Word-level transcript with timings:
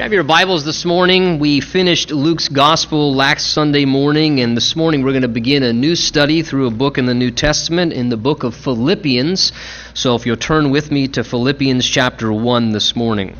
Have 0.00 0.14
your 0.14 0.24
Bibles 0.24 0.64
this 0.64 0.86
morning. 0.86 1.38
We 1.38 1.60
finished 1.60 2.10
Luke's 2.10 2.48
Gospel 2.48 3.14
last 3.14 3.52
Sunday 3.52 3.84
morning, 3.84 4.40
and 4.40 4.56
this 4.56 4.74
morning 4.74 5.02
we're 5.02 5.12
going 5.12 5.20
to 5.20 5.28
begin 5.28 5.62
a 5.62 5.74
new 5.74 5.94
study 5.94 6.40
through 6.40 6.68
a 6.68 6.70
book 6.70 6.96
in 6.96 7.04
the 7.04 7.12
New 7.12 7.30
Testament 7.30 7.92
in 7.92 8.08
the 8.08 8.16
book 8.16 8.42
of 8.42 8.54
Philippians. 8.54 9.52
So 9.92 10.14
if 10.14 10.24
you'll 10.24 10.38
turn 10.38 10.70
with 10.70 10.90
me 10.90 11.08
to 11.08 11.22
Philippians 11.22 11.84
chapter 11.84 12.32
1 12.32 12.72
this 12.72 12.96
morning. 12.96 13.36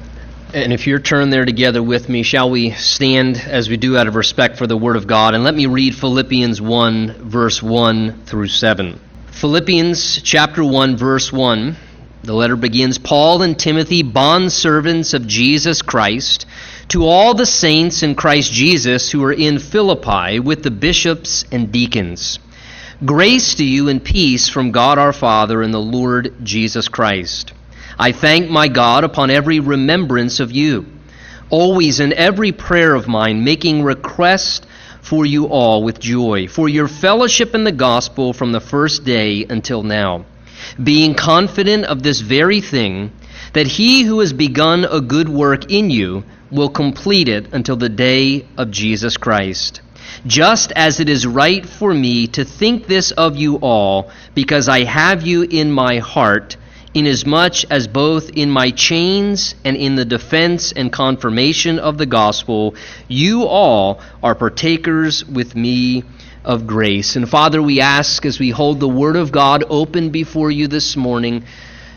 And 0.53 0.71
if 0.71 0.87
you're 0.87 0.99
turned 0.99 1.33
there 1.33 1.47
together 1.47 1.83
with 1.83 2.11
me, 2.11 2.23
shall 2.23 2.51
we 2.51 2.73
stand 2.73 3.39
as 3.39 3.71
we 3.71 3.79
do 3.79 3.97
out 3.97 4.07
of 4.07 4.15
respect 4.15 4.59
for 4.59 4.67
the 4.67 4.77
Word 4.77 4.97
of 4.97 5.07
God? 5.07 5.35
And 5.35 5.43
let 5.43 5.55
me 5.55 5.65
read 5.65 5.95
Philippians 5.95 6.61
1, 6.61 7.31
verse 7.31 7.63
1 7.63 8.25
through 8.27 8.49
7. 8.49 9.01
Philippians 9.31 10.21
chapter 10.21 10.63
1, 10.63 10.99
verse 10.99 11.33
1. 11.33 11.77
The 12.23 12.35
letter 12.35 12.57
begins 12.57 12.99
Paul 12.99 13.41
and 13.41 13.59
Timothy, 13.59 14.03
bondservants 14.03 15.15
of 15.15 15.27
Jesus 15.27 15.81
Christ, 15.81 16.45
to 16.89 17.07
all 17.07 17.33
the 17.33 17.47
saints 17.47 18.03
in 18.03 18.15
Christ 18.15 18.53
Jesus 18.53 19.11
who 19.11 19.25
are 19.25 19.33
in 19.33 19.59
Philippi 19.59 20.39
with 20.39 20.63
the 20.63 20.71
bishops 20.71 21.47
and 21.51 21.73
deacons. 21.73 22.39
Grace 23.03 23.55
to 23.55 23.65
you 23.65 23.89
and 23.89 24.05
peace 24.05 24.51
from 24.51 24.71
God 24.71 24.99
our 24.99 25.15
Father 25.15 25.63
and 25.63 25.73
the 25.73 25.79
Lord 25.79 26.35
Jesus 26.43 26.89
Christ. 26.89 27.55
I 27.99 28.13
thank 28.13 28.51
my 28.51 28.69
God 28.69 29.05
upon 29.05 29.31
every 29.31 29.61
remembrance 29.61 30.41
of 30.41 30.53
you, 30.53 30.85
always 31.49 32.01
in 32.01 32.13
every 32.13 32.53
prayer 32.53 32.95
of 32.95 33.09
mine, 33.09 33.45
making 33.45 33.83
request 33.83 34.67
for 35.01 35.25
you 35.25 35.47
all 35.47 35.83
with 35.83 35.99
joy, 35.99 36.49
for 36.49 36.69
your 36.69 36.87
fellowship 36.87 37.55
in 37.55 37.65
the 37.65 37.73
gospel 37.73 38.35
from 38.35 38.53
the 38.53 38.61
first 38.61 39.05
day 39.05 39.47
until 39.49 39.83
now 39.83 40.27
being 40.83 41.15
confident 41.15 41.85
of 41.85 42.03
this 42.03 42.21
very 42.21 42.61
thing, 42.61 43.13
that 43.53 43.67
he 43.67 44.03
who 44.03 44.21
has 44.21 44.33
begun 44.33 44.85
a 44.85 45.01
good 45.01 45.29
work 45.29 45.71
in 45.71 45.91
you 45.91 46.25
will 46.51 46.69
complete 46.69 47.29
it 47.29 47.53
until 47.53 47.77
the 47.77 47.89
day 47.89 48.47
of 48.57 48.71
Jesus 48.71 49.17
Christ. 49.17 49.81
Just 50.27 50.73
as 50.73 51.01
it 51.01 51.09
is 51.09 51.27
right 51.27 51.65
for 51.65 51.95
me 51.95 52.27
to 52.29 52.45
think 52.45 52.87
this 52.87 53.11
of 53.13 53.37
you 53.37 53.57
all, 53.57 54.11
because 54.35 54.69
I 54.69 54.85
have 54.85 55.23
you 55.23 55.43
in 55.43 55.71
my 55.71 55.99
heart, 55.99 56.57
inasmuch 56.93 57.65
as 57.71 57.87
both 57.87 58.31
in 58.31 58.51
my 58.51 58.71
chains 58.71 59.55
and 59.65 59.77
in 59.77 59.95
the 59.95 60.05
defense 60.05 60.73
and 60.73 60.93
confirmation 60.93 61.79
of 61.79 61.99
the 61.99 62.07
gospel, 62.07 62.75
you 63.09 63.45
all 63.45 64.01
are 64.23 64.35
partakers 64.35 65.25
with 65.25 65.55
me 65.55 66.05
of 66.45 66.67
grace. 66.67 67.17
And 67.17 67.29
Father, 67.29 67.63
we 67.63 67.81
ask 67.81 68.25
as 68.25 68.39
we 68.39 68.51
hold 68.51 68.81
the 68.81 68.89
Word 68.89 69.17
of 69.17 69.33
God 69.33 69.65
open 69.69 70.11
before 70.11 70.51
you 70.51 70.69
this 70.69 70.97
morning, 70.97 71.45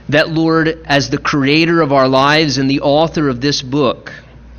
that, 0.09 0.29
Lord, 0.29 0.67
as 0.85 1.09
the 1.09 1.17
creator 1.17 1.81
of 1.81 1.93
our 1.93 2.07
lives 2.07 2.57
and 2.57 2.69
the 2.69 2.81
author 2.81 3.29
of 3.29 3.39
this 3.39 3.61
book, 3.61 4.11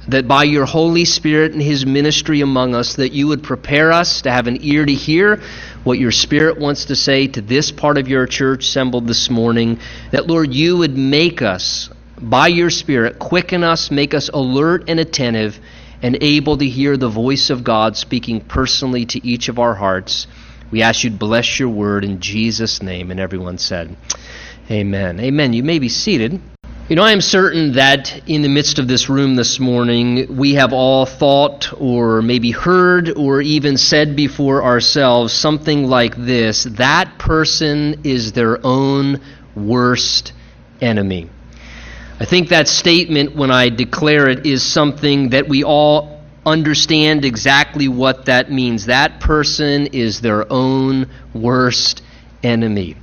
that 0.08 0.28
by 0.28 0.44
your 0.44 0.64
Holy 0.64 1.04
Spirit 1.04 1.52
and 1.52 1.62
His 1.62 1.84
ministry 1.86 2.40
among 2.40 2.74
us, 2.74 2.96
that 2.96 3.12
you 3.12 3.28
would 3.28 3.42
prepare 3.42 3.92
us 3.92 4.22
to 4.22 4.30
have 4.30 4.46
an 4.46 4.58
ear 4.62 4.84
to 4.84 4.94
hear 4.94 5.42
what 5.82 5.98
your 5.98 6.12
Spirit 6.12 6.58
wants 6.58 6.86
to 6.86 6.96
say 6.96 7.26
to 7.28 7.40
this 7.40 7.70
part 7.70 7.98
of 7.98 8.08
your 8.08 8.26
church 8.26 8.64
assembled 8.64 9.06
this 9.06 9.30
morning. 9.30 9.78
That, 10.12 10.26
Lord, 10.26 10.52
you 10.52 10.78
would 10.78 10.96
make 10.96 11.42
us, 11.42 11.90
by 12.20 12.48
your 12.48 12.70
Spirit, 12.70 13.18
quicken 13.18 13.64
us, 13.64 13.90
make 13.90 14.14
us 14.14 14.30
alert 14.30 14.84
and 14.88 14.98
attentive 14.98 15.58
and 16.04 16.18
able 16.20 16.58
to 16.58 16.68
hear 16.68 16.98
the 16.98 17.08
voice 17.08 17.48
of 17.48 17.64
God 17.64 17.96
speaking 17.96 18.42
personally 18.42 19.06
to 19.06 19.26
each 19.26 19.48
of 19.48 19.58
our 19.58 19.74
hearts. 19.74 20.26
We 20.70 20.82
ask 20.82 21.02
you 21.02 21.08
to 21.08 21.16
bless 21.16 21.58
your 21.58 21.70
word 21.70 22.04
in 22.04 22.20
Jesus' 22.20 22.82
name. 22.82 23.10
And 23.10 23.18
everyone 23.18 23.56
said, 23.56 23.96
Amen. 24.70 25.18
Amen. 25.18 25.54
You 25.54 25.62
may 25.62 25.78
be 25.78 25.88
seated. 25.88 26.38
You 26.90 26.96
know, 26.96 27.02
I 27.02 27.12
am 27.12 27.22
certain 27.22 27.72
that 27.72 28.28
in 28.28 28.42
the 28.42 28.50
midst 28.50 28.78
of 28.78 28.86
this 28.86 29.08
room 29.08 29.34
this 29.34 29.58
morning, 29.58 30.36
we 30.36 30.56
have 30.56 30.74
all 30.74 31.06
thought 31.06 31.72
or 31.80 32.20
maybe 32.20 32.50
heard 32.50 33.16
or 33.16 33.40
even 33.40 33.78
said 33.78 34.14
before 34.14 34.62
ourselves 34.62 35.32
something 35.32 35.86
like 35.86 36.16
this 36.16 36.64
that 36.64 37.16
person 37.18 38.02
is 38.04 38.32
their 38.32 38.58
own 38.62 39.22
worst 39.56 40.34
enemy. 40.82 41.30
I 42.20 42.26
think 42.26 42.50
that 42.50 42.68
statement, 42.68 43.34
when 43.34 43.50
I 43.50 43.70
declare 43.70 44.28
it, 44.28 44.46
is 44.46 44.62
something 44.62 45.30
that 45.30 45.48
we 45.48 45.64
all 45.64 46.22
understand 46.46 47.24
exactly 47.24 47.88
what 47.88 48.26
that 48.26 48.52
means. 48.52 48.86
That 48.86 49.18
person 49.18 49.88
is 49.88 50.20
their 50.20 50.50
own 50.52 51.10
worst 51.34 52.02
enemy. 52.42 52.96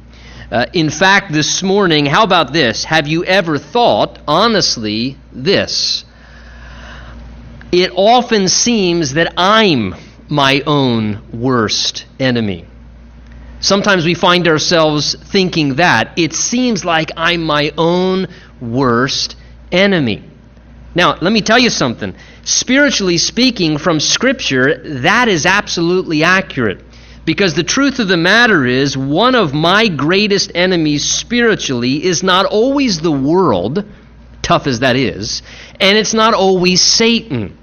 Uh, 0.49 0.65
in 0.73 0.89
fact, 0.89 1.33
this 1.33 1.61
morning, 1.61 2.05
how 2.05 2.23
about 2.23 2.53
this? 2.53 2.85
Have 2.85 3.07
you 3.07 3.25
ever 3.25 3.57
thought, 3.57 4.17
honestly, 4.27 5.17
this? 5.33 6.05
It 7.73 7.91
often 7.93 8.47
seems 8.47 9.13
that 9.13 9.33
I'm 9.35 9.93
my 10.29 10.61
own 10.65 11.21
worst 11.33 12.05
enemy. 12.17 12.65
Sometimes 13.59 14.05
we 14.05 14.13
find 14.13 14.47
ourselves 14.47 15.15
thinking 15.15 15.75
that. 15.75 16.17
It 16.17 16.33
seems 16.33 16.83
like 16.85 17.11
I'm 17.17 17.43
my 17.43 17.73
own 17.77 18.27
worst 18.61 19.35
enemy. 19.71 20.23
Now, 20.93 21.17
let 21.21 21.31
me 21.31 21.41
tell 21.41 21.59
you 21.59 21.69
something. 21.69 22.15
Spiritually 22.43 23.17
speaking, 23.17 23.77
from 23.77 23.99
Scripture, 23.99 25.01
that 25.01 25.27
is 25.27 25.45
absolutely 25.45 26.23
accurate. 26.23 26.83
Because 27.23 27.53
the 27.53 27.63
truth 27.63 27.99
of 27.99 28.07
the 28.07 28.17
matter 28.17 28.65
is, 28.65 28.97
one 28.97 29.35
of 29.35 29.53
my 29.53 29.87
greatest 29.87 30.51
enemies 30.55 31.05
spiritually 31.09 32.03
is 32.03 32.23
not 32.23 32.45
always 32.45 32.99
the 32.99 33.11
world, 33.11 33.85
tough 34.41 34.67
as 34.67 34.79
that 34.79 34.95
is, 34.95 35.43
and 35.79 35.97
it's 35.97 36.13
not 36.13 36.33
always 36.33 36.81
Satan. 36.81 37.57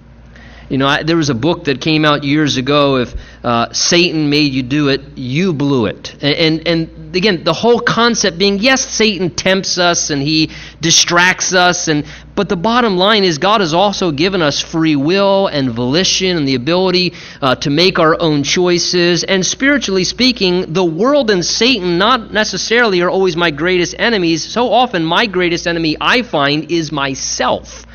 You 0.69 0.79
know, 0.79 0.87
I, 0.87 1.03
there 1.03 1.17
was 1.17 1.29
a 1.29 1.35
book 1.35 1.65
that 1.65 1.81
came 1.81 2.05
out 2.05 2.25
years 2.25 2.57
ago. 2.57 2.97
If 2.97 3.15
uh, 3.49 3.73
Satan 3.73 4.29
made 4.29 4.53
you 4.53 4.63
do 4.63 4.89
it, 4.89 5.01
you 5.17 5.55
blew 5.55 5.87
it. 5.87 6.23
And, 6.23 6.69
and, 6.69 7.17
again, 7.17 7.45
the 7.45 7.55
whole 7.55 7.81
concept 7.81 8.37
being, 8.37 8.59
yes, 8.59 8.87
Satan 8.87 9.31
tempts 9.31 9.79
us 9.79 10.11
and 10.11 10.21
he 10.21 10.51
distracts 10.83 11.55
us, 11.55 11.89
and 11.89 12.05
but 12.35 12.51
the 12.51 12.57
bottom 12.57 12.99
line 12.99 13.25
is 13.25 13.39
God 13.39 13.63
has 13.63 13.73
also 13.73 14.13
given 14.13 14.43
us 14.43 14.61
free 14.61 14.97
will 14.97 15.47
and 15.47 15.71
volition 15.71 16.37
and 16.37 16.47
the 16.47 16.57
ability 16.57 17.15
uh, 17.41 17.55
to 17.57 17.71
make 17.71 17.99
our 17.99 18.21
own 18.21 18.43
choices. 18.43 19.25
And 19.25 19.45
spiritually 19.45 20.05
speaking, 20.05 20.75
the 20.75 20.85
world 20.85 21.31
and 21.31 21.43
Satan 21.43 21.97
not 21.97 22.31
necessarily 22.33 23.01
are 23.01 23.11
always 23.11 23.35
my 23.35 23.51
greatest 23.51 23.97
enemies. 23.99 24.45
So 24.45 24.71
often, 24.71 25.05
my 25.05 25.25
greatest 25.25 25.67
enemy 25.67 25.97
I 26.01 26.21
find 26.21 26.71
is 26.71 26.93
myself. 26.93 27.87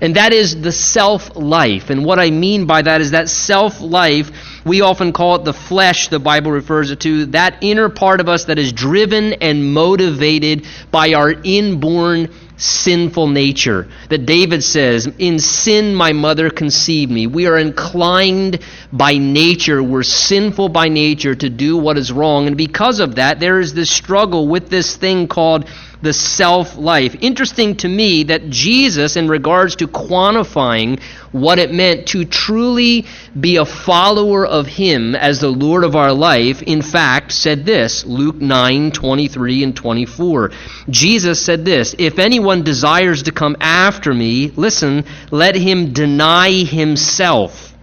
And 0.00 0.16
that 0.16 0.32
is 0.32 0.60
the 0.60 0.72
self 0.72 1.36
life. 1.36 1.90
And 1.90 2.04
what 2.04 2.18
I 2.18 2.30
mean 2.30 2.66
by 2.66 2.82
that 2.82 3.00
is 3.00 3.12
that 3.12 3.28
self 3.28 3.80
life, 3.80 4.30
we 4.64 4.80
often 4.80 5.12
call 5.12 5.36
it 5.36 5.44
the 5.44 5.52
flesh, 5.52 6.08
the 6.08 6.18
Bible 6.18 6.52
refers 6.52 6.90
it 6.90 7.00
to, 7.00 7.26
that 7.26 7.58
inner 7.62 7.88
part 7.88 8.20
of 8.20 8.28
us 8.28 8.44
that 8.44 8.58
is 8.58 8.72
driven 8.72 9.34
and 9.34 9.72
motivated 9.72 10.66
by 10.90 11.14
our 11.14 11.30
inborn 11.30 12.28
sinful 12.58 13.28
nature. 13.28 13.88
That 14.10 14.26
David 14.26 14.62
says, 14.62 15.06
In 15.18 15.38
sin 15.38 15.94
my 15.94 16.12
mother 16.12 16.50
conceived 16.50 17.10
me. 17.10 17.26
We 17.26 17.46
are 17.46 17.56
inclined 17.56 18.60
by 18.92 19.18
nature, 19.18 19.82
we're 19.82 20.02
sinful 20.02 20.68
by 20.68 20.88
nature 20.88 21.34
to 21.34 21.48
do 21.48 21.76
what 21.76 21.96
is 21.96 22.12
wrong. 22.12 22.46
And 22.46 22.56
because 22.56 23.00
of 23.00 23.14
that, 23.16 23.40
there 23.40 23.60
is 23.60 23.74
this 23.74 23.90
struggle 23.90 24.48
with 24.48 24.68
this 24.68 24.96
thing 24.96 25.28
called 25.28 25.68
the 26.00 26.12
self 26.12 26.76
life. 26.76 27.16
Interesting 27.20 27.76
to 27.76 27.88
me 27.88 28.24
that 28.24 28.50
Jesus, 28.50 29.16
in 29.16 29.28
regards 29.28 29.76
to 29.76 29.88
quantifying 29.88 31.00
what 31.32 31.58
it 31.58 31.72
meant 31.72 32.08
to 32.08 32.24
truly 32.24 33.04
be 33.38 33.56
a 33.56 33.64
follower 33.64 34.46
of 34.46 34.66
Him 34.66 35.14
as 35.14 35.40
the 35.40 35.50
Lord 35.50 35.84
of 35.84 35.96
our 35.96 36.12
life, 36.12 36.62
in 36.62 36.82
fact, 36.82 37.32
said 37.32 37.66
this 37.66 38.04
Luke 38.06 38.36
9 38.36 38.92
23 38.92 39.64
and 39.64 39.76
24. 39.76 40.52
Jesus 40.88 41.44
said 41.44 41.64
this 41.64 41.94
If 41.98 42.18
anyone 42.18 42.62
desires 42.62 43.24
to 43.24 43.32
come 43.32 43.56
after 43.60 44.14
me, 44.14 44.52
listen, 44.54 45.04
let 45.30 45.56
him 45.56 45.92
deny 45.92 46.50
himself 46.64 47.74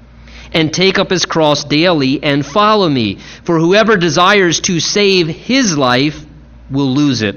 and 0.53 0.73
take 0.73 0.97
up 0.97 1.09
his 1.09 1.25
cross 1.25 1.65
daily 1.65 2.23
and 2.23 2.45
follow 2.45 2.88
me. 2.88 3.17
For 3.44 3.59
whoever 3.59 3.97
desires 3.97 4.62
to 4.62 4.79
save 4.79 5.27
his 5.27 5.77
life 5.77 6.25
will 6.71 6.94
lose 6.94 7.21
it 7.21 7.35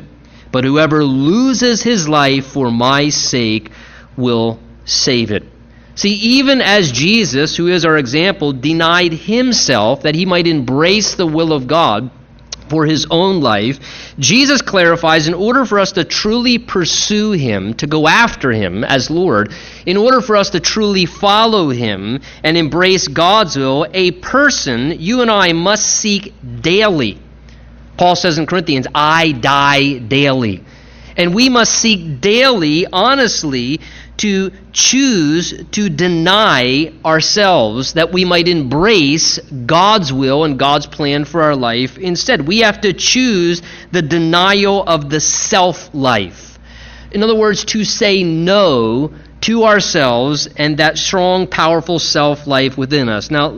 but 0.53 0.65
whoever 0.65 1.05
loses 1.05 1.83
his 1.83 2.09
life 2.09 2.47
for 2.47 2.71
my 2.71 3.09
sake 3.09 3.71
will 4.17 4.59
save 4.85 5.31
it. 5.31 5.45
See, 5.95 6.15
even 6.15 6.61
as 6.61 6.93
Jesus, 6.93 7.57
who 7.57 7.67
is 7.67 7.85
our 7.85 7.99
example, 7.99 8.53
denied 8.53 9.13
himself 9.13 10.03
that 10.03 10.15
he 10.15 10.27
might 10.27 10.47
embrace 10.47 11.15
the 11.15 11.27
will 11.27 11.53
of 11.53 11.67
God 11.67 12.11
for 12.69 12.87
his 12.87 13.07
own 13.11 13.41
life, 13.41 13.81
Jesus 14.19 14.63
clarifies 14.63 15.27
in 15.27 15.35
order 15.35 15.65
for 15.65 15.79
us 15.79 15.93
to 15.93 16.05
truly 16.05 16.59
pursue 16.59 17.33
him, 17.33 17.75
to 17.75 17.87
go 17.87 18.07
after 18.07 18.53
him 18.53 18.85
as 18.85 19.11
Lord, 19.11 19.53
in 19.87 19.97
order 19.97 20.21
for 20.21 20.37
us 20.37 20.51
to 20.51 20.61
truly 20.61 21.07
follow 21.07 21.71
him 21.71 22.21
and 22.45 22.57
embrace 22.57 23.09
God's 23.09 23.57
will, 23.57 23.87
a 23.93 24.13
person, 24.13 25.01
you 25.01 25.23
and 25.23 25.31
I, 25.31 25.53
must 25.53 25.85
seek 25.85 26.33
daily 26.61 27.19
Paul 27.99 28.17
says 28.17 28.39
in 28.39 28.47
Corinthians, 28.47 28.87
I 28.95 29.33
die 29.33 29.99
daily. 29.99 30.65
And 31.17 31.35
we 31.35 31.49
must 31.49 31.73
seek 31.75 32.21
daily, 32.21 32.87
honestly, 32.87 33.81
to 34.19 34.53
choose 34.73 35.65
to 35.73 35.89
deny 35.89 36.93
ourselves 37.05 37.95
that 37.95 38.13
we 38.13 38.25
might 38.25 38.47
embrace 38.47 39.39
God's 39.39 40.13
will 40.13 40.45
and 40.45 40.59
God's 40.59 40.87
plan 40.87 41.25
for 41.25 41.43
our 41.43 41.57
life 41.57 41.99
instead. 41.99 42.47
We 42.47 42.61
have 42.61 42.81
to 42.83 42.93
choose 42.93 43.63
the 43.91 44.03
denial 44.03 44.83
of 44.85 45.11
the 45.11 45.21
self 45.21 45.93
life. 45.93 46.59
In 47.11 47.23
other 47.23 47.35
words, 47.35 47.65
to 47.67 47.85
say 47.85 48.23
no 48.23 49.13
to 49.43 49.65
ourselves 49.65 50.49
and 50.57 50.79
that 50.79 50.99
strong, 50.99 51.47
powerful 51.47 51.99
self 51.99 52.47
life 52.47 52.77
within 52.77 53.09
us. 53.09 53.31
Now, 53.31 53.51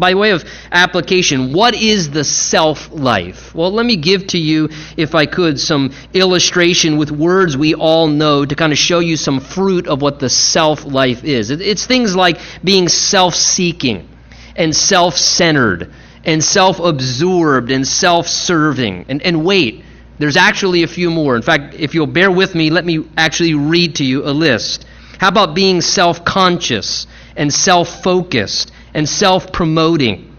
by 0.00 0.14
way 0.14 0.30
of 0.30 0.44
application, 0.72 1.52
what 1.52 1.74
is 1.74 2.10
the 2.10 2.24
self 2.24 2.90
life? 2.90 3.54
Well, 3.54 3.70
let 3.70 3.86
me 3.86 3.96
give 3.96 4.26
to 4.28 4.38
you, 4.38 4.70
if 4.96 5.14
I 5.14 5.26
could, 5.26 5.60
some 5.60 5.92
illustration 6.14 6.96
with 6.96 7.10
words 7.10 7.56
we 7.56 7.74
all 7.74 8.08
know 8.08 8.44
to 8.44 8.54
kind 8.56 8.72
of 8.72 8.78
show 8.78 8.98
you 8.98 9.16
some 9.16 9.38
fruit 9.38 9.86
of 9.86 10.02
what 10.02 10.18
the 10.18 10.30
self 10.30 10.84
life 10.84 11.22
is. 11.22 11.50
It's 11.50 11.86
things 11.86 12.16
like 12.16 12.40
being 12.64 12.88
self 12.88 13.34
seeking 13.34 14.08
and 14.56 14.74
self 14.74 15.16
centered 15.16 15.92
and 16.24 16.42
self 16.42 16.80
absorbed 16.80 17.70
and 17.70 17.86
self 17.86 18.26
serving. 18.26 19.06
And, 19.08 19.22
and 19.22 19.44
wait, 19.44 19.84
there's 20.18 20.36
actually 20.36 20.82
a 20.82 20.88
few 20.88 21.10
more. 21.10 21.36
In 21.36 21.42
fact, 21.42 21.74
if 21.74 21.94
you'll 21.94 22.06
bear 22.06 22.30
with 22.30 22.54
me, 22.54 22.70
let 22.70 22.84
me 22.84 23.06
actually 23.16 23.54
read 23.54 23.96
to 23.96 24.04
you 24.04 24.24
a 24.24 24.32
list. 24.32 24.86
How 25.18 25.28
about 25.28 25.54
being 25.54 25.80
self 25.80 26.24
conscious 26.24 27.06
and 27.36 27.52
self 27.52 28.02
focused 28.02 28.72
and 28.94 29.08
self 29.08 29.52
promoting 29.52 30.36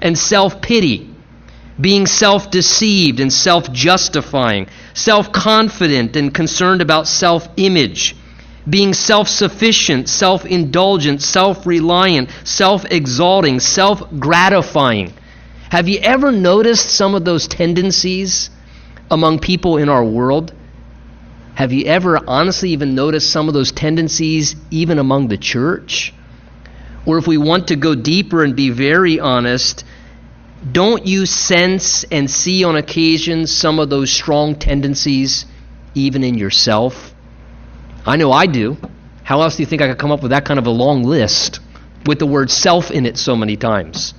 and 0.00 0.18
self 0.18 0.60
pity, 0.60 1.08
being 1.80 2.06
self 2.06 2.50
deceived 2.50 3.20
and 3.20 3.32
self 3.32 3.72
justifying, 3.72 4.66
self 4.94 5.32
confident 5.32 6.16
and 6.16 6.34
concerned 6.34 6.82
about 6.82 7.06
self 7.06 7.48
image, 7.56 8.16
being 8.68 8.92
self 8.92 9.28
sufficient, 9.28 10.08
self 10.08 10.44
indulgent, 10.44 11.22
self 11.22 11.66
reliant, 11.66 12.30
self 12.44 12.84
exalting, 12.90 13.60
self 13.60 14.02
gratifying. 14.18 15.12
Have 15.70 15.88
you 15.88 16.00
ever 16.00 16.32
noticed 16.32 16.90
some 16.90 17.14
of 17.14 17.24
those 17.24 17.48
tendencies 17.48 18.50
among 19.10 19.38
people 19.38 19.78
in 19.78 19.88
our 19.88 20.04
world? 20.04 20.52
Have 21.54 21.72
you 21.72 21.84
ever 21.84 22.20
honestly 22.26 22.70
even 22.70 22.94
noticed 22.94 23.30
some 23.30 23.48
of 23.48 23.54
those 23.54 23.72
tendencies 23.72 24.56
even 24.70 24.98
among 24.98 25.28
the 25.28 25.36
church? 25.36 26.12
Or 27.06 27.18
if 27.18 27.26
we 27.26 27.36
want 27.36 27.68
to 27.68 27.76
go 27.76 27.94
deeper 27.94 28.44
and 28.44 28.54
be 28.54 28.70
very 28.70 29.18
honest, 29.18 29.84
don't 30.70 31.06
you 31.06 31.26
sense 31.26 32.04
and 32.04 32.30
see 32.30 32.62
on 32.62 32.76
occasion 32.76 33.46
some 33.46 33.80
of 33.80 33.90
those 33.90 34.12
strong 34.12 34.54
tendencies 34.54 35.44
even 35.94 36.22
in 36.22 36.38
yourself? 36.38 37.12
I 38.06 38.16
know 38.16 38.30
I 38.30 38.46
do. 38.46 38.76
How 39.24 39.42
else 39.42 39.56
do 39.56 39.62
you 39.62 39.66
think 39.66 39.82
I 39.82 39.88
could 39.88 39.98
come 39.98 40.12
up 40.12 40.22
with 40.22 40.30
that 40.30 40.44
kind 40.44 40.58
of 40.58 40.66
a 40.66 40.70
long 40.70 41.02
list 41.02 41.60
with 42.06 42.18
the 42.18 42.26
word 42.26 42.50
self 42.50 42.90
in 42.90 43.06
it 43.06 43.16
so 43.16 43.34
many 43.34 43.56
times? 43.56 44.14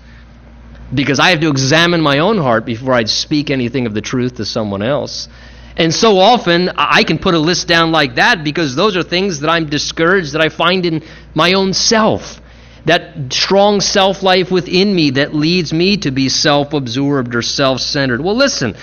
Because 0.94 1.19
I 1.19 1.29
have 1.29 1.39
to 1.41 1.50
examine 1.50 2.01
my 2.01 2.19
own 2.19 2.38
heart 2.38 2.65
before 2.65 2.94
I 2.94 3.06
speak 3.06 3.50
anything 3.50 3.86
of 3.86 3.94
the 3.94 4.01
truth 4.01 4.36
to 4.36 4.45
someone 4.45 4.81
else. 4.81 5.27
And 5.75 5.94
so 5.94 6.19
often 6.19 6.69
I 6.75 7.03
can 7.03 7.18
put 7.18 7.33
a 7.33 7.39
list 7.39 7.68
down 7.68 7.91
like 7.91 8.15
that 8.15 8.44
because 8.44 8.75
those 8.75 8.95
are 8.95 9.01
things 9.01 9.39
that 9.39 9.50
I'm 9.50 9.69
discouraged 9.69 10.33
that 10.33 10.41
I 10.41 10.50
find 10.50 10.86
in 10.86 11.03
my 11.33 11.53
own 11.53 11.74
self 11.74 12.41
that 12.85 13.31
strong 13.31 13.81
self 13.81 14.24
life 14.24 14.51
within 14.51 14.94
me 14.94 15.12
that 15.12 15.33
leads 15.33 15.74
me 15.74 15.97
to 15.97 16.12
be 16.12 16.30
self 16.30 16.74
absorbed 16.74 17.35
or 17.35 17.41
self 17.41 17.80
centered. 17.80 18.21
Well, 18.21 18.35
listen, 18.35 18.75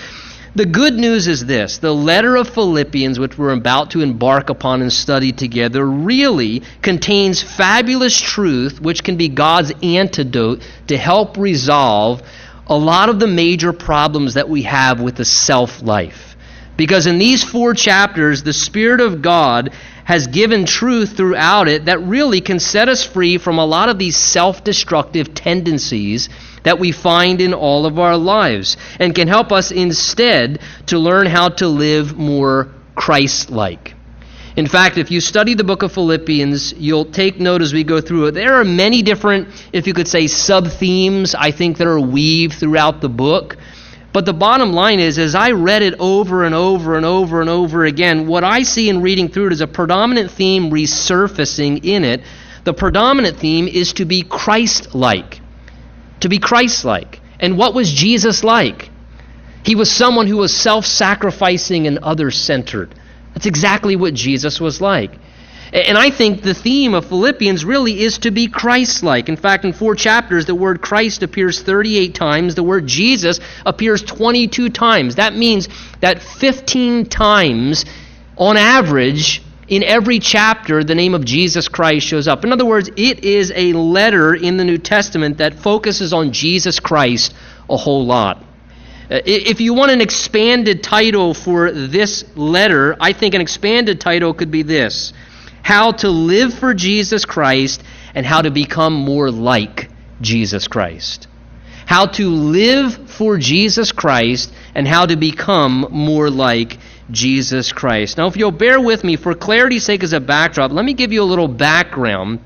the 0.53 0.65
good 0.65 0.95
news 0.95 1.27
is 1.27 1.45
this 1.45 1.77
the 1.77 1.93
letter 1.93 2.35
of 2.35 2.49
Philippians, 2.49 3.19
which 3.19 3.37
we're 3.37 3.53
about 3.53 3.91
to 3.91 4.01
embark 4.01 4.49
upon 4.49 4.81
and 4.81 4.91
study 4.91 5.31
together, 5.31 5.85
really 5.85 6.63
contains 6.81 7.41
fabulous 7.41 8.19
truth 8.19 8.81
which 8.81 9.03
can 9.03 9.15
be 9.15 9.29
God's 9.29 9.71
antidote 9.81 10.61
to 10.87 10.97
help 10.97 11.37
resolve 11.37 12.21
a 12.67 12.77
lot 12.77 13.09
of 13.09 13.19
the 13.19 13.27
major 13.27 13.71
problems 13.71 14.33
that 14.33 14.49
we 14.49 14.63
have 14.63 14.99
with 14.99 15.15
the 15.15 15.25
self 15.25 15.81
life. 15.81 16.35
Because 16.75 17.05
in 17.05 17.17
these 17.17 17.43
four 17.43 17.73
chapters, 17.73 18.43
the 18.43 18.53
Spirit 18.53 19.01
of 19.01 19.21
God 19.21 19.71
has 20.05 20.27
given 20.27 20.65
truth 20.65 21.15
throughout 21.15 21.67
it 21.67 21.85
that 21.85 21.99
really 21.99 22.41
can 22.41 22.59
set 22.59 22.89
us 22.89 23.03
free 23.03 23.37
from 23.37 23.57
a 23.57 23.65
lot 23.65 23.89
of 23.89 23.97
these 23.99 24.17
self 24.17 24.63
destructive 24.63 25.33
tendencies 25.33 26.29
that 26.63 26.79
we 26.79 26.91
find 26.91 27.41
in 27.41 27.53
all 27.53 27.85
of 27.85 27.99
our 27.99 28.17
lives 28.17 28.77
and 28.99 29.15
can 29.15 29.27
help 29.27 29.51
us 29.51 29.71
instead 29.71 30.59
to 30.87 30.99
learn 30.99 31.27
how 31.27 31.49
to 31.49 31.67
live 31.67 32.17
more 32.17 32.69
Christ 32.95 33.49
like. 33.49 33.95
In 34.55 34.67
fact, 34.67 34.97
if 34.97 35.11
you 35.11 35.21
study 35.21 35.53
the 35.53 35.63
book 35.63 35.81
of 35.81 35.93
Philippians, 35.93 36.73
you'll 36.73 37.05
take 37.05 37.39
note 37.39 37.61
as 37.61 37.73
we 37.73 37.85
go 37.85 38.01
through 38.01 38.27
it. 38.27 38.31
There 38.31 38.55
are 38.55 38.65
many 38.65 39.01
different, 39.01 39.47
if 39.71 39.87
you 39.87 39.93
could 39.93 40.09
say, 40.09 40.27
sub 40.27 40.67
themes, 40.67 41.33
I 41.35 41.51
think, 41.51 41.77
that 41.77 41.87
are 41.87 41.99
weaved 41.99 42.55
throughout 42.55 42.99
the 42.99 43.07
book. 43.07 43.55
But 44.13 44.25
the 44.25 44.33
bottom 44.33 44.73
line 44.73 44.99
is, 44.99 45.17
as 45.17 45.35
I 45.35 45.51
read 45.51 45.83
it 45.83 45.95
over 45.99 46.43
and 46.43 46.53
over 46.53 46.97
and 46.97 47.05
over 47.05 47.39
and 47.39 47.49
over 47.49 47.85
again, 47.85 48.27
what 48.27 48.43
I 48.43 48.63
see 48.63 48.89
in 48.89 49.01
reading 49.01 49.29
through 49.29 49.47
it 49.47 49.53
is 49.53 49.61
a 49.61 49.67
predominant 49.67 50.31
theme 50.31 50.69
resurfacing 50.69 51.85
in 51.85 52.03
it. 52.03 52.21
The 52.65 52.73
predominant 52.73 53.37
theme 53.37 53.67
is 53.67 53.93
to 53.93 54.05
be 54.05 54.23
Christ 54.23 54.93
like. 54.93 55.39
To 56.19 56.29
be 56.29 56.39
Christ 56.39 56.83
like. 56.83 57.21
And 57.39 57.57
what 57.57 57.73
was 57.73 57.91
Jesus 57.91 58.43
like? 58.43 58.89
He 59.63 59.75
was 59.75 59.89
someone 59.89 60.27
who 60.27 60.37
was 60.37 60.55
self 60.55 60.85
sacrificing 60.85 61.87
and 61.87 61.99
other 61.99 62.31
centered. 62.31 62.93
That's 63.33 63.45
exactly 63.45 63.95
what 63.95 64.13
Jesus 64.13 64.59
was 64.59 64.81
like. 64.81 65.11
And 65.73 65.97
I 65.97 66.09
think 66.09 66.41
the 66.41 66.53
theme 66.53 66.93
of 66.93 67.05
Philippians 67.05 67.63
really 67.63 68.01
is 68.01 68.17
to 68.19 68.31
be 68.31 68.47
Christ 68.47 69.03
like. 69.03 69.29
In 69.29 69.37
fact, 69.37 69.63
in 69.63 69.71
four 69.71 69.95
chapters, 69.95 70.45
the 70.45 70.55
word 70.55 70.81
Christ 70.81 71.23
appears 71.23 71.61
38 71.61 72.13
times, 72.13 72.55
the 72.55 72.63
word 72.63 72.87
Jesus 72.87 73.39
appears 73.65 74.01
22 74.01 74.69
times. 74.69 75.15
That 75.15 75.33
means 75.33 75.69
that 76.01 76.21
15 76.21 77.05
times, 77.05 77.85
on 78.35 78.57
average, 78.57 79.41
in 79.69 79.83
every 79.83 80.19
chapter, 80.19 80.83
the 80.83 80.95
name 80.95 81.13
of 81.13 81.23
Jesus 81.23 81.69
Christ 81.69 82.05
shows 82.05 82.27
up. 82.27 82.43
In 82.43 82.51
other 82.51 82.65
words, 82.65 82.89
it 82.97 83.23
is 83.23 83.53
a 83.55 83.71
letter 83.71 84.35
in 84.35 84.57
the 84.57 84.65
New 84.65 84.77
Testament 84.77 85.37
that 85.37 85.53
focuses 85.53 86.11
on 86.11 86.33
Jesus 86.33 86.81
Christ 86.81 87.33
a 87.69 87.77
whole 87.77 88.05
lot. 88.05 88.43
Uh, 89.09 89.21
if 89.25 89.61
you 89.61 89.73
want 89.73 89.91
an 89.91 90.01
expanded 90.01 90.83
title 90.83 91.33
for 91.33 91.71
this 91.71 92.25
letter, 92.35 92.97
I 92.99 93.13
think 93.13 93.33
an 93.35 93.39
expanded 93.39 94.01
title 94.01 94.33
could 94.33 94.51
be 94.51 94.63
this 94.63 95.13
how 95.63 95.91
to 95.91 96.09
live 96.09 96.53
for 96.53 96.73
Jesus 96.73 97.25
Christ 97.25 97.83
and 98.13 98.25
how 98.25 98.41
to 98.41 98.51
become 98.51 98.93
more 98.93 99.31
like 99.31 99.89
Jesus 100.21 100.67
Christ. 100.67 101.27
How 101.85 102.05
to 102.07 102.29
live 102.29 103.09
for 103.09 103.37
Jesus 103.37 103.91
Christ 103.91 104.53
and 104.75 104.87
how 104.87 105.05
to 105.05 105.15
become 105.15 105.87
more 105.91 106.29
like 106.29 106.77
Jesus 107.09 107.71
Christ. 107.73 108.17
Now, 108.17 108.27
if 108.27 108.37
you'll 108.37 108.51
bear 108.51 108.79
with 108.79 109.03
me, 109.03 109.15
for 109.17 109.33
clarity's 109.33 109.83
sake 109.83 110.03
as 110.03 110.13
a 110.13 110.19
backdrop, 110.19 110.71
let 110.71 110.85
me 110.85 110.93
give 110.93 111.11
you 111.11 111.21
a 111.21 111.25
little 111.25 111.47
background 111.47 112.39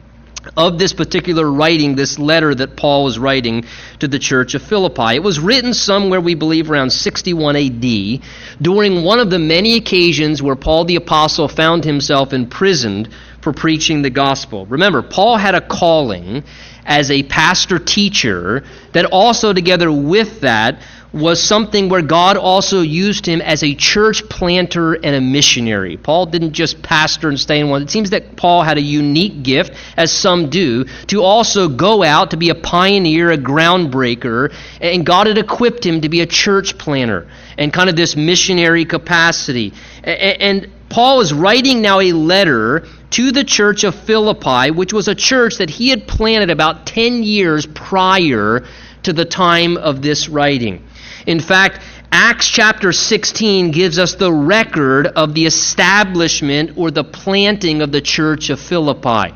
of 0.58 0.78
this 0.78 0.94
particular 0.94 1.50
writing, 1.50 1.96
this 1.96 2.20
letter 2.20 2.54
that 2.56 2.76
Paul 2.76 3.04
was 3.04 3.20
writing 3.20 3.66
to 4.00 4.08
the 4.08 4.20
church 4.20 4.56
of 4.56 4.62
Philippi. 4.62 5.16
It 5.16 5.24
was 5.24 5.40
written 5.40 5.74
somewhere, 5.74 6.22
we 6.22 6.36
believe, 6.36 6.70
around 6.70 6.92
61 6.92 7.56
AD, 7.56 8.22
during 8.62 9.04
one 9.04 9.20
of 9.20 9.30
the 9.30 9.40
many 9.40 9.76
occasions 9.76 10.42
where 10.42 10.56
Paul 10.56 10.86
the 10.86 10.96
Apostle 10.96 11.48
found 11.48 11.84
himself 11.84 12.34
imprisoned 12.34 13.10
for 13.42 13.54
preaching 13.54 14.02
the 14.02 14.10
gospel. 14.10 14.66
Remember, 14.66 15.02
Paul 15.02 15.38
had 15.38 15.56
a 15.56 15.62
calling 15.62 16.44
as 16.86 17.12
a 17.12 17.24
pastor 17.24 17.80
teacher 17.80 18.64
that 18.94 19.06
also, 19.06 19.54
together 19.54 19.92
with 19.92 20.42
that, 20.42 20.82
was 21.16 21.42
something 21.42 21.88
where 21.88 22.02
God 22.02 22.36
also 22.36 22.82
used 22.82 23.26
him 23.26 23.42
as 23.42 23.64
a 23.64 23.74
church 23.74 24.28
planter 24.28 24.96
and 24.96 25.16
a 25.16 25.22
missionary. 25.22 25.96
Paul 25.96 26.26
didn't 26.26 26.52
just 26.52 26.82
pastor 26.84 27.30
and 27.30 27.40
stay 27.40 27.62
in 27.62 27.70
one. 27.70 27.82
It 27.82 27.90
seems 27.90 28.10
that 28.10 28.36
Paul 28.36 28.64
had 28.64 28.78
a 28.78 28.82
unique 28.82 29.42
gift, 29.42 29.74
as 29.96 30.12
some 30.12 30.50
do, 30.50 30.84
to 31.08 31.24
also 31.24 31.70
go 31.70 32.04
out 32.04 32.32
to 32.32 32.38
be 32.38 32.50
a 32.50 32.56
pioneer, 32.56 33.32
a 33.32 33.38
groundbreaker, 33.38 34.54
and 34.82 35.06
God 35.06 35.28
had 35.28 35.38
equipped 35.38 35.86
him 35.86 36.02
to 36.02 36.10
be 36.10 36.20
a 36.20 36.26
church 36.26 36.78
planter 36.78 37.30
and 37.58 37.72
kind 37.72 37.90
of 37.90 37.96
this 37.96 38.18
missionary 38.18 38.84
capacity. 38.84 39.72
And 40.04 40.68
Paul 40.90 41.22
is 41.22 41.34
writing 41.34 41.82
now 41.82 42.02
a 42.02 42.12
letter 42.12 42.86
to 43.12 43.32
the 43.32 43.46
church 43.46 43.86
of 43.86 43.96
Philippi, 43.96 44.72
which 44.72 44.92
was 44.92 45.08
a 45.08 45.16
church 45.16 45.60
that 45.60 45.70
he 45.70 45.88
had 45.90 46.10
planted 46.10 46.50
about 46.50 46.86
10 46.86 47.24
years 47.24 47.66
prior 47.66 48.66
to 49.04 49.14
the 49.14 49.24
time 49.24 49.78
of 49.78 50.02
this 50.02 50.28
writing. 50.28 50.84
In 51.26 51.40
fact, 51.40 51.82
Acts 52.12 52.48
chapter 52.48 52.94
16 52.94 53.72
gives 53.72 54.00
us 54.00 54.16
the 54.16 54.32
record 54.32 55.08
of 55.08 55.34
the 55.34 55.46
establishment 55.46 56.78
or 56.78 56.92
the 56.92 57.04
planting 57.04 57.82
of 57.82 57.92
the 57.92 58.02
church 58.02 58.50
of 58.50 58.60
Philippi. 58.60 59.34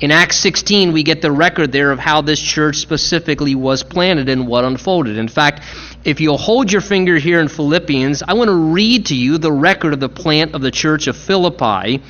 In 0.00 0.10
Acts 0.10 0.38
16, 0.38 0.92
we 0.92 1.02
get 1.02 1.20
the 1.20 1.30
record 1.30 1.70
there 1.70 1.92
of 1.92 1.98
how 1.98 2.22
this 2.22 2.40
church 2.40 2.76
specifically 2.76 3.54
was 3.54 3.82
planted 3.82 4.28
and 4.28 4.48
what 4.48 4.64
unfolded. 4.64 5.16
In 5.16 5.28
fact, 5.28 5.62
if 6.04 6.20
you'll 6.20 6.38
hold 6.38 6.72
your 6.72 6.80
finger 6.80 7.18
here 7.18 7.38
in 7.38 7.48
Philippians, 7.48 8.22
I 8.26 8.32
want 8.32 8.48
to 8.48 8.72
read 8.72 9.06
to 9.06 9.14
you 9.14 9.38
the 9.38 9.52
record 9.52 9.92
of 9.92 10.00
the 10.00 10.08
plant 10.08 10.54
of 10.54 10.60
the 10.60 10.70
church 10.70 11.06
of 11.06 11.16
Philippi. 11.16 12.02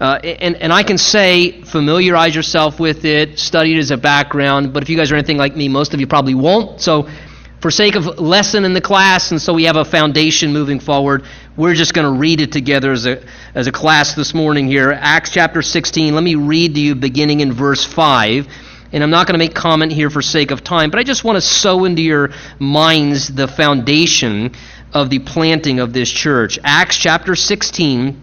Uh, 0.00 0.18
and, 0.22 0.56
and 0.56 0.72
I 0.72 0.82
can 0.82 0.98
say, 0.98 1.62
familiarize 1.62 2.34
yourself 2.34 2.78
with 2.78 3.04
it, 3.04 3.38
study 3.38 3.74
it 3.74 3.78
as 3.78 3.90
a 3.90 3.96
background, 3.96 4.72
but 4.72 4.82
if 4.82 4.90
you 4.90 4.96
guys 4.96 5.10
are 5.10 5.16
anything 5.16 5.38
like 5.38 5.56
me, 5.56 5.68
most 5.68 5.94
of 5.94 6.00
you 6.00 6.06
probably 6.06 6.34
won't. 6.34 6.80
So 6.80 7.08
for 7.60 7.70
sake 7.72 7.96
of 7.96 8.20
lesson 8.20 8.64
in 8.64 8.72
the 8.72 8.80
class, 8.80 9.32
and 9.32 9.42
so 9.42 9.52
we 9.52 9.64
have 9.64 9.76
a 9.76 9.84
foundation 9.84 10.52
moving 10.52 10.78
forward, 10.78 11.24
we're 11.56 11.74
just 11.74 11.92
going 11.92 12.12
to 12.12 12.18
read 12.18 12.40
it 12.40 12.52
together 12.52 12.92
as 12.92 13.04
a, 13.04 13.22
as 13.54 13.66
a 13.66 13.72
class 13.72 14.14
this 14.14 14.32
morning 14.32 14.68
here. 14.68 14.92
Acts 14.92 15.30
chapter 15.30 15.60
16. 15.60 16.14
Let 16.14 16.22
me 16.22 16.36
read 16.36 16.74
to 16.74 16.80
you 16.80 16.94
beginning 16.94 17.40
in 17.40 17.52
verse 17.52 17.84
5. 17.84 18.46
And 18.92 19.02
I'm 19.02 19.10
not 19.10 19.26
going 19.26 19.34
to 19.34 19.44
make 19.44 19.54
comment 19.54 19.92
here 19.92 20.08
for 20.08 20.22
sake 20.22 20.50
of 20.50 20.62
time, 20.62 20.90
but 20.90 20.98
I 21.00 21.02
just 21.02 21.24
want 21.24 21.36
to 21.36 21.40
sow 21.40 21.84
into 21.84 22.00
your 22.00 22.30
minds 22.58 23.28
the 23.28 23.48
foundation 23.48 24.54
of 24.94 25.10
the 25.10 25.18
planting 25.18 25.80
of 25.80 25.92
this 25.92 26.10
church. 26.10 26.58
Acts 26.62 26.96
chapter 26.96 27.34
16, 27.34 28.22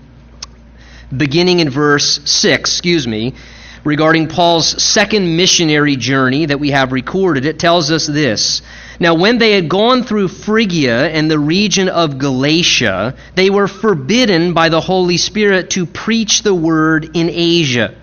beginning 1.15 1.59
in 1.59 1.69
verse 1.69 2.21
6, 2.23 2.69
excuse 2.69 3.05
me, 3.05 3.35
regarding 3.83 4.27
Paul's 4.27 4.81
second 4.81 5.35
missionary 5.35 5.97
journey 5.97 6.47
that 6.47 6.59
we 6.59 6.71
have 6.71 6.91
recorded. 6.91 7.45
It 7.45 7.59
tells 7.59 7.91
us 7.91 8.07
this. 8.07 8.63
Now, 8.99 9.15
when 9.15 9.37
they 9.37 9.53
had 9.53 9.67
gone 9.67 10.03
through 10.03 10.29
Phrygia 10.29 11.09
and 11.09 11.29
the 11.29 11.39
region 11.39 11.89
of 11.89 12.17
Galatia, 12.17 13.15
they 13.35 13.49
were 13.49 13.67
forbidden 13.67 14.53
by 14.53 14.69
the 14.69 14.81
Holy 14.81 15.17
Spirit 15.17 15.71
to 15.71 15.85
preach 15.85 16.43
the 16.43 16.53
word 16.53 17.09
in 17.13 17.29
Asia. 17.29 17.93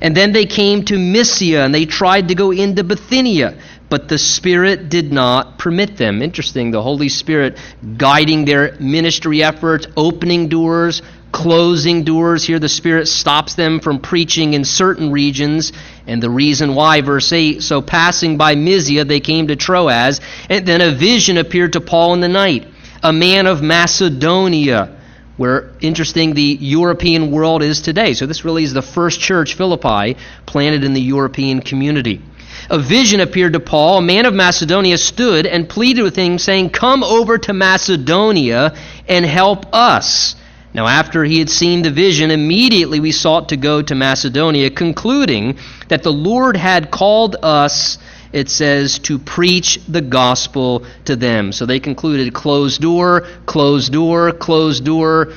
And 0.00 0.16
then 0.16 0.32
they 0.32 0.46
came 0.46 0.84
to 0.86 0.98
Mysia 0.98 1.64
and 1.64 1.74
they 1.74 1.84
tried 1.84 2.28
to 2.28 2.34
go 2.34 2.50
into 2.50 2.82
Bithynia, 2.82 3.58
but 3.88 4.08
the 4.08 4.18
Spirit 4.18 4.88
did 4.88 5.12
not 5.12 5.58
permit 5.58 5.96
them. 5.96 6.22
Interesting, 6.22 6.70
the 6.70 6.82
Holy 6.82 7.10
Spirit 7.10 7.58
guiding 7.96 8.44
their 8.44 8.76
ministry 8.80 9.42
efforts, 9.42 9.86
opening 9.96 10.48
doors, 10.48 11.02
closing 11.32 12.04
doors. 12.04 12.44
Here 12.44 12.58
the 12.58 12.68
Spirit 12.68 13.06
stops 13.06 13.54
them 13.54 13.80
from 13.80 14.00
preaching 14.00 14.54
in 14.54 14.64
certain 14.64 15.10
regions. 15.10 15.72
And 16.06 16.22
the 16.22 16.30
reason 16.30 16.74
why, 16.74 17.00
verse 17.00 17.32
8 17.32 17.62
so 17.62 17.82
passing 17.82 18.36
by 18.36 18.54
Mysia, 18.54 19.04
they 19.04 19.20
came 19.20 19.48
to 19.48 19.56
Troas, 19.56 20.20
and 20.48 20.66
then 20.66 20.80
a 20.80 20.90
vision 20.90 21.38
appeared 21.38 21.74
to 21.74 21.80
Paul 21.80 22.14
in 22.14 22.20
the 22.20 22.28
night. 22.28 22.66
A 23.02 23.12
man 23.12 23.46
of 23.46 23.62
Macedonia, 23.62 24.96
where, 25.36 25.72
interesting, 25.80 26.34
the 26.34 26.58
European 26.60 27.30
world 27.30 27.62
is 27.62 27.80
today. 27.80 28.12
So 28.14 28.26
this 28.26 28.44
really 28.44 28.64
is 28.64 28.74
the 28.74 28.82
first 28.82 29.20
church, 29.20 29.54
Philippi, 29.54 30.16
planted 30.44 30.84
in 30.84 30.92
the 30.92 31.00
European 31.00 31.60
community. 31.60 32.20
A 32.68 32.78
vision 32.78 33.20
appeared 33.20 33.54
to 33.54 33.60
Paul. 33.60 33.98
A 33.98 34.02
man 34.02 34.26
of 34.26 34.34
Macedonia 34.34 34.98
stood 34.98 35.46
and 35.46 35.68
pleaded 35.68 36.02
with 36.02 36.16
him, 36.16 36.38
saying, 36.38 36.70
Come 36.70 37.02
over 37.02 37.38
to 37.38 37.52
Macedonia 37.52 38.74
and 39.08 39.24
help 39.24 39.74
us. 39.74 40.36
Now, 40.72 40.86
after 40.86 41.24
he 41.24 41.40
had 41.40 41.50
seen 41.50 41.82
the 41.82 41.90
vision, 41.90 42.30
immediately 42.30 43.00
we 43.00 43.10
sought 43.10 43.48
to 43.48 43.56
go 43.56 43.82
to 43.82 43.94
Macedonia, 43.94 44.70
concluding 44.70 45.58
that 45.88 46.04
the 46.04 46.12
Lord 46.12 46.56
had 46.56 46.92
called 46.92 47.36
us, 47.42 47.98
it 48.32 48.48
says, 48.48 49.00
to 49.00 49.18
preach 49.18 49.80
the 49.88 50.00
gospel 50.00 50.84
to 51.06 51.16
them. 51.16 51.50
So 51.50 51.66
they 51.66 51.80
concluded 51.80 52.32
closed 52.32 52.80
door, 52.80 53.22
closed 53.46 53.92
door, 53.92 54.30
closed 54.30 54.84
door, 54.84 55.32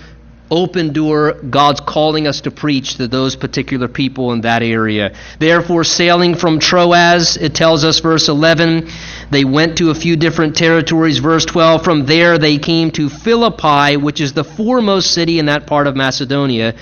open 0.53 0.93
door. 0.93 1.33
God's 1.33 1.81
calling 1.81 2.27
us 2.27 2.41
to 2.41 2.51
preach 2.51 2.97
to 2.97 3.07
those 3.07 3.35
particular 3.35 3.87
people 3.87 4.31
in 4.33 4.41
that 4.41 4.61
area. 4.61 5.15
Therefore, 5.39 5.83
sailing 5.83 6.35
from 6.35 6.59
Troas, 6.59 7.37
it 7.37 7.55
tells 7.55 7.83
us, 7.83 7.99
verse 7.99 8.29
11, 8.29 8.87
they 9.31 9.43
went 9.43 9.79
to 9.79 9.89
a 9.89 9.95
few 9.95 10.15
different 10.15 10.55
territories. 10.55 11.17
Verse 11.17 11.45
12, 11.45 11.83
from 11.83 12.05
there 12.05 12.37
they 12.37 12.59
came 12.59 12.91
to 12.91 13.09
Philippi, 13.09 13.97
which 13.97 14.21
is 14.21 14.33
the 14.33 14.43
foremost 14.43 15.11
city 15.11 15.39
in 15.39 15.47
that 15.47 15.65
part 15.65 15.87
of 15.87 15.95
Macedonia. 15.95 16.75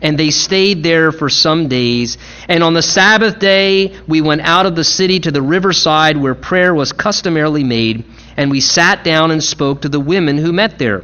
And 0.00 0.18
they 0.18 0.30
stayed 0.30 0.82
there 0.82 1.12
for 1.12 1.28
some 1.28 1.68
days. 1.68 2.16
And 2.48 2.62
on 2.62 2.72
the 2.72 2.82
Sabbath 2.82 3.38
day, 3.38 3.98
we 4.06 4.22
went 4.22 4.40
out 4.40 4.64
of 4.64 4.74
the 4.74 4.84
city 4.84 5.20
to 5.20 5.30
the 5.30 5.42
riverside 5.42 6.16
where 6.16 6.34
prayer 6.34 6.72
was 6.72 6.92
customarily 6.92 7.64
made. 7.64 8.04
And 8.36 8.50
we 8.50 8.60
sat 8.60 9.04
down 9.04 9.32
and 9.32 9.42
spoke 9.42 9.82
to 9.82 9.88
the 9.88 10.00
women 10.00 10.38
who 10.38 10.52
met 10.52 10.78
there. 10.78 11.02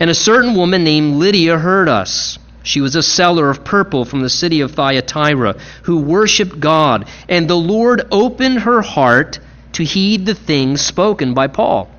And 0.00 0.10
a 0.10 0.14
certain 0.14 0.54
woman 0.54 0.84
named 0.84 1.16
Lydia 1.16 1.58
heard 1.58 1.88
us. 1.88 2.38
She 2.62 2.80
was 2.80 2.94
a 2.94 3.02
seller 3.02 3.50
of 3.50 3.64
purple 3.64 4.04
from 4.04 4.20
the 4.20 4.30
city 4.30 4.60
of 4.60 4.72
Thyatira 4.72 5.56
who 5.82 5.98
worshiped 5.98 6.60
God. 6.60 7.08
And 7.28 7.48
the 7.48 7.56
Lord 7.56 8.06
opened 8.10 8.60
her 8.60 8.82
heart 8.82 9.40
to 9.72 9.84
heed 9.84 10.26
the 10.26 10.34
things 10.34 10.80
spoken 10.80 11.34
by 11.34 11.48
Paul. 11.48 11.90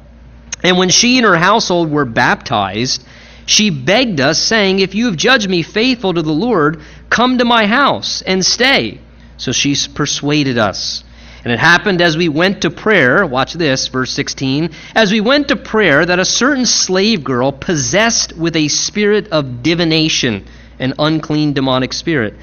And 0.64 0.78
when 0.78 0.90
she 0.90 1.18
and 1.18 1.26
her 1.26 1.36
household 1.36 1.92
were 1.92 2.06
baptized, 2.06 3.04
she 3.46 3.70
begged 3.70 4.22
us, 4.22 4.42
saying, 4.42 4.80
If 4.80 4.96
you 4.96 5.08
have 5.08 5.18
judged 5.18 5.50
me 5.50 5.64
faithful 5.64 6.14
to 6.14 6.22
the 6.22 6.32
Lord, 6.32 6.82
come 7.10 7.40
to 7.40 7.46
my 7.46 7.66
house 7.66 8.22
and 8.22 8.46
stay. 8.46 9.02
So 9.38 9.52
she 9.52 9.76
persuaded 9.94 10.58
us. 10.58 11.04
And 11.44 11.52
it 11.52 11.60
happened 11.60 12.02
as 12.02 12.16
we 12.16 12.30
went 12.30 12.62
to 12.62 12.72
prayer, 12.72 13.26
watch 13.26 13.54
this, 13.54 13.88
verse 13.88 14.12
16, 14.12 14.70
as 14.96 15.12
we 15.12 15.20
went 15.20 15.50
to 15.50 15.58
prayer, 15.58 16.06
that 16.06 16.20
a 16.20 16.26
certain 16.26 16.66
slave 16.66 17.24
girl, 17.24 17.52
possessed 17.52 18.32
with 18.38 18.56
a 18.56 18.70
spirit 18.70 19.28
of 19.30 19.62
divination, 19.62 20.46
an 20.80 20.94
unclean 20.98 21.52
demonic 21.52 21.92
spirit, 21.92 22.36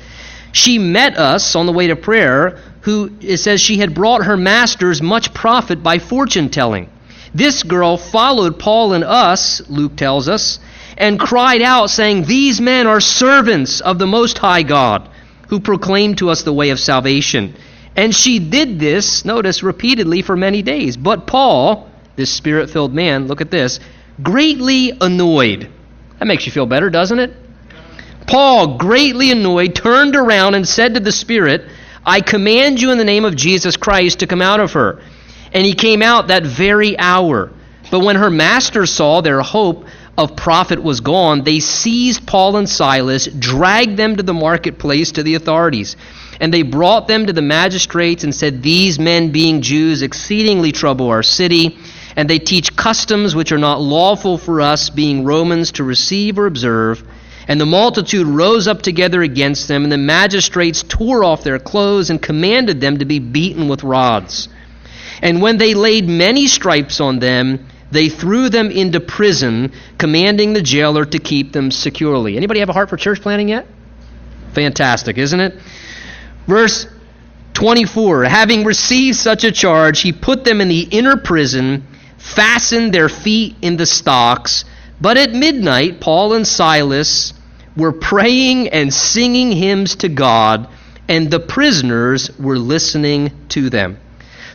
she 0.53 0.79
met 0.79 1.17
us 1.17 1.57
on 1.57 1.67
the 1.67 1.73
way 1.73 1.87
to 1.87 1.97
prayer, 1.97 2.59
who 2.83 3.11
it 3.21 3.39
says 3.39 3.61
she 3.61 3.79
had 3.79 3.95
brought 3.95 4.25
her 4.25 4.37
masters 4.37 5.01
much 5.01 5.33
profit 5.33 5.83
by 5.83 5.99
fortune 5.99 6.51
telling. 6.51 6.91
This 7.35 7.63
girl 7.63 7.97
followed 7.97 8.59
Paul 8.59 8.93
and 8.93 9.05
us, 9.05 9.63
Luke 9.69 9.97
tells 9.97 10.29
us, 10.29 10.59
and 10.99 11.19
cried 11.19 11.63
out, 11.63 11.89
saying, 11.89 12.25
These 12.25 12.61
men 12.61 12.87
are 12.87 13.01
servants 13.01 13.81
of 13.81 13.99
the 13.99 14.07
Most 14.07 14.39
High 14.39 14.63
God, 14.63 15.09
who 15.49 15.61
proclaim 15.61 16.17
to 16.17 16.31
us 16.31 16.43
the 16.43 16.53
way 16.53 16.71
of 16.71 16.81
salvation. 16.81 17.55
And 17.97 18.15
she 18.15 18.39
did 18.39 18.79
this, 18.79 19.25
notice, 19.25 19.63
repeatedly 19.63 20.23
for 20.23 20.37
many 20.37 20.63
days. 20.63 20.97
But 20.97 21.27
Paul, 21.27 21.91
this 22.17 22.33
spirit 22.33 22.71
filled 22.71 22.95
man, 22.95 23.27
look 23.27 23.41
at 23.41 23.51
this, 23.51 23.81
greatly 24.23 24.93
annoyed. 25.01 25.71
That 26.19 26.27
makes 26.27 26.47
you 26.47 26.53
feel 26.53 26.67
better, 26.67 26.91
doesn't 26.91 27.19
it? 27.19 27.35
Paul, 28.27 28.79
greatly 28.79 29.33
annoyed, 29.33 29.75
turned 29.75 30.15
around 30.15 30.55
and 30.55 30.69
said 30.69 30.95
to 30.95 31.01
the 31.01 31.13
spirit, 31.13 31.65
I 32.05 32.21
command 32.21 32.81
you 32.81 32.93
in 32.93 32.99
the 32.99 33.05
name 33.05 33.25
of 33.25 33.37
Jesus 33.37 33.77
Christ 33.77 34.21
to 34.21 34.27
come 34.27 34.41
out 34.41 34.61
of 34.61 34.73
her. 34.73 35.03
And 35.53 35.67
he 35.67 35.75
came 35.75 36.01
out 36.01 36.29
that 36.29 36.45
very 36.45 36.99
hour. 36.99 37.51
But 37.91 38.01
when 38.01 38.17
her 38.17 38.31
masters 38.31 38.93
saw 38.93 39.21
their 39.21 39.41
hope 39.41 39.85
of 40.17 40.37
profit 40.37 40.83
was 40.83 41.01
gone, 41.01 41.43
they 41.43 41.59
seized 41.61 42.27
Paul 42.27 42.57
and 42.57 42.69
Silas, 42.69 43.27
dragged 43.27 43.97
them 43.97 44.17
to 44.17 44.23
the 44.23 44.35
marketplace 44.35 45.13
to 45.13 45.23
the 45.23 45.35
authorities. 45.35 45.97
And 46.41 46.53
they 46.53 46.63
brought 46.63 47.07
them 47.07 47.27
to 47.27 47.33
the 47.35 47.43
magistrates 47.43 48.25
and 48.25 48.35
said, 48.35 48.63
These 48.63 48.99
men, 48.99 49.31
being 49.31 49.61
Jews, 49.61 50.01
exceedingly 50.01 50.73
trouble 50.73 51.11
our 51.11 51.23
city, 51.23 51.79
and 52.17 52.29
they 52.29 52.39
teach 52.39 52.75
customs 52.75 53.35
which 53.35 53.53
are 53.53 53.59
not 53.59 53.81
lawful 53.81 54.39
for 54.39 54.63
us, 54.63 54.89
being 54.89 55.25
Romans, 55.25 55.73
to 55.73 55.85
receive 55.85 56.39
or 56.39 56.47
observe. 56.47 57.05
And 57.47 57.61
the 57.61 57.67
multitude 57.67 58.27
rose 58.27 58.69
up 58.69 58.81
together 58.81 59.23
against 59.23 59.69
them, 59.69 59.83
and 59.83 59.93
the 59.93 59.99
magistrates 59.99 60.83
tore 60.83 61.25
off 61.25 61.45
their 61.45 61.59
clothes 61.59 62.09
and 62.09 62.21
commanded 62.21 62.81
them 62.81 62.99
to 62.99 63.05
be 63.05 63.19
beaten 63.19 63.69
with 63.69 63.83
rods. 63.83 64.49
And 65.23 65.43
when 65.43 65.59
they 65.59 65.75
laid 65.75 66.09
many 66.09 66.47
stripes 66.47 67.01
on 67.01 67.19
them, 67.19 67.67
they 67.91 68.09
threw 68.09 68.49
them 68.49 68.71
into 68.71 69.01
prison, 69.01 69.73
commanding 69.99 70.53
the 70.53 70.63
jailer 70.63 71.05
to 71.05 71.19
keep 71.19 71.53
them 71.53 71.71
securely. 71.71 72.37
Anybody 72.37 72.61
have 72.61 72.69
a 72.69 72.73
heart 72.73 72.89
for 72.89 72.97
church 72.97 73.21
planting 73.21 73.49
yet? 73.49 73.67
Fantastic, 74.55 75.19
isn't 75.19 75.41
it? 75.41 75.55
Verse 76.51 76.89
24 77.55 78.25
Having 78.25 78.65
received 78.65 79.17
such 79.17 79.45
a 79.45 79.53
charge, 79.53 80.01
he 80.01 80.11
put 80.11 80.43
them 80.43 80.61
in 80.61 80.67
the 80.67 80.81
inner 80.81 81.17
prison, 81.17 81.87
fastened 82.19 82.93
their 82.93 83.09
feet 83.09 83.55
in 83.63 83.77
the 83.77 83.87
stocks. 83.87 84.65
But 85.01 85.17
at 85.17 85.33
midnight, 85.33 86.01
Paul 86.01 86.33
and 86.33 86.45
Silas 86.45 87.35
were 87.77 87.93
praying 87.93 88.69
and 88.71 88.93
singing 88.93 89.53
hymns 89.53 89.95
to 89.97 90.09
God, 90.09 90.67
and 91.09 91.31
the 91.31 91.39
prisoners 91.39 92.37
were 92.37 92.59
listening 92.59 93.31
to 93.51 93.71
them. 93.71 93.99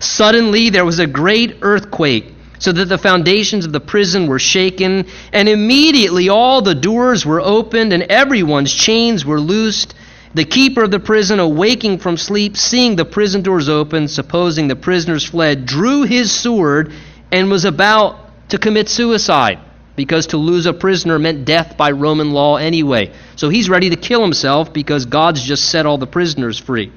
Suddenly, 0.02 0.72
there 0.72 0.84
was 0.84 1.00
a 1.00 1.08
great 1.08 1.60
earthquake, 1.62 2.34
so 2.60 2.74
that 2.74 2.90
the 2.90 2.98
foundations 2.98 3.66
of 3.66 3.72
the 3.72 3.80
prison 3.80 4.28
were 4.28 4.38
shaken, 4.38 5.06
and 5.32 5.48
immediately 5.48 6.28
all 6.28 6.62
the 6.62 6.76
doors 6.76 7.26
were 7.26 7.40
opened, 7.40 7.94
and 7.94 8.04
everyone's 8.04 8.74
chains 8.74 9.24
were 9.24 9.40
loosed. 9.40 9.96
The 10.36 10.44
keeper 10.44 10.84
of 10.84 10.92
the 10.92 11.00
prison, 11.00 11.40
awaking 11.40 12.00
from 12.00 12.18
sleep, 12.18 12.58
seeing 12.58 12.98
the 12.98 13.06
prison 13.06 13.42
doors 13.42 13.70
open, 13.70 14.10
supposing 14.10 14.68
the 14.68 14.76
prisoners 14.76 15.24
fled, 15.24 15.66
drew 15.66 16.04
his 16.04 16.30
sword 16.30 16.92
and 17.32 17.50
was 17.50 17.64
about 17.64 18.50
to 18.50 18.58
commit 18.58 18.90
suicide 18.90 19.60
because 19.96 20.28
to 20.28 20.38
lose 20.38 20.66
a 20.66 20.74
prisoner 20.74 21.18
meant 21.18 21.46
death 21.46 21.78
by 21.78 21.92
Roman 21.92 22.32
law 22.32 22.58
anyway. 22.58 23.14
So 23.38 23.48
he's 23.48 23.70
ready 23.70 23.92
to 23.92 23.96
kill 23.96 24.22
himself 24.22 24.74
because 24.74 25.06
God's 25.06 25.42
just 25.42 25.70
set 25.70 25.86
all 25.86 25.98
the 25.98 26.06
prisoners 26.06 26.60
free. 26.60 26.92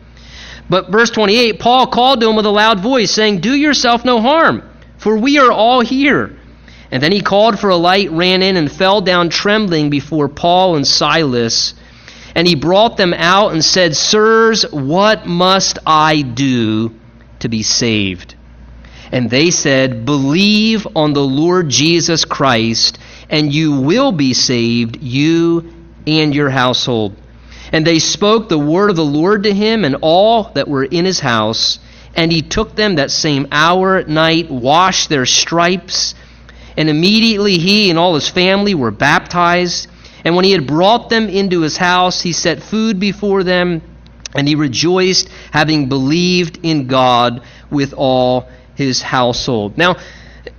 But 0.69 0.91
verse 0.91 1.11
28 1.11 1.61
Paul 1.61 1.87
called 1.87 2.21
to 2.21 2.29
him 2.29 2.35
with 2.35 2.45
a 2.45 2.51
loud 2.51 2.81
voice, 2.81 3.13
saying, 3.13 3.39
Do 3.39 3.55
yourself 3.55 4.05
no 4.05 4.21
harm, 4.21 4.69
for 4.97 5.17
we 5.17 5.39
are 5.39 5.53
all 5.53 5.81
here. 5.81 6.37
And 6.91 7.01
then 7.01 7.13
he 7.13 7.21
called 7.21 7.61
for 7.61 7.71
a 7.71 7.77
light, 7.77 8.11
ran 8.11 8.43
in, 8.43 8.57
and 8.57 8.73
fell 8.73 9.01
down 9.01 9.29
trembling 9.29 9.91
before 9.91 10.29
Paul 10.29 10.75
and 10.75 10.85
Silas. 10.85 11.75
And 12.35 12.47
he 12.47 12.55
brought 12.55 12.97
them 12.97 13.15
out 13.15 13.53
and 13.53 13.65
said, 13.65 13.97
Sirs, 13.97 14.65
what 14.71 15.27
must 15.27 15.79
I 15.87 16.23
do 16.23 16.95
to 17.41 17.49
be 17.49 17.63
saved? 17.63 18.35
And 19.11 19.31
they 19.31 19.51
said, 19.51 20.05
Believe 20.05 20.87
on 20.95 21.13
the 21.13 21.25
Lord 21.25 21.69
Jesus 21.69 22.25
Christ, 22.25 22.99
and 23.31 23.53
you 23.53 23.81
will 23.81 24.13
be 24.13 24.35
saved, 24.35 24.99
you 25.03 25.73
and 26.07 26.35
your 26.35 26.51
household. 26.51 27.17
And 27.73 27.87
they 27.87 27.99
spoke 27.99 28.49
the 28.49 28.59
word 28.59 28.91
of 28.91 28.97
the 28.97 29.05
Lord 29.05 29.45
to 29.45 29.53
him 29.53 29.85
and 29.85 29.97
all 30.03 30.45
that 30.55 30.69
were 30.69 30.85
in 30.85 31.05
his 31.05 31.21
house. 31.21 31.79
And 32.15 32.33
he 32.33 32.43
took 32.43 32.75
them 32.75 32.97
that 32.97 33.11
same 33.11 33.47
hour 33.53 33.97
at 33.97 34.09
night, 34.09 34.51
washed 34.51 35.09
their 35.09 35.27
stripes, 35.27 36.15
and 36.77 36.89
immediately 36.89 37.59
he 37.59 37.91
and 37.91 37.99
all 37.99 38.15
his 38.15 38.29
family 38.29 38.75
were 38.75 38.91
baptized. 38.91 39.89
And 40.25 40.35
when 40.35 40.45
he 40.45 40.53
had 40.53 40.67
brought 40.67 41.11
them 41.11 41.29
into 41.29 41.61
his 41.61 41.77
house, 41.77 42.21
he 42.21 42.33
set 42.33 42.63
food 42.63 42.99
before 42.99 43.45
them, 43.45 43.83
and 44.35 44.47
he 44.47 44.55
rejoiced, 44.55 45.29
having 45.53 45.89
believed 45.89 46.61
in 46.63 46.87
God 46.87 47.43
with 47.71 47.95
all 47.97 48.49
his 48.75 49.03
household. 49.03 49.79
Now, 49.79 49.97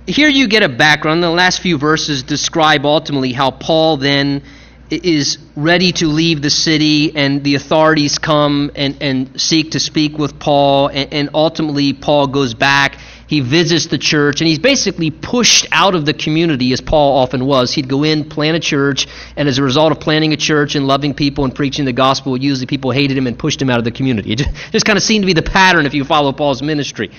here 0.06 0.28
you 0.28 0.48
get 0.48 0.62
a 0.62 0.68
background. 0.68 1.22
The 1.22 1.30
last 1.30 1.60
few 1.60 1.78
verses 1.78 2.22
describe 2.22 2.84
ultimately 2.84 3.32
how 3.32 3.50
Paul 3.50 3.96
then 3.96 4.42
is 4.90 5.38
ready 5.54 5.92
to 5.92 6.06
leave 6.08 6.42
the 6.42 6.50
city, 6.50 7.16
and 7.16 7.44
the 7.44 7.54
authorities 7.54 8.18
come 8.18 8.72
and, 8.74 8.96
and 9.00 9.40
seek 9.40 9.72
to 9.72 9.80
speak 9.80 10.18
with 10.18 10.40
Paul, 10.40 10.88
and, 10.88 11.12
and 11.12 11.30
ultimately 11.32 11.92
Paul 11.92 12.26
goes 12.26 12.54
back. 12.54 12.98
He 13.30 13.38
visits 13.38 13.86
the 13.86 13.96
church, 13.96 14.40
and 14.40 14.48
he's 14.48 14.58
basically 14.58 15.12
pushed 15.12 15.64
out 15.70 15.94
of 15.94 16.04
the 16.04 16.12
community, 16.12 16.72
as 16.72 16.80
Paul 16.80 17.18
often 17.18 17.46
was. 17.46 17.72
He'd 17.72 17.88
go 17.88 18.02
in, 18.02 18.28
plant 18.28 18.56
a 18.56 18.58
church, 18.58 19.06
and 19.36 19.48
as 19.48 19.56
a 19.56 19.62
result 19.62 19.92
of 19.92 20.00
planting 20.00 20.32
a 20.32 20.36
church 20.36 20.74
and 20.74 20.88
loving 20.88 21.14
people 21.14 21.44
and 21.44 21.54
preaching 21.54 21.84
the 21.84 21.92
gospel, 21.92 22.36
usually 22.36 22.66
people 22.66 22.90
hated 22.90 23.16
him 23.16 23.28
and 23.28 23.38
pushed 23.38 23.62
him 23.62 23.70
out 23.70 23.78
of 23.78 23.84
the 23.84 23.92
community. 23.92 24.32
It 24.32 24.38
just, 24.38 24.72
just 24.72 24.84
kind 24.84 24.96
of 24.96 25.04
seemed 25.04 25.22
to 25.22 25.26
be 25.26 25.32
the 25.32 25.42
pattern 25.42 25.86
if 25.86 25.94
you 25.94 26.04
follow 26.04 26.32
Paul's 26.32 26.60
ministry. 26.60 27.12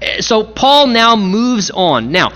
Eh, 0.00 0.20
so 0.20 0.42
Paul 0.42 0.88
now 0.88 1.14
moves 1.14 1.70
on. 1.70 2.10
Now, 2.10 2.32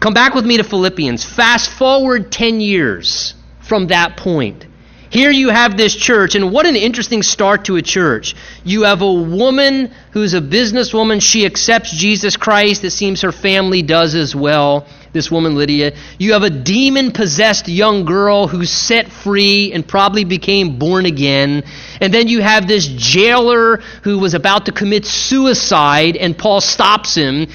come 0.00 0.12
back 0.12 0.34
with 0.34 0.44
me 0.44 0.58
to 0.58 0.64
Philippians. 0.64 1.24
Fast 1.24 1.70
forward 1.70 2.30
10 2.30 2.60
years 2.60 3.32
from 3.60 3.86
that 3.86 4.18
point. 4.18 4.66
Here 5.10 5.30
you 5.30 5.50
have 5.50 5.76
this 5.76 5.94
church, 5.94 6.34
and 6.34 6.50
what 6.50 6.66
an 6.66 6.76
interesting 6.76 7.22
start 7.22 7.66
to 7.66 7.76
a 7.76 7.82
church. 7.82 8.34
You 8.64 8.82
have 8.82 9.02
a 9.02 9.12
woman 9.12 9.92
who's 10.10 10.34
a 10.34 10.40
businesswoman. 10.40 11.22
She 11.22 11.46
accepts 11.46 11.92
Jesus 11.92 12.36
Christ. 12.36 12.84
It 12.84 12.90
seems 12.90 13.22
her 13.22 13.32
family 13.32 13.82
does 13.82 14.14
as 14.14 14.34
well, 14.34 14.86
this 15.12 15.30
woman 15.30 15.54
Lydia. 15.54 15.94
You 16.18 16.32
have 16.32 16.42
a 16.42 16.50
demon 16.50 17.12
possessed 17.12 17.68
young 17.68 18.04
girl 18.04 18.48
who's 18.48 18.70
set 18.70 19.12
free 19.12 19.72
and 19.72 19.86
probably 19.86 20.24
became 20.24 20.78
born 20.78 21.06
again. 21.06 21.62
And 22.00 22.12
then 22.12 22.26
you 22.26 22.40
have 22.40 22.66
this 22.66 22.86
jailer 22.86 23.76
who 24.02 24.18
was 24.18 24.34
about 24.34 24.66
to 24.66 24.72
commit 24.72 25.04
suicide, 25.04 26.16
and 26.16 26.36
Paul 26.36 26.60
stops 26.60 27.14
him 27.14 27.46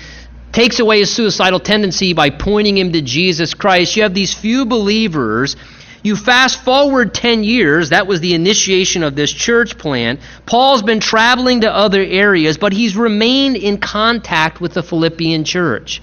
takes 0.51 0.79
away 0.79 0.99
his 0.99 1.13
suicidal 1.13 1.59
tendency 1.59 2.13
by 2.13 2.29
pointing 2.31 2.75
him 2.75 2.91
to 2.91 3.01
Jesus 3.01 3.53
Christ. 3.53 3.95
You 3.95 4.01
have 4.01 4.15
these 4.15 4.33
few 4.33 4.65
believers 4.65 5.55
you 6.03 6.15
fast 6.15 6.63
forward 6.63 7.13
10 7.13 7.43
years, 7.43 7.89
that 7.89 8.07
was 8.07 8.21
the 8.21 8.33
initiation 8.33 9.03
of 9.03 9.15
this 9.15 9.31
church 9.31 9.77
plan. 9.77 10.19
Paul's 10.45 10.81
been 10.81 10.99
traveling 10.99 11.61
to 11.61 11.73
other 11.73 12.01
areas, 12.01 12.57
but 12.57 12.73
he's 12.73 12.95
remained 12.95 13.57
in 13.57 13.77
contact 13.77 14.61
with 14.61 14.73
the 14.73 14.83
Philippian 14.83 15.43
church. 15.43 16.01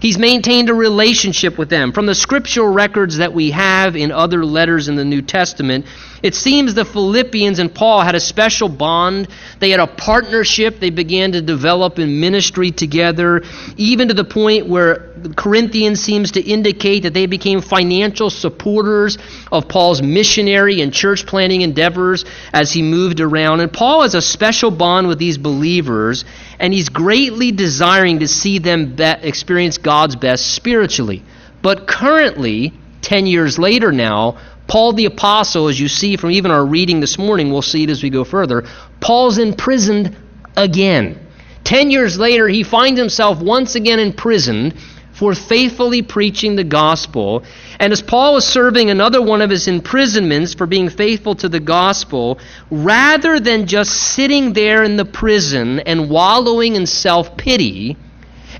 He's 0.00 0.18
maintained 0.18 0.68
a 0.68 0.74
relationship 0.74 1.58
with 1.58 1.70
them. 1.70 1.92
From 1.92 2.06
the 2.06 2.14
scriptural 2.14 2.68
records 2.68 3.16
that 3.16 3.32
we 3.32 3.50
have 3.52 3.96
in 3.96 4.12
other 4.12 4.44
letters 4.44 4.88
in 4.88 4.96
the 4.96 5.04
New 5.04 5.22
Testament, 5.22 5.86
it 6.26 6.34
seems 6.34 6.74
the 6.74 6.84
Philippians 6.84 7.60
and 7.60 7.72
Paul 7.72 8.00
had 8.00 8.16
a 8.16 8.20
special 8.20 8.68
bond. 8.68 9.28
They 9.60 9.70
had 9.70 9.78
a 9.78 9.86
partnership 9.86 10.80
they 10.80 10.90
began 10.90 11.32
to 11.32 11.40
develop 11.40 12.00
in 12.00 12.18
ministry 12.18 12.72
together, 12.72 13.44
even 13.76 14.08
to 14.08 14.14
the 14.14 14.24
point 14.24 14.66
where 14.66 15.14
Corinthians 15.36 16.00
seems 16.00 16.32
to 16.32 16.40
indicate 16.40 17.04
that 17.04 17.14
they 17.14 17.26
became 17.26 17.60
financial 17.60 18.28
supporters 18.28 19.18
of 19.52 19.68
Paul's 19.68 20.02
missionary 20.02 20.80
and 20.80 20.92
church 20.92 21.26
planting 21.26 21.62
endeavors 21.62 22.24
as 22.52 22.72
he 22.72 22.82
moved 22.82 23.20
around. 23.20 23.60
And 23.60 23.72
Paul 23.72 24.02
has 24.02 24.16
a 24.16 24.22
special 24.22 24.72
bond 24.72 25.06
with 25.06 25.20
these 25.20 25.38
believers, 25.38 26.24
and 26.58 26.72
he's 26.72 26.88
greatly 26.88 27.52
desiring 27.52 28.18
to 28.18 28.26
see 28.26 28.58
them 28.58 28.96
be- 28.96 29.04
experience 29.04 29.78
God's 29.78 30.16
best 30.16 30.54
spiritually. 30.54 31.22
But 31.62 31.86
currently, 31.86 32.72
10 33.02 33.26
years 33.26 33.58
later 33.58 33.92
now, 33.92 34.38
Paul 34.68 34.92
the 34.92 35.04
Apostle, 35.06 35.68
as 35.68 35.78
you 35.78 35.88
see 35.88 36.16
from 36.16 36.32
even 36.32 36.50
our 36.50 36.64
reading 36.64 37.00
this 37.00 37.18
morning, 37.18 37.50
we'll 37.50 37.62
see 37.62 37.84
it 37.84 37.90
as 37.90 38.02
we 38.02 38.10
go 38.10 38.24
further, 38.24 38.64
Paul's 39.00 39.38
imprisoned 39.38 40.16
again. 40.56 41.20
Ten 41.62 41.90
years 41.90 42.18
later, 42.18 42.48
he 42.48 42.62
finds 42.62 42.98
himself 42.98 43.40
once 43.40 43.74
again 43.74 43.98
imprisoned 43.98 44.74
for 45.12 45.34
faithfully 45.34 46.02
preaching 46.02 46.56
the 46.56 46.64
gospel. 46.64 47.42
And 47.80 47.92
as 47.92 48.02
Paul 48.02 48.36
is 48.36 48.44
serving 48.44 48.90
another 48.90 49.22
one 49.22 49.40
of 49.40 49.48
his 49.50 49.66
imprisonments 49.66 50.52
for 50.52 50.66
being 50.66 50.90
faithful 50.90 51.34
to 51.36 51.48
the 51.48 51.60
gospel, 51.60 52.38
rather 52.70 53.40
than 53.40 53.66
just 53.66 53.92
sitting 53.92 54.52
there 54.52 54.82
in 54.82 54.96
the 54.96 55.06
prison 55.06 55.80
and 55.80 56.10
wallowing 56.10 56.74
in 56.76 56.86
self 56.86 57.36
pity 57.36 57.96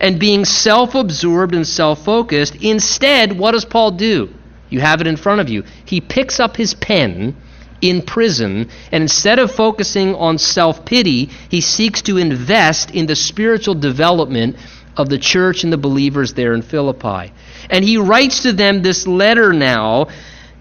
and 0.00 0.18
being 0.18 0.44
self 0.44 0.94
absorbed 0.94 1.54
and 1.54 1.66
self 1.66 2.04
focused, 2.04 2.56
instead, 2.56 3.38
what 3.38 3.52
does 3.52 3.64
Paul 3.66 3.90
do? 3.92 4.32
You 4.68 4.80
have 4.80 5.00
it 5.00 5.06
in 5.06 5.16
front 5.16 5.40
of 5.40 5.48
you. 5.48 5.64
He 5.84 6.00
picks 6.00 6.40
up 6.40 6.56
his 6.56 6.74
pen 6.74 7.36
in 7.80 8.02
prison, 8.02 8.68
and 8.90 9.02
instead 9.02 9.38
of 9.38 9.52
focusing 9.52 10.14
on 10.14 10.38
self 10.38 10.84
pity, 10.84 11.30
he 11.48 11.60
seeks 11.60 12.02
to 12.02 12.16
invest 12.16 12.90
in 12.90 13.06
the 13.06 13.16
spiritual 13.16 13.74
development 13.74 14.56
of 14.96 15.08
the 15.08 15.18
church 15.18 15.62
and 15.62 15.72
the 15.72 15.78
believers 15.78 16.32
there 16.34 16.54
in 16.54 16.62
Philippi. 16.62 17.32
And 17.68 17.84
he 17.84 17.98
writes 17.98 18.42
to 18.42 18.52
them 18.52 18.82
this 18.82 19.06
letter 19.06 19.52
now 19.52 20.08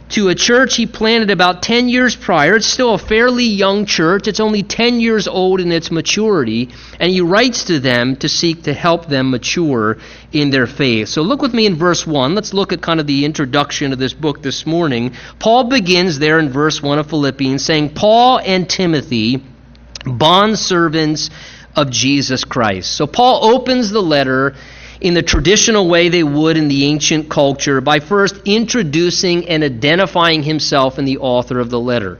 to 0.09 0.29
a 0.29 0.35
church 0.35 0.75
he 0.75 0.85
planted 0.85 1.31
about 1.31 1.63
10 1.63 1.89
years 1.89 2.15
prior. 2.15 2.55
It's 2.55 2.67
still 2.67 2.93
a 2.93 2.99
fairly 2.99 3.45
young 3.45 3.85
church, 3.85 4.27
it's 4.27 4.39
only 4.39 4.63
10 4.63 4.99
years 4.99 5.27
old 5.27 5.59
in 5.59 5.71
its 5.71 5.91
maturity. 5.91 6.69
And 6.99 7.11
he 7.11 7.21
writes 7.21 7.65
to 7.65 7.79
them 7.79 8.15
to 8.17 8.29
seek 8.29 8.63
to 8.63 8.73
help 8.73 9.07
them 9.07 9.31
mature 9.31 9.97
in 10.31 10.51
their 10.51 10.67
faith. 10.67 11.09
So 11.09 11.21
look 11.21 11.41
with 11.41 11.53
me 11.53 11.65
in 11.65 11.75
verse 11.75 12.05
1. 12.05 12.35
Let's 12.35 12.53
look 12.53 12.71
at 12.71 12.81
kind 12.81 12.99
of 12.99 13.07
the 13.07 13.25
introduction 13.25 13.93
of 13.93 13.99
this 13.99 14.13
book 14.13 14.41
this 14.41 14.65
morning. 14.65 15.13
Paul 15.39 15.65
begins 15.65 16.19
there 16.19 16.39
in 16.39 16.49
verse 16.49 16.81
1 16.81 16.99
of 16.99 17.09
Philippians 17.09 17.65
saying, 17.65 17.95
Paul 17.95 18.39
and 18.39 18.69
Timothy, 18.69 19.43
bondservants 20.03 21.31
of 21.75 21.89
Jesus 21.89 22.43
Christ. 22.43 22.91
So 22.91 23.07
Paul 23.07 23.55
opens 23.55 23.89
the 23.89 24.01
letter 24.01 24.55
in 25.01 25.13
the 25.13 25.21
traditional 25.21 25.87
way 25.87 26.09
they 26.09 26.23
would 26.23 26.57
in 26.57 26.67
the 26.67 26.85
ancient 26.85 27.29
culture 27.29 27.81
by 27.81 27.99
first 27.99 28.35
introducing 28.45 29.47
and 29.49 29.63
identifying 29.63 30.43
himself 30.43 30.99
in 30.99 31.05
the 31.05 31.17
author 31.17 31.59
of 31.59 31.69
the 31.69 31.79
letter. 31.79 32.19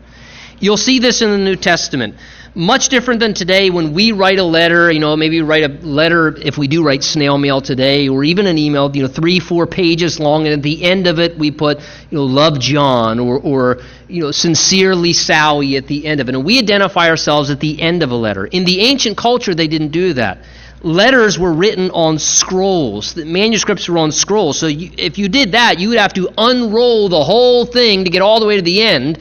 You'll 0.59 0.77
see 0.77 0.99
this 0.99 1.21
in 1.21 1.31
the 1.31 1.37
New 1.37 1.55
Testament. 1.55 2.15
Much 2.57 2.87
different 2.87 3.19
than 3.19 3.33
today 3.33 3.69
when 3.69 3.93
we 3.93 4.13
write 4.13 4.39
a 4.39 4.43
letter, 4.43 4.89
you 4.89 4.99
know, 4.99 5.17
maybe 5.17 5.41
write 5.41 5.65
a 5.65 5.85
letter 5.85 6.33
if 6.37 6.57
we 6.57 6.69
do 6.69 6.83
write 6.83 7.03
snail 7.03 7.37
mail 7.37 7.59
today, 7.59 8.07
or 8.07 8.23
even 8.23 8.47
an 8.47 8.57
email, 8.57 8.89
you 8.95 9.01
know, 9.01 9.09
three, 9.09 9.41
four 9.41 9.67
pages 9.67 10.21
long, 10.21 10.45
and 10.47 10.53
at 10.53 10.63
the 10.63 10.81
end 10.81 11.07
of 11.07 11.19
it 11.19 11.37
we 11.37 11.51
put, 11.51 11.79
you 12.09 12.17
know, 12.17 12.23
love 12.23 12.57
John 12.59 13.19
or, 13.19 13.37
or 13.37 13.81
you 14.07 14.21
know, 14.21 14.31
sincerely 14.31 15.11
Sally 15.11 15.75
at 15.75 15.87
the 15.87 16.05
end 16.05 16.21
of 16.21 16.29
it. 16.29 16.35
And 16.35 16.45
we 16.45 16.57
identify 16.57 17.09
ourselves 17.09 17.49
at 17.49 17.59
the 17.59 17.81
end 17.81 18.03
of 18.03 18.11
a 18.11 18.15
letter. 18.15 18.45
In 18.45 18.63
the 18.63 18.79
ancient 18.79 19.17
culture, 19.17 19.53
they 19.53 19.67
didn't 19.67 19.91
do 19.91 20.13
that 20.13 20.37
letters 20.81 21.39
were 21.39 21.53
written 21.53 21.89
on 21.91 22.19
scrolls. 22.19 23.13
The 23.13 23.25
manuscripts 23.25 23.87
were 23.89 23.97
on 23.97 24.11
scrolls. 24.11 24.59
So 24.59 24.67
you, 24.67 24.91
if 24.97 25.17
you 25.17 25.29
did 25.29 25.53
that, 25.53 25.79
you 25.79 25.89
would 25.89 25.97
have 25.97 26.13
to 26.13 26.29
unroll 26.37 27.09
the 27.09 27.23
whole 27.23 27.65
thing 27.65 28.03
to 28.03 28.09
get 28.09 28.21
all 28.21 28.39
the 28.39 28.45
way 28.45 28.57
to 28.57 28.61
the 28.61 28.81
end 28.81 29.19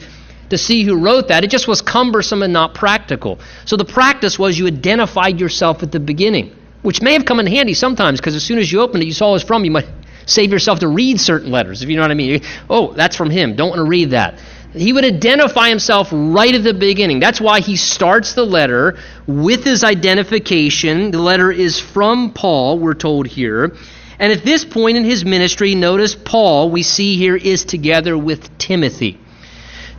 to 0.49 0.57
see 0.57 0.83
who 0.83 0.97
wrote 0.97 1.29
that. 1.29 1.43
It 1.43 1.49
just 1.49 1.67
was 1.67 1.81
cumbersome 1.81 2.43
and 2.43 2.53
not 2.53 2.73
practical. 2.75 3.39
So 3.65 3.77
the 3.77 3.85
practice 3.85 4.37
was 4.37 4.57
you 4.57 4.67
identified 4.67 5.39
yourself 5.39 5.81
at 5.83 5.91
the 5.91 5.99
beginning, 5.99 6.55
which 6.83 7.01
may 7.01 7.13
have 7.13 7.25
come 7.25 7.39
in 7.39 7.47
handy 7.47 7.73
sometimes 7.73 8.19
because 8.19 8.35
as 8.35 8.43
soon 8.43 8.59
as 8.59 8.71
you 8.71 8.81
opened 8.81 9.03
it, 9.03 9.07
you 9.07 9.13
saw 9.13 9.29
it 9.29 9.33
was 9.33 9.43
from. 9.43 9.65
You 9.65 9.71
might 9.71 9.87
save 10.25 10.51
yourself 10.51 10.79
to 10.79 10.87
read 10.87 11.19
certain 11.19 11.51
letters, 11.51 11.81
if 11.81 11.89
you 11.89 11.95
know 11.95 12.01
what 12.01 12.11
I 12.11 12.15
mean. 12.15 12.41
Oh, 12.69 12.93
that's 12.93 13.15
from 13.15 13.29
him. 13.29 13.55
Don't 13.55 13.69
want 13.69 13.79
to 13.79 13.85
read 13.85 14.11
that. 14.11 14.39
He 14.75 14.93
would 14.93 15.05
identify 15.05 15.69
himself 15.69 16.09
right 16.11 16.53
at 16.53 16.63
the 16.63 16.73
beginning. 16.73 17.19
That's 17.19 17.39
why 17.39 17.61
he 17.61 17.75
starts 17.75 18.33
the 18.33 18.45
letter 18.45 18.97
with 19.25 19.63
his 19.63 19.83
identification. 19.83 21.11
The 21.11 21.21
letter 21.21 21.51
is 21.51 21.79
from 21.79 22.33
Paul, 22.33 22.79
we're 22.79 22.93
told 22.93 23.27
here. 23.27 23.75
And 24.19 24.31
at 24.31 24.43
this 24.43 24.63
point 24.65 24.97
in 24.97 25.03
his 25.03 25.25
ministry, 25.25 25.75
notice 25.75 26.15
Paul, 26.15 26.69
we 26.69 26.83
see 26.83 27.17
here, 27.17 27.35
is 27.35 27.65
together 27.65 28.17
with 28.17 28.57
Timothy. 28.57 29.19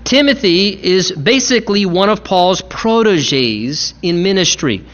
Timothy 0.04 0.68
is 0.68 1.10
basically 1.12 1.84
one 1.84 2.08
of 2.08 2.22
Paul's 2.22 2.62
proteges 2.62 3.92
in 4.02 4.22
ministry. 4.22 4.84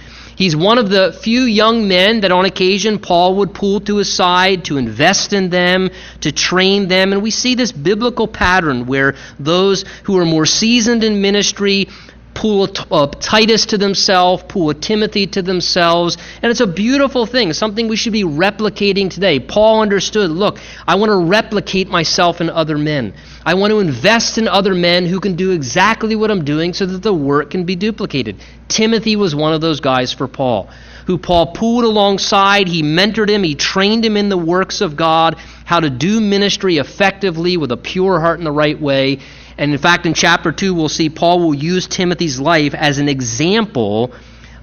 He's 0.43 0.57
one 0.57 0.79
of 0.79 0.91
the 0.91 1.13
few 1.13 1.43
young 1.43 1.87
men 1.87 2.23
that 2.23 2.33
on 2.33 2.45
occasion 2.45 2.99
Paul 2.99 3.37
would 3.37 3.55
pull 3.55 3.79
to 3.83 3.99
his 3.99 4.13
side 4.13 4.65
to 4.65 4.77
invest 4.77 5.33
in 5.33 5.51
them, 5.51 5.91
to 6.23 6.33
train 6.33 6.89
them. 6.89 7.13
And 7.13 7.23
we 7.23 7.31
see 7.31 7.55
this 7.55 7.71
biblical 7.71 8.27
pattern 8.27 8.87
where 8.87 9.15
those 9.39 9.85
who 10.03 10.19
are 10.19 10.25
more 10.25 10.45
seasoned 10.45 11.05
in 11.05 11.23
ministry 11.23 11.87
pull 12.35 12.65
a 12.65 12.95
uh, 12.95 13.07
Titus 13.07 13.67
to 13.67 13.79
themselves, 13.79 14.43
pull 14.49 14.71
a 14.71 14.75
Timothy 14.75 15.27
to 15.29 15.43
themselves. 15.43 16.17
And 16.43 16.51
it's 16.51 16.61
a 16.61 16.67
beautiful 16.67 17.27
thing, 17.27 17.53
something 17.53 17.89
we 17.89 17.97
should 17.97 18.13
be 18.13 18.25
replicating 18.25 19.11
today. 19.11 19.41
Paul 19.41 19.81
understood 19.81 20.31
look, 20.31 20.59
I 20.87 20.97
want 20.97 21.11
to 21.11 21.17
replicate 21.17 21.89
myself 21.89 22.41
in 22.41 22.51
other 22.51 22.79
men. 22.79 23.15
I 23.45 23.55
want 23.55 23.73
to 23.73 23.81
invest 23.81 24.39
in 24.39 24.49
other 24.49 24.75
men 24.75 25.07
who 25.07 25.21
can 25.21 25.37
do 25.37 25.51
exactly 25.51 26.17
what 26.17 26.31
I'm 26.31 26.45
doing 26.45 26.73
so 26.73 26.87
that 26.87 27.03
the 27.03 27.15
work 27.15 27.51
can 27.51 27.65
be 27.65 27.77
duplicated. 27.77 28.37
Timothy 28.69 29.17
was 29.17 29.35
one 29.35 29.53
of 29.53 29.61
those 29.61 29.81
guys 29.81 30.13
for 30.13 30.29
Paul, 30.29 30.71
who 31.07 31.19
Paul 31.19 31.53
pulled 31.53 31.85
alongside. 31.85 32.69
He 32.69 32.83
mentored 32.83 33.29
him, 33.29 33.43
he 33.43 33.55
trained 33.55 34.05
him 34.05 34.17
in 34.17 34.29
the 34.29 34.39
works 34.39 34.81
of 34.81 34.97
God, 34.97 35.37
how 35.65 35.81
to 35.81 35.91
do 35.91 36.21
ministry 36.21 36.79
effectively 36.79 37.57
with 37.57 37.73
a 37.73 37.77
pure 37.77 38.21
heart 38.21 38.39
in 38.39 38.45
the 38.45 38.53
right 38.53 38.81
way. 38.81 39.19
And 39.63 39.71
in 39.71 39.79
fact, 39.79 40.07
in 40.07 40.15
chapter 40.15 40.51
2, 40.51 40.75
we'll 40.75 40.89
see 40.89 41.09
Paul 41.09 41.39
will 41.39 41.55
use 41.55 41.87
Timothy's 41.87 42.41
life 42.41 42.75
as 42.75 42.99
an 42.99 43.09
example 43.09 44.13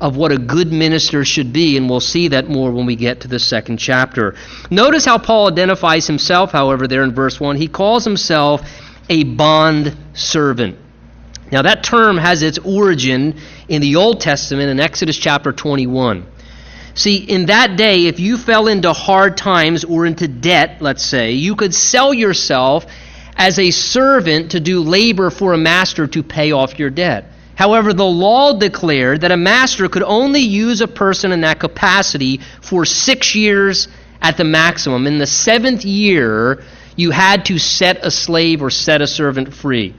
of 0.01 0.17
what 0.17 0.33
a 0.33 0.37
good 0.37 0.73
minister 0.73 1.23
should 1.23 1.53
be, 1.53 1.77
and 1.77 1.89
we'll 1.89 2.01
see 2.01 2.27
that 2.27 2.49
more 2.49 2.69
when 2.69 2.85
we 2.85 2.97
get 2.97 3.21
to 3.21 3.29
the 3.29 3.39
second 3.39 3.77
chapter. 3.77 4.35
Notice 4.69 5.05
how 5.05 5.17
Paul 5.17 5.47
identifies 5.47 6.05
himself, 6.05 6.51
however, 6.51 6.85
there 6.85 7.03
in 7.03 7.13
verse 7.13 7.39
1. 7.39 7.55
He 7.55 7.69
calls 7.69 8.03
himself 8.03 8.69
a 9.07 9.23
bond 9.23 9.95
servant. 10.15 10.77
Now, 11.49 11.61
that 11.61 11.81
term 11.81 12.17
has 12.17 12.43
its 12.43 12.57
origin 12.57 13.39
in 13.69 13.81
the 13.81 13.95
Old 13.95 14.19
Testament 14.19 14.69
in 14.69 14.81
Exodus 14.81 15.15
chapter 15.15 15.53
21. 15.53 16.25
See, 16.93 17.15
in 17.19 17.45
that 17.45 17.77
day, 17.77 18.07
if 18.07 18.19
you 18.19 18.37
fell 18.37 18.67
into 18.67 18.91
hard 18.91 19.37
times 19.37 19.85
or 19.85 20.05
into 20.05 20.27
debt, 20.27 20.81
let's 20.81 21.05
say, 21.05 21.31
you 21.31 21.55
could 21.55 21.73
sell 21.73 22.13
yourself 22.13 22.85
as 23.39 23.57
a 23.57 23.71
servant 23.71 24.51
to 24.51 24.59
do 24.59 24.81
labor 24.81 25.29
for 25.29 25.53
a 25.53 25.57
master 25.57 26.05
to 26.05 26.21
pay 26.21 26.51
off 26.51 26.77
your 26.77 26.89
debt. 26.89 27.31
However, 27.55 27.93
the 27.93 28.05
law 28.05 28.53
declared 28.53 29.21
that 29.21 29.31
a 29.31 29.37
master 29.37 29.87
could 29.87 30.03
only 30.03 30.41
use 30.41 30.81
a 30.81 30.87
person 30.87 31.31
in 31.31 31.41
that 31.41 31.59
capacity 31.59 32.41
for 32.61 32.85
six 32.85 33.35
years 33.35 33.87
at 34.21 34.35
the 34.35 34.43
maximum. 34.43 35.07
In 35.07 35.17
the 35.17 35.25
seventh 35.25 35.85
year, 35.85 36.63
you 36.97 37.11
had 37.11 37.45
to 37.45 37.57
set 37.57 38.05
a 38.05 38.11
slave 38.11 38.61
or 38.61 38.69
set 38.69 39.01
a 39.01 39.07
servant 39.07 39.53
free. 39.53 39.93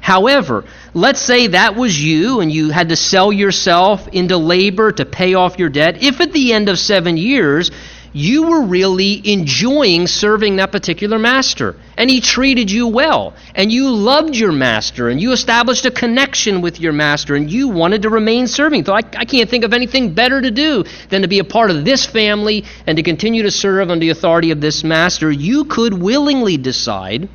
However, 0.00 0.64
let's 0.94 1.20
say 1.20 1.48
that 1.48 1.74
was 1.74 2.00
you 2.00 2.38
and 2.38 2.52
you 2.52 2.70
had 2.70 2.90
to 2.90 2.96
sell 2.96 3.32
yourself 3.32 4.06
into 4.08 4.36
labor 4.36 4.92
to 4.92 5.04
pay 5.04 5.34
off 5.34 5.58
your 5.58 5.70
debt. 5.70 6.04
If 6.04 6.20
at 6.20 6.32
the 6.32 6.52
end 6.52 6.68
of 6.68 6.78
seven 6.78 7.16
years 7.16 7.72
you 8.16 8.44
were 8.44 8.62
really 8.62 9.20
enjoying 9.30 10.06
serving 10.06 10.56
that 10.56 10.72
particular 10.72 11.18
master. 11.18 11.76
And 11.98 12.08
he 12.08 12.22
treated 12.22 12.70
you 12.70 12.88
well. 12.88 13.34
And 13.54 13.70
you 13.70 13.90
loved 13.90 14.34
your 14.34 14.52
master. 14.52 15.10
And 15.10 15.20
you 15.20 15.32
established 15.32 15.84
a 15.84 15.90
connection 15.90 16.62
with 16.62 16.80
your 16.80 16.94
master. 16.94 17.34
And 17.34 17.50
you 17.50 17.68
wanted 17.68 18.00
to 18.02 18.08
remain 18.08 18.46
serving. 18.46 18.86
So 18.86 18.94
I, 18.94 19.02
I 19.18 19.26
can't 19.26 19.50
think 19.50 19.64
of 19.64 19.74
anything 19.74 20.14
better 20.14 20.40
to 20.40 20.50
do 20.50 20.84
than 21.10 21.20
to 21.22 21.28
be 21.28 21.40
a 21.40 21.44
part 21.44 21.70
of 21.70 21.84
this 21.84 22.06
family 22.06 22.64
and 22.86 22.96
to 22.96 23.02
continue 23.02 23.42
to 23.42 23.50
serve 23.50 23.90
under 23.90 24.00
the 24.00 24.08
authority 24.08 24.50
of 24.50 24.62
this 24.62 24.82
master. 24.82 25.30
You 25.30 25.66
could 25.66 25.92
willingly 25.92 26.56
decide 26.56 27.28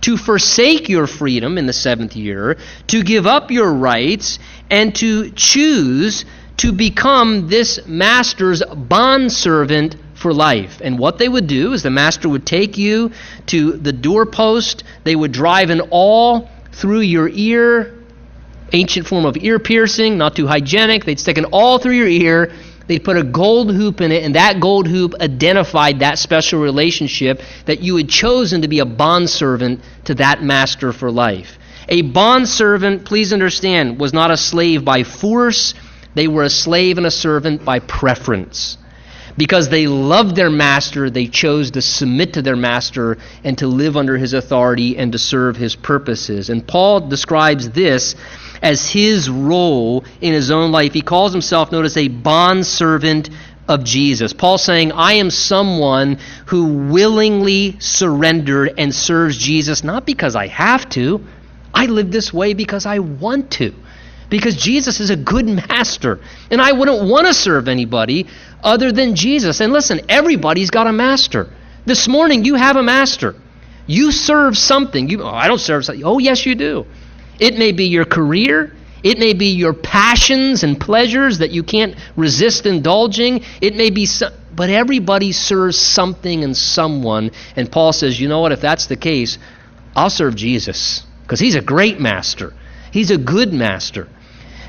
to 0.00 0.16
forsake 0.16 0.88
your 0.88 1.06
freedom 1.06 1.58
in 1.58 1.66
the 1.66 1.72
seventh 1.72 2.16
year, 2.16 2.56
to 2.88 3.04
give 3.04 3.28
up 3.28 3.52
your 3.52 3.72
rights, 3.72 4.40
and 4.68 4.92
to 4.96 5.30
choose 5.30 6.24
to 6.56 6.72
become 6.72 7.48
this 7.48 7.86
master's 7.86 8.64
bondservant 8.64 9.94
for 10.24 10.32
life. 10.32 10.80
And 10.82 10.98
what 10.98 11.18
they 11.18 11.28
would 11.28 11.46
do 11.46 11.74
is 11.74 11.82
the 11.82 11.90
master 11.90 12.30
would 12.30 12.46
take 12.46 12.78
you 12.78 13.10
to 13.48 13.72
the 13.72 13.92
doorpost, 13.92 14.82
they 15.04 15.14
would 15.14 15.32
drive 15.32 15.68
an 15.68 15.82
awl 15.90 16.48
through 16.72 17.00
your 17.00 17.28
ear, 17.28 17.92
ancient 18.72 19.06
form 19.06 19.26
of 19.26 19.36
ear 19.36 19.58
piercing, 19.58 20.16
not 20.16 20.34
too 20.34 20.46
hygienic. 20.46 21.04
They'd 21.04 21.20
stick 21.20 21.36
an 21.36 21.44
awl 21.52 21.78
through 21.78 21.96
your 21.96 22.08
ear. 22.08 22.52
They'd 22.86 23.04
put 23.04 23.18
a 23.18 23.22
gold 23.22 23.70
hoop 23.70 24.00
in 24.00 24.12
it, 24.12 24.24
and 24.24 24.34
that 24.34 24.60
gold 24.60 24.88
hoop 24.88 25.12
identified 25.20 25.98
that 25.98 26.18
special 26.18 26.58
relationship 26.58 27.42
that 27.66 27.82
you 27.82 27.96
had 27.98 28.08
chosen 28.08 28.62
to 28.62 28.68
be 28.68 28.78
a 28.78 28.86
bondservant 28.86 29.82
to 30.06 30.14
that 30.14 30.42
master 30.42 30.94
for 30.94 31.10
life. 31.10 31.58
A 31.90 32.00
bondservant, 32.00 33.04
please 33.04 33.34
understand, 33.34 34.00
was 34.00 34.14
not 34.14 34.30
a 34.30 34.38
slave 34.38 34.86
by 34.86 35.04
force, 35.04 35.74
they 36.14 36.28
were 36.28 36.44
a 36.44 36.50
slave 36.50 36.96
and 36.96 37.06
a 37.06 37.10
servant 37.10 37.62
by 37.62 37.80
preference. 37.80 38.78
Because 39.36 39.68
they 39.68 39.88
loved 39.88 40.36
their 40.36 40.50
master, 40.50 41.10
they 41.10 41.26
chose 41.26 41.72
to 41.72 41.82
submit 41.82 42.34
to 42.34 42.42
their 42.42 42.56
master 42.56 43.18
and 43.42 43.58
to 43.58 43.66
live 43.66 43.96
under 43.96 44.16
his 44.16 44.32
authority 44.32 44.96
and 44.96 45.10
to 45.12 45.18
serve 45.18 45.56
his 45.56 45.74
purposes. 45.74 46.50
And 46.50 46.66
Paul 46.66 47.08
describes 47.08 47.70
this 47.70 48.14
as 48.62 48.88
his 48.88 49.28
role 49.28 50.04
in 50.20 50.32
his 50.32 50.50
own 50.52 50.70
life. 50.70 50.92
He 50.92 51.02
calls 51.02 51.32
himself, 51.32 51.72
notice, 51.72 51.96
a 51.96 52.08
bondservant 52.08 53.30
of 53.68 53.82
Jesus. 53.82 54.32
Paul 54.32 54.58
saying, 54.58 54.92
I 54.92 55.14
am 55.14 55.30
someone 55.30 56.18
who 56.46 56.90
willingly 56.92 57.76
surrendered 57.80 58.74
and 58.78 58.94
serves 58.94 59.36
Jesus, 59.36 59.82
not 59.82 60.06
because 60.06 60.36
I 60.36 60.46
have 60.46 60.88
to. 60.90 61.24
I 61.72 61.86
live 61.86 62.12
this 62.12 62.32
way 62.32 62.54
because 62.54 62.86
I 62.86 63.00
want 63.00 63.50
to 63.52 63.74
because 64.34 64.56
Jesus 64.56 64.98
is 64.98 65.10
a 65.10 65.16
good 65.16 65.46
master. 65.46 66.18
And 66.50 66.60
I 66.60 66.72
wouldn't 66.72 67.08
want 67.08 67.28
to 67.28 67.32
serve 67.32 67.68
anybody 67.68 68.26
other 68.64 68.90
than 68.90 69.14
Jesus. 69.14 69.60
And 69.60 69.72
listen, 69.72 70.00
everybody's 70.08 70.70
got 70.70 70.88
a 70.88 70.92
master. 70.92 71.50
This 71.86 72.08
morning, 72.08 72.44
you 72.44 72.56
have 72.56 72.74
a 72.74 72.82
master. 72.82 73.36
You 73.86 74.10
serve 74.10 74.58
something. 74.58 75.08
You, 75.08 75.22
oh, 75.22 75.28
I 75.28 75.46
don't 75.46 75.60
serve 75.60 75.84
something. 75.84 76.04
Oh, 76.04 76.18
yes, 76.18 76.44
you 76.44 76.56
do. 76.56 76.84
It 77.38 77.58
may 77.58 77.70
be 77.70 77.84
your 77.84 78.06
career. 78.06 78.74
It 79.04 79.20
may 79.20 79.34
be 79.34 79.54
your 79.54 79.72
passions 79.72 80.64
and 80.64 80.80
pleasures 80.80 81.38
that 81.38 81.52
you 81.52 81.62
can't 81.62 81.94
resist 82.16 82.66
indulging. 82.66 83.44
It 83.60 83.76
may 83.76 83.90
be, 83.90 84.04
some, 84.04 84.32
but 84.52 84.68
everybody 84.68 85.30
serves 85.30 85.78
something 85.78 86.42
and 86.42 86.56
someone. 86.56 87.30
And 87.54 87.70
Paul 87.70 87.92
says, 87.92 88.18
you 88.18 88.28
know 88.28 88.40
what? 88.40 88.50
If 88.50 88.62
that's 88.62 88.86
the 88.86 88.96
case, 88.96 89.38
I'll 89.94 90.10
serve 90.10 90.34
Jesus 90.34 91.04
because 91.22 91.38
he's 91.38 91.54
a 91.54 91.62
great 91.62 92.00
master. 92.00 92.52
He's 92.90 93.12
a 93.12 93.18
good 93.18 93.52
master. 93.52 94.08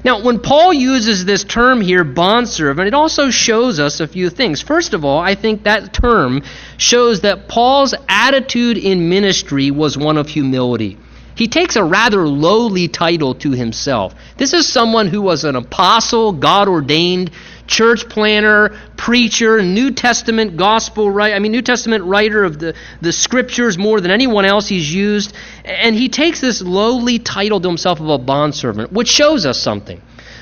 Now, 0.05 0.21
when 0.21 0.39
Paul 0.39 0.71
uses 0.71 1.25
this 1.25 1.43
term 1.43 1.81
here, 1.81 2.03
bondservant, 2.03 2.87
it 2.87 2.93
also 2.93 3.31
shows 3.31 3.79
us 3.79 3.99
a 3.99 4.07
few 4.07 4.29
things. 4.29 4.61
First 4.61 4.93
of 4.93 5.03
all, 5.03 5.17
I 5.17 5.33
think 5.33 5.63
that 5.63 5.95
term 5.95 6.43
shows 6.77 7.21
that 7.21 7.47
Paul's 7.47 7.95
attitude 8.07 8.77
in 8.77 9.09
ministry 9.09 9.71
was 9.71 9.97
one 9.97 10.17
of 10.17 10.27
humility. 10.27 10.99
He 11.33 11.47
takes 11.47 11.75
a 11.75 11.83
rather 11.83 12.27
lowly 12.27 12.87
title 12.87 13.33
to 13.35 13.49
himself. 13.49 14.13
This 14.37 14.53
is 14.53 14.71
someone 14.71 15.07
who 15.07 15.23
was 15.23 15.43
an 15.43 15.55
apostle, 15.55 16.33
God 16.33 16.67
ordained, 16.67 17.31
church 17.67 18.07
planner, 18.09 18.77
preacher, 18.97 19.61
New 19.61 19.91
Testament 19.91 20.57
gospel 20.57 21.09
writer, 21.09 21.35
I 21.35 21.39
mean, 21.39 21.51
New 21.51 21.61
Testament 21.61 22.03
writer 22.03 22.43
of 22.43 22.59
the, 22.59 22.75
the 23.01 23.11
scriptures 23.11 23.77
more 23.77 24.01
than 24.01 24.11
anyone 24.11 24.45
else 24.45 24.67
he's 24.67 24.93
used. 24.93 25.33
And 25.63 25.95
he 25.95 26.09
takes 26.09 26.41
this 26.41 26.61
lowly 26.61 27.19
title 27.19 27.59
to 27.59 27.67
himself 27.67 27.99
of 27.99 28.09
a 28.09 28.17
bondservant, 28.17 28.91
which 28.91 29.07
shows 29.07 29.45
us 29.45 29.59
something. 29.59 30.01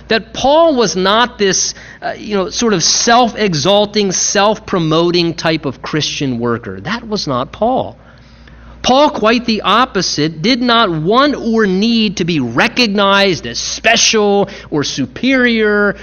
That 0.10 0.34
Paul 0.34 0.76
was 0.76 0.98
not 0.98 1.38
this, 1.38 1.74
uh, 2.02 2.16
you 2.18 2.36
know, 2.36 2.50
sort 2.50 2.74
of 2.74 2.84
self 2.84 3.36
exalting, 3.36 4.12
self 4.12 4.66
promoting 4.66 5.34
type 5.34 5.66
of 5.66 5.82
Christian 5.82 6.40
worker. 6.40 6.82
That 6.82 7.08
was 7.08 7.26
not 7.26 7.54
Paul. 7.54 7.98
Paul, 8.84 9.12
quite 9.12 9.46
the 9.46 9.62
opposite, 9.62 10.42
did 10.42 10.62
not 10.62 10.90
want 10.92 11.36
or 11.36 11.66
need 11.66 12.18
to 12.18 12.26
be 12.26 12.42
recognized 12.42 13.48
as 13.48 13.58
special 13.58 14.50
or 14.70 14.84
superior 14.84 15.96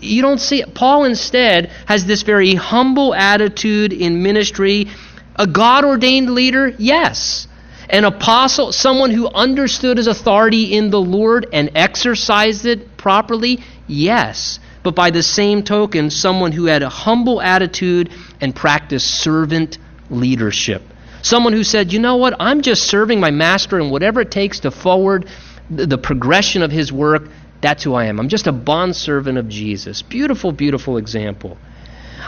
you 0.00 0.22
don't 0.22 0.40
see 0.40 0.62
it. 0.62 0.74
Paul 0.74 1.04
instead 1.04 1.70
has 1.86 2.04
this 2.06 2.22
very 2.22 2.54
humble 2.54 3.14
attitude 3.14 3.92
in 3.92 4.22
ministry. 4.22 4.88
A 5.36 5.46
God 5.46 5.84
ordained 5.84 6.30
leader? 6.30 6.74
Yes. 6.78 7.46
An 7.88 8.04
apostle, 8.04 8.72
someone 8.72 9.10
who 9.10 9.28
understood 9.28 9.96
his 9.96 10.06
authority 10.06 10.76
in 10.76 10.90
the 10.90 11.00
Lord 11.00 11.46
and 11.52 11.70
exercised 11.74 12.64
it 12.64 12.96
properly? 12.96 13.60
Yes. 13.86 14.60
But 14.82 14.94
by 14.94 15.10
the 15.10 15.22
same 15.22 15.62
token, 15.62 16.10
someone 16.10 16.52
who 16.52 16.66
had 16.66 16.82
a 16.82 16.88
humble 16.88 17.40
attitude 17.40 18.10
and 18.40 18.54
practiced 18.54 19.22
servant 19.22 19.78
leadership. 20.08 20.82
Someone 21.22 21.52
who 21.52 21.64
said, 21.64 21.92
you 21.92 21.98
know 21.98 22.16
what, 22.16 22.34
I'm 22.40 22.62
just 22.62 22.84
serving 22.84 23.20
my 23.20 23.30
master 23.30 23.78
and 23.78 23.90
whatever 23.90 24.22
it 24.22 24.30
takes 24.30 24.60
to 24.60 24.70
forward 24.70 25.26
the 25.68 25.98
progression 25.98 26.62
of 26.62 26.70
his 26.70 26.92
work, 26.92 27.28
that's 27.60 27.82
who 27.82 27.94
I 27.94 28.06
am. 28.06 28.18
I'm 28.18 28.28
just 28.28 28.46
a 28.46 28.52
bondservant 28.52 29.38
of 29.38 29.48
Jesus. 29.48 30.02
Beautiful, 30.02 30.52
beautiful 30.52 30.96
example. 30.96 31.58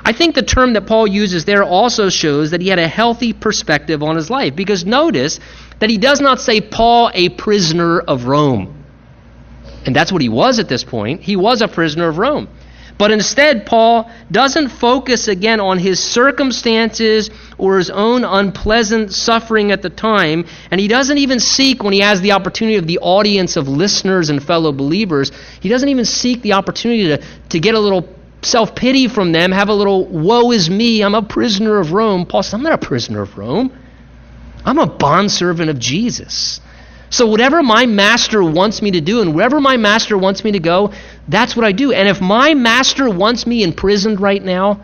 I 0.05 0.13
think 0.13 0.35
the 0.35 0.43
term 0.43 0.73
that 0.73 0.87
Paul 0.87 1.07
uses 1.07 1.45
there 1.45 1.63
also 1.63 2.09
shows 2.09 2.51
that 2.51 2.61
he 2.61 2.69
had 2.69 2.79
a 2.79 2.89
healthy 2.89 3.33
perspective 3.33 4.03
on 4.03 4.17
his 4.17 4.31
life 4.31 4.57
because 4.57 4.85
notice 4.85 5.39
that 5.79 5.91
he 5.91 5.99
does 5.99 6.21
not 6.21 6.41
say 6.41 6.61
Paul 6.61 7.11
a 7.15 7.29
prisoner 7.31 8.01
of 8.01 8.25
Rome. 8.25 8.85
And 9.85 9.95
that's 9.95 10.13
what 10.13 10.23
he 10.23 10.29
was 10.29 10.59
at 10.59 10.69
this 10.69 10.85
point. 10.85 11.23
He 11.23 11.37
was 11.37 11.61
a 11.61 11.69
prisoner 11.69 12.09
of 12.09 12.19
Rome. 12.19 12.49
But 13.03 13.11
instead, 13.11 13.67
Paul 13.67 14.09
doesn't 14.31 14.69
focus 14.69 15.27
again 15.27 15.59
on 15.59 15.77
his 15.79 15.99
circumstances 15.99 17.31
or 17.59 17.79
his 17.79 17.91
own 17.91 18.23
unpleasant 18.23 19.13
suffering 19.13 19.73
at 19.73 19.83
the 19.83 19.91
time. 19.91 20.45
And 20.71 20.81
he 20.81 20.87
doesn't 20.87 21.19
even 21.19 21.41
seek, 21.41 21.83
when 21.83 21.93
he 21.93 21.99
has 21.99 22.21
the 22.21 22.31
opportunity 22.31 22.77
of 22.77 22.87
the 22.87 23.01
audience 23.01 23.57
of 23.57 23.67
listeners 23.67 24.31
and 24.31 24.41
fellow 24.41 24.71
believers, 24.71 25.33
he 25.59 25.69
doesn't 25.69 25.89
even 25.89 26.05
seek 26.05 26.43
the 26.43 26.53
opportunity 26.53 27.09
to, 27.09 27.21
to 27.49 27.59
get 27.59 27.75
a 27.75 27.81
little 27.81 28.09
self 28.43 28.77
pity 28.77 29.09
from 29.09 29.33
them, 29.33 29.51
have 29.51 29.69
a 29.69 29.75
little 29.75 30.07
woe 30.07 30.53
is 30.53 30.71
me, 30.71 31.03
I'm 31.03 31.17
a 31.17 31.23
prisoner 31.25 31.81
of 31.81 31.93
Rome. 31.93 32.25
Paul 32.25 32.45
says, 32.45 32.55
I'm 32.55 32.63
not 32.63 32.75
a 32.75 32.87
prisoner 32.87 33.23
of 33.23 33.37
Rome. 33.37 33.77
I'm 34.65 34.79
a 34.79 34.87
bondservant 34.87 35.71
of 35.71 35.81
Jesus. 35.81 36.61
So, 37.13 37.27
whatever 37.27 37.63
my 37.63 37.85
master 37.85 38.43
wants 38.43 38.81
me 38.81 38.93
to 38.93 39.03
do 39.03 39.21
and 39.21 39.35
wherever 39.35 39.61
my 39.61 39.77
master 39.77 40.17
wants 40.17 40.43
me 40.45 40.53
to 40.53 40.59
go, 40.59 40.95
that's 41.29 41.55
what 41.55 41.63
I 41.63 41.73
do. 41.73 41.93
And 41.93 42.09
if 42.09 42.23
my 42.23 42.55
master 42.55 43.11
wants 43.11 43.47
me 43.47 43.63
imprisoned 43.63 44.19
right 44.19 44.43
now, 44.43 44.81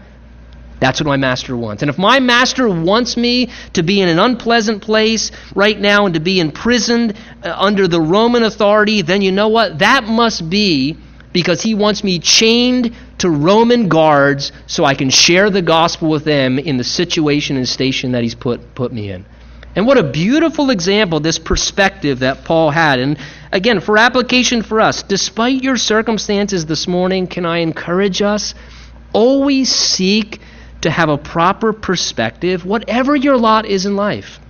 that's 0.78 1.00
what 1.00 1.06
my 1.06 1.16
master 1.16 1.56
wants. 1.56 1.82
And 1.82 1.88
if 1.88 1.96
my 1.96 2.20
master 2.20 2.68
wants 2.68 3.16
me 3.16 3.48
to 3.72 3.82
be 3.82 4.02
in 4.02 4.10
an 4.10 4.18
unpleasant 4.18 4.82
place 4.82 5.30
right 5.54 5.80
now 5.80 6.04
and 6.04 6.12
to 6.16 6.20
be 6.20 6.38
imprisoned 6.38 7.14
uh, 7.42 7.54
under 7.56 7.88
the 7.88 8.00
Roman 8.00 8.42
authority, 8.42 9.00
then 9.00 9.22
you 9.22 9.32
know 9.32 9.48
what? 9.48 9.78
That 9.78 10.04
must 10.04 10.50
be 10.50 10.98
because 11.32 11.62
he 11.62 11.74
wants 11.74 12.04
me 12.04 12.18
chained 12.18 12.94
to 13.18 13.30
Roman 13.30 13.88
guards 13.88 14.52
so 14.66 14.84
I 14.84 14.94
can 14.94 15.08
share 15.08 15.48
the 15.48 15.62
gospel 15.62 16.10
with 16.10 16.24
them 16.24 16.58
in 16.58 16.76
the 16.76 16.84
situation 16.84 17.56
and 17.56 17.66
station 17.66 18.12
that 18.12 18.22
he's 18.22 18.34
put, 18.34 18.74
put 18.74 18.92
me 18.92 19.10
in. 19.10 19.24
And 19.76 19.86
what 19.86 19.98
a 19.98 20.02
beautiful 20.02 20.70
example, 20.70 21.20
this 21.20 21.38
perspective 21.38 22.20
that 22.20 22.44
Paul 22.44 22.70
had. 22.70 22.98
And 22.98 23.18
again, 23.52 23.80
for 23.80 23.98
application 23.98 24.62
for 24.62 24.80
us, 24.80 25.02
despite 25.02 25.62
your 25.62 25.76
circumstances 25.76 26.66
this 26.66 26.88
morning, 26.88 27.26
can 27.26 27.46
I 27.46 27.58
encourage 27.58 28.22
us? 28.22 28.54
Always 29.12 29.70
seek 29.70 30.40
to 30.80 30.90
have 30.90 31.08
a 31.08 31.18
proper 31.18 31.72
perspective, 31.72 32.64
whatever 32.64 33.14
your 33.14 33.36
lot 33.36 33.66
is 33.66 33.86
in 33.86 33.96
life. 33.96 34.40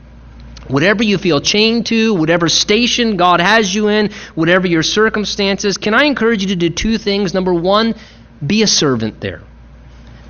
Whatever 0.68 1.02
you 1.02 1.16
feel 1.16 1.40
chained 1.40 1.86
to, 1.86 2.14
whatever 2.14 2.48
station 2.48 3.16
God 3.16 3.40
has 3.40 3.74
you 3.74 3.88
in, 3.88 4.10
whatever 4.34 4.66
your 4.66 4.82
circumstances, 4.82 5.78
can 5.78 5.94
I 5.94 6.04
encourage 6.04 6.42
you 6.42 6.48
to 6.48 6.56
do 6.56 6.68
two 6.68 6.98
things? 6.98 7.32
Number 7.32 7.54
one, 7.54 7.94
be 8.46 8.62
a 8.62 8.66
servant 8.66 9.20
there. 9.20 9.40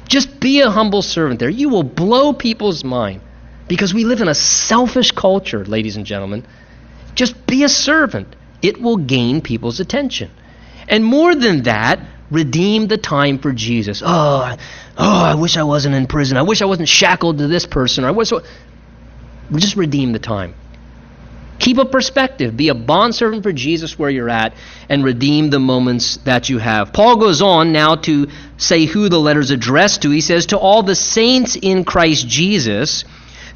Just 0.06 0.38
be 0.38 0.60
a 0.60 0.70
humble 0.70 1.02
servant 1.02 1.40
there. 1.40 1.48
You 1.48 1.68
will 1.68 1.82
blow 1.82 2.32
people's 2.32 2.84
mind 2.84 3.20
because 3.68 3.94
we 3.94 4.04
live 4.04 4.20
in 4.20 4.28
a 4.28 4.34
selfish 4.34 5.12
culture, 5.12 5.64
ladies 5.64 5.96
and 5.96 6.06
gentlemen. 6.06 6.46
Just 7.14 7.46
be 7.46 7.64
a 7.64 7.68
servant, 7.68 8.34
it 8.62 8.80
will 8.80 8.96
gain 8.96 9.40
people's 9.40 9.80
attention. 9.80 10.30
And 10.88 11.04
more 11.04 11.34
than 11.34 11.64
that, 11.64 12.00
redeem 12.30 12.86
the 12.88 12.96
time 12.96 13.38
for 13.38 13.52
Jesus. 13.52 14.02
Oh, 14.04 14.56
oh, 14.96 15.24
I 15.24 15.34
wish 15.34 15.56
I 15.56 15.64
wasn't 15.64 15.94
in 15.94 16.06
prison. 16.06 16.36
I 16.36 16.42
wish 16.42 16.62
I 16.62 16.64
wasn't 16.64 16.88
shackled 16.88 17.38
to 17.38 17.46
this 17.46 17.66
person. 17.66 18.04
I 18.04 18.10
wish. 18.10 18.32
Just 19.54 19.76
redeem 19.76 20.12
the 20.12 20.18
time. 20.18 20.54
Keep 21.58 21.78
a 21.78 21.84
perspective. 21.84 22.56
Be 22.56 22.68
a 22.68 22.74
bondservant 22.74 23.42
for 23.42 23.52
Jesus 23.52 23.98
where 23.98 24.10
you're 24.10 24.30
at 24.30 24.54
and 24.88 25.04
redeem 25.04 25.50
the 25.50 25.58
moments 25.58 26.18
that 26.18 26.48
you 26.48 26.58
have. 26.58 26.92
Paul 26.92 27.16
goes 27.16 27.42
on 27.42 27.72
now 27.72 27.96
to 27.96 28.28
say 28.56 28.86
who 28.86 29.08
the 29.08 29.18
letter's 29.18 29.50
addressed 29.50 30.02
to. 30.02 30.10
He 30.10 30.20
says, 30.20 30.46
To 30.46 30.58
all 30.58 30.82
the 30.82 30.94
saints 30.94 31.56
in 31.56 31.84
Christ 31.84 32.28
Jesus 32.28 33.04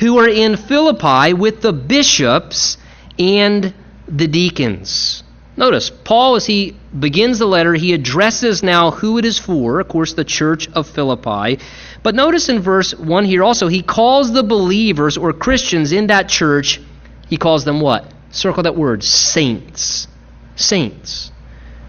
who 0.01 0.19
are 0.19 0.29
in 0.29 0.57
Philippi 0.57 1.33
with 1.35 1.61
the 1.61 1.73
bishops 1.73 2.77
and 3.19 3.73
the 4.09 4.27
deacons. 4.27 5.23
Notice, 5.57 5.91
Paul, 5.91 6.37
as 6.37 6.47
he 6.47 6.77
begins 6.99 7.39
the 7.39 7.47
letter, 7.47 7.75
he 7.75 7.93
addresses 7.93 8.63
now 8.63 8.91
who 8.91 9.19
it 9.19 9.25
is 9.25 9.39
for, 9.39 9.81
of 9.81 9.89
course, 9.89 10.15
the 10.15 10.25
church 10.25 10.69
of 10.73 10.89
Philippi. 10.89 11.59
But 12.03 12.15
notice 12.15 12.49
in 12.49 12.61
verse 12.61 12.95
1 12.95 13.25
here 13.27 13.45
also, 13.45 13.69
he 13.69 13.83
calls 13.83 14.33
the 14.33 14.43
believers 14.43 15.19
or 15.19 15.33
Christians 15.33 15.93
in 15.93 16.07
that 16.07 16.29
church, 16.29 16.81
he 17.29 17.37
calls 17.37 17.65
them 17.65 17.81
what? 17.81 18.11
Circle 18.31 18.63
that 18.63 18.77
word, 18.77 19.05
saints. 19.05 20.09
Saints. 20.57 21.31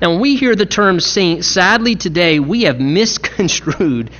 Now, 0.01 0.11
when 0.11 0.19
we 0.19 0.35
hear 0.35 0.55
the 0.55 0.65
term 0.65 0.99
saint, 0.99 1.45
sadly 1.45 1.95
today 1.95 2.39
we 2.39 2.63
have 2.63 2.79
misconstrued 2.81 4.11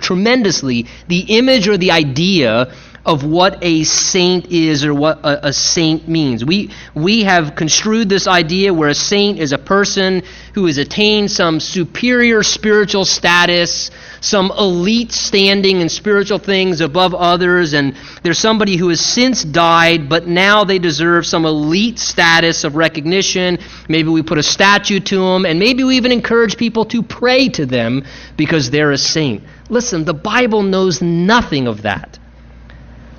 tremendously 0.00 0.86
the 1.06 1.20
image 1.28 1.68
or 1.68 1.76
the 1.76 1.92
idea 1.92 2.74
of 3.06 3.22
what 3.22 3.58
a 3.62 3.84
saint 3.84 4.50
is 4.50 4.84
or 4.84 4.94
what 4.94 5.18
a, 5.18 5.48
a, 5.48 5.52
saint 5.52 6.08
means. 6.08 6.42
We, 6.42 6.70
we 6.94 7.24
have 7.24 7.54
construed 7.54 8.08
this 8.08 8.26
idea 8.26 8.72
where 8.72 8.88
a 8.88 8.94
saint 8.94 9.38
is 9.38 9.52
a 9.52 9.58
person 9.58 10.22
who 10.54 10.64
has 10.66 10.78
attained 10.78 11.30
some 11.30 11.60
superior 11.60 12.42
spiritual 12.42 13.04
status, 13.04 13.90
some 14.22 14.50
elite 14.58 15.12
standing 15.12 15.82
in 15.82 15.90
spiritual 15.90 16.38
things 16.38 16.80
above 16.80 17.14
others, 17.14 17.74
and 17.74 17.94
there's 18.22 18.38
somebody 18.38 18.76
who 18.76 18.88
has 18.88 19.00
since 19.00 19.44
died, 19.44 20.08
but 20.08 20.26
now 20.26 20.64
they 20.64 20.78
deserve 20.78 21.26
some 21.26 21.44
elite 21.44 21.98
status 21.98 22.64
of 22.64 22.74
recognition. 22.74 23.58
Maybe 23.86 24.08
we 24.08 24.22
put 24.22 24.38
a 24.38 24.42
statue 24.42 25.00
to 25.00 25.18
them, 25.18 25.44
and 25.44 25.58
maybe 25.58 25.84
we 25.84 25.96
even 25.98 26.12
encourage 26.12 26.56
people 26.56 26.86
to 26.86 27.02
pray 27.02 27.50
to 27.50 27.66
them 27.66 28.04
because 28.38 28.70
they're 28.70 28.92
a 28.92 28.98
saint. 28.98 29.42
Listen, 29.68 30.04
the 30.04 30.14
Bible 30.14 30.62
knows 30.62 31.02
nothing 31.02 31.66
of 31.66 31.82
that. 31.82 32.18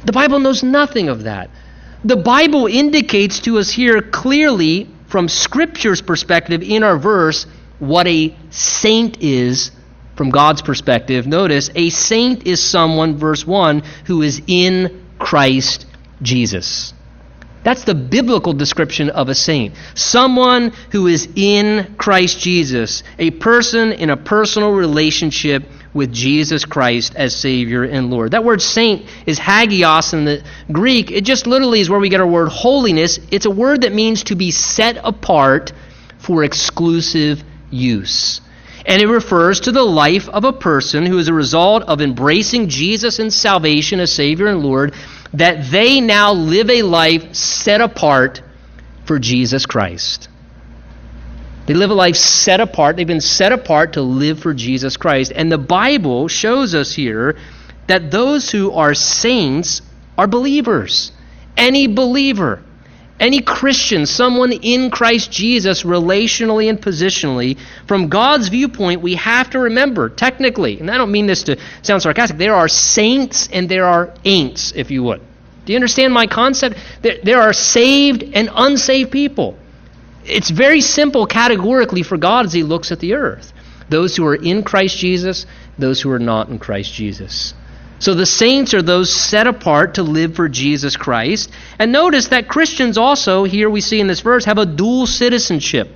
The 0.06 0.12
Bible 0.12 0.40
knows 0.40 0.64
nothing 0.64 1.10
of 1.10 1.24
that. 1.24 1.50
The 2.04 2.16
Bible 2.16 2.68
indicates 2.68 3.40
to 3.42 3.58
us 3.58 3.70
here 3.70 4.02
clearly, 4.02 4.88
from 5.08 5.28
Scripture's 5.28 6.02
perspective, 6.02 6.62
in 6.62 6.84
our 6.84 6.98
verse, 6.98 7.48
what 7.80 8.08
a 8.08 8.36
saint 8.52 9.22
is 9.22 9.72
from 10.16 10.30
God's 10.30 10.62
perspective. 10.62 11.26
Notice, 11.26 11.72
a 11.76 11.90
saint 11.90 12.46
is 12.46 12.62
someone, 12.62 13.18
verse 13.18 13.46
1, 13.46 13.82
who 14.06 14.22
is 14.22 14.42
in 14.48 15.06
Christ 15.18 15.88
Jesus. 16.22 16.94
That's 17.64 17.84
the 17.84 17.96
biblical 17.96 18.54
description 18.54 19.10
of 19.10 19.28
a 19.28 19.36
saint. 19.36 19.74
Someone 19.96 20.72
who 20.92 21.08
is 21.08 21.28
in 21.36 21.96
Christ 21.98 22.40
Jesus, 22.40 23.02
a 23.18 23.32
person 23.32 23.92
in 23.92 24.12
a 24.12 24.18
personal 24.18 24.72
relationship 24.72 25.64
with 25.96 26.12
Jesus 26.12 26.66
Christ 26.66 27.16
as 27.16 27.34
Savior 27.36 27.84
and 27.84 28.12
Lord. 28.12 28.32
That 28.32 28.44
word 28.44 28.62
saint 28.62 29.08
is 29.26 29.40
hagios 29.40 30.14
in 30.14 30.26
the 30.26 30.44
Greek. 30.72 31.10
It 31.10 31.22
just 31.22 31.48
literally 31.48 31.80
is 31.80 31.90
where 31.90 32.00
we 32.00 32.10
get 32.10 32.20
our 32.20 32.28
word 32.28 32.50
holiness. 32.50 33.18
It's 33.32 33.46
a 33.46 33.50
word 33.50 33.82
that 33.82 33.94
means 33.94 34.26
to 34.26 34.36
be 34.36 34.52
set 34.52 34.98
apart 35.02 35.72
for 36.20 36.44
exclusive 36.44 37.44
use. 37.72 38.42
And 38.86 39.02
it 39.02 39.08
refers 39.08 39.62
to 39.62 39.72
the 39.72 39.84
life 39.84 40.28
of 40.30 40.44
a 40.44 40.54
person 40.54 41.06
who, 41.06 41.18
as 41.18 41.30
a 41.30 41.34
result 41.34 41.84
of 41.84 42.02
embracing 42.02 42.68
Jesus 42.68 43.18
and 43.20 43.34
salvation 43.34 44.00
as 44.00 44.12
Savior 44.12 44.48
and 44.48 44.62
Lord, 44.62 44.94
that 45.34 45.72
they 45.72 46.02
now 46.02 46.34
live 46.34 46.70
a 46.70 46.84
life 46.84 47.34
set 47.34 47.80
apart 47.82 48.42
for 49.06 49.18
Jesus 49.18 49.66
Christ. 49.66 50.28
They 51.66 51.74
live 51.74 51.90
a 51.90 51.96
life 51.96 52.16
set 52.16 52.60
apart. 52.60 52.96
They've 52.96 53.08
been 53.08 53.22
set 53.22 53.52
apart 53.52 53.94
to 53.94 54.02
live 54.02 54.40
for 54.40 54.54
Jesus 54.54 54.98
Christ. 54.98 55.32
And 55.36 55.52
the 55.52 55.58
Bible 55.58 56.28
shows 56.28 56.76
us 56.76 56.94
here 56.94 57.38
that 57.88 58.12
those 58.12 58.52
who 58.52 58.72
are 58.72 58.94
saints 58.94 59.82
are 60.18 60.28
believers. 60.28 61.12
Any 61.58 61.88
believer, 61.88 62.62
any 63.20 63.42
Christian, 63.42 64.06
someone 64.06 64.52
in 64.52 64.92
Christ 64.92 65.32
Jesus, 65.32 65.84
relationally 65.84 66.70
and 66.70 66.80
positionally, 66.80 67.58
from 67.88 68.10
God's 68.10 68.50
viewpoint, 68.50 69.02
we 69.02 69.16
have 69.16 69.50
to 69.52 69.60
remember, 69.60 70.10
technically, 70.10 70.80
and 70.80 70.92
I 70.92 70.98
don't 70.98 71.12
mean 71.12 71.26
this 71.26 71.44
to 71.44 71.58
sound 71.82 72.02
sarcastic, 72.02 72.38
there 72.38 72.56
are 72.56 72.68
saints 72.68 73.50
and 73.52 73.70
there 73.70 73.86
are 73.86 74.14
ain'ts, 74.26 74.76
if 74.76 74.92
you 74.92 75.04
would. 75.04 75.22
Do 75.66 75.74
you 75.74 75.78
understand 75.78 76.14
my 76.14 76.28
concept? 76.28 76.78
There 77.02 77.42
are 77.42 77.54
saved 77.54 78.24
and 78.24 78.50
unsaved 78.54 79.12
people. 79.12 79.58
It's 80.26 80.50
very 80.50 80.82
simple 80.82 81.26
categorically 81.26 82.04
for 82.04 82.18
God 82.18 82.46
as 82.46 82.54
He 82.54 82.64
looks 82.64 82.92
at 82.92 83.00
the 83.00 83.14
earth 83.14 83.54
those 83.90 84.16
who 84.16 84.26
are 84.26 84.36
in 84.36 84.64
Christ 84.64 84.98
Jesus, 84.98 85.46
those 85.78 86.02
who 86.02 86.12
are 86.12 86.20
not 86.20 86.50
in 86.50 86.60
Christ 86.60 86.94
Jesus. 86.94 87.54
So 88.00 88.14
the 88.14 88.26
saints 88.26 88.74
are 88.74 88.82
those 88.82 89.14
set 89.14 89.48
apart 89.48 89.96
to 89.96 90.04
live 90.04 90.36
for 90.36 90.50
Jesus 90.50 90.98
Christ. 90.98 91.50
And 91.80 91.92
notice 91.92 92.28
that 92.30 92.48
Christians 92.48 92.98
also, 92.98 93.44
here 93.44 93.70
we 93.70 93.82
see 93.82 94.00
in 94.00 94.08
this 94.08 94.20
verse, 94.20 94.46
have 94.46 94.58
a 94.58 94.66
dual 94.66 95.08
citizenship. 95.08 95.90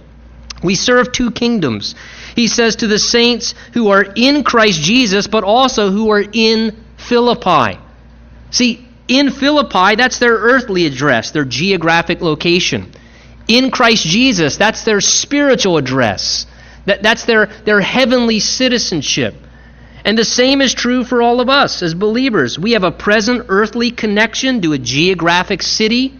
We 0.64 0.76
serve 0.76 1.12
two 1.12 1.32
kingdoms. 1.32 1.96
He 2.36 2.48
says 2.48 2.78
to 2.78 2.88
the 2.88 3.00
saints 3.00 3.54
who 3.74 3.90
are 3.90 4.06
in 4.16 4.44
Christ 4.44 4.82
Jesus, 4.82 5.28
but 5.28 5.44
also 5.44 5.92
who 5.92 6.12
are 6.12 6.24
in 6.32 6.84
Philippi. 6.98 7.80
See, 8.52 8.86
in 9.08 9.32
Philippi, 9.32 9.96
that's 9.96 10.20
their 10.20 10.36
earthly 10.36 10.86
address, 10.86 11.32
their 11.32 11.46
geographic 11.46 12.22
location 12.22 12.94
in 13.50 13.72
Christ 13.72 14.06
Jesus. 14.06 14.56
That's 14.56 14.86
their 14.86 15.02
spiritual 15.02 15.78
address. 15.78 16.46
That, 16.86 17.04
that's 17.04 17.26
their, 17.26 17.48
their 17.66 17.82
heavenly 17.82 18.40
citizenship. 18.40 19.36
And 20.06 20.18
the 20.18 20.24
same 20.24 20.62
is 20.62 20.74
true 20.74 21.04
for 21.04 21.22
all 21.22 21.42
of 21.42 21.50
us 21.50 21.84
as 21.84 21.94
believers. 21.94 22.58
We 22.58 22.72
have 22.72 22.86
a 22.86 22.92
present 22.92 23.48
earthly 23.50 23.92
connection 23.92 24.62
to 24.62 24.72
a 24.72 24.78
geographic 24.78 25.62
city, 25.62 26.14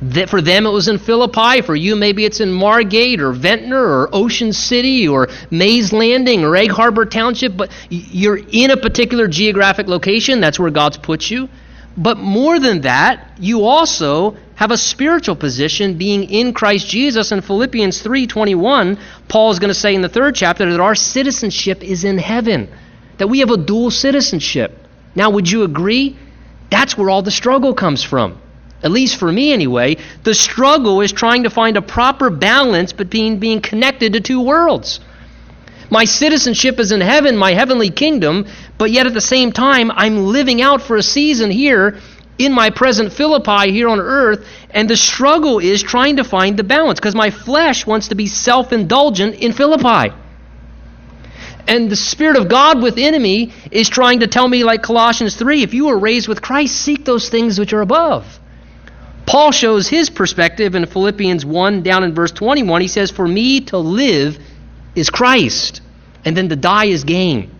That 0.00 0.30
for 0.30 0.40
them 0.40 0.64
it 0.64 0.70
was 0.70 0.88
in 0.88 0.98
Philippi. 0.98 1.60
For 1.60 1.76
you, 1.76 1.96
maybe 1.96 2.24
it's 2.24 2.40
in 2.40 2.50
Margate 2.52 3.20
or 3.20 3.32
Ventnor 3.32 3.84
or 3.84 4.08
Ocean 4.12 4.52
City 4.52 5.06
or 5.06 5.28
Mays 5.50 5.92
Landing 5.92 6.44
or 6.44 6.56
Egg 6.56 6.70
Harbor 6.70 7.04
Township. 7.04 7.56
But 7.56 7.70
you're 7.90 8.38
in 8.38 8.70
a 8.70 8.76
particular 8.76 9.28
geographic 9.28 9.86
location. 9.86 10.40
That's 10.40 10.58
where 10.58 10.70
God's 10.70 10.96
put 10.96 11.30
you. 11.30 11.48
But 11.96 12.18
more 12.18 12.58
than 12.58 12.80
that, 12.82 13.36
you 13.38 13.64
also 13.64 14.36
have 14.56 14.70
a 14.70 14.76
spiritual 14.78 15.36
position 15.36 15.98
being 15.98 16.24
in 16.24 16.52
Christ 16.52 16.88
Jesus. 16.88 17.32
In 17.32 17.40
Philippians 17.40 18.02
3:21, 18.02 18.98
Paul 19.28 19.50
is 19.50 19.58
going 19.58 19.68
to 19.68 19.74
say 19.74 19.94
in 19.94 20.02
the 20.02 20.08
third 20.08 20.34
chapter 20.34 20.70
that 20.70 20.80
our 20.80 20.94
citizenship 20.94 21.82
is 21.82 22.04
in 22.04 22.18
heaven, 22.18 22.68
that 23.18 23.28
we 23.28 23.40
have 23.40 23.50
a 23.50 23.56
dual 23.56 23.90
citizenship. 23.90 24.78
Now, 25.14 25.30
would 25.30 25.50
you 25.50 25.64
agree? 25.64 26.16
That's 26.70 26.96
where 26.96 27.10
all 27.10 27.22
the 27.22 27.30
struggle 27.30 27.74
comes 27.74 28.02
from. 28.02 28.38
At 28.82 28.90
least 28.90 29.16
for 29.16 29.30
me, 29.30 29.52
anyway. 29.52 29.96
The 30.24 30.34
struggle 30.34 31.00
is 31.00 31.12
trying 31.12 31.44
to 31.44 31.50
find 31.50 31.76
a 31.76 31.82
proper 31.82 32.30
balance 32.30 32.92
between 32.92 33.38
being 33.38 33.60
connected 33.60 34.12
to 34.12 34.20
two 34.20 34.40
worlds. 34.40 35.00
My 35.90 36.04
citizenship 36.04 36.80
is 36.80 36.92
in 36.92 37.00
heaven, 37.00 37.36
my 37.36 37.52
heavenly 37.52 37.90
kingdom, 37.90 38.46
but 38.78 38.90
yet 38.90 39.06
at 39.06 39.14
the 39.14 39.20
same 39.20 39.52
time, 39.52 39.90
I'm 39.94 40.26
living 40.26 40.60
out 40.60 40.82
for 40.82 40.96
a 40.96 41.02
season 41.02 41.50
here 41.50 41.98
in 42.38 42.52
my 42.52 42.70
present 42.70 43.12
Philippi 43.12 43.70
here 43.70 43.88
on 43.88 44.00
earth, 44.00 44.46
and 44.70 44.88
the 44.88 44.96
struggle 44.96 45.58
is 45.58 45.82
trying 45.82 46.16
to 46.16 46.24
find 46.24 46.56
the 46.56 46.64
balance 46.64 46.98
because 46.98 47.14
my 47.14 47.30
flesh 47.30 47.86
wants 47.86 48.08
to 48.08 48.14
be 48.14 48.26
self 48.26 48.72
indulgent 48.72 49.36
in 49.36 49.52
Philippi. 49.52 50.14
And 51.66 51.90
the 51.90 51.96
Spirit 51.96 52.36
of 52.36 52.48
God 52.48 52.82
within 52.82 53.20
me 53.22 53.52
is 53.70 53.88
trying 53.88 54.20
to 54.20 54.26
tell 54.26 54.46
me, 54.46 54.64
like 54.64 54.82
Colossians 54.82 55.36
3, 55.36 55.62
if 55.62 55.72
you 55.72 55.86
were 55.86 55.98
raised 55.98 56.28
with 56.28 56.42
Christ, 56.42 56.74
seek 56.74 57.04
those 57.04 57.28
things 57.30 57.58
which 57.58 57.72
are 57.72 57.80
above. 57.80 58.38
Paul 59.26 59.50
shows 59.52 59.88
his 59.88 60.10
perspective 60.10 60.74
in 60.74 60.84
Philippians 60.84 61.46
1, 61.46 61.82
down 61.82 62.04
in 62.04 62.14
verse 62.14 62.32
21. 62.32 62.82
He 62.82 62.88
says, 62.88 63.10
For 63.10 63.26
me 63.26 63.62
to 63.62 63.78
live 63.78 64.38
is 64.94 65.08
Christ, 65.08 65.80
and 66.24 66.36
then 66.36 66.50
to 66.50 66.56
die 66.56 66.86
is 66.86 67.04
gain. 67.04 67.50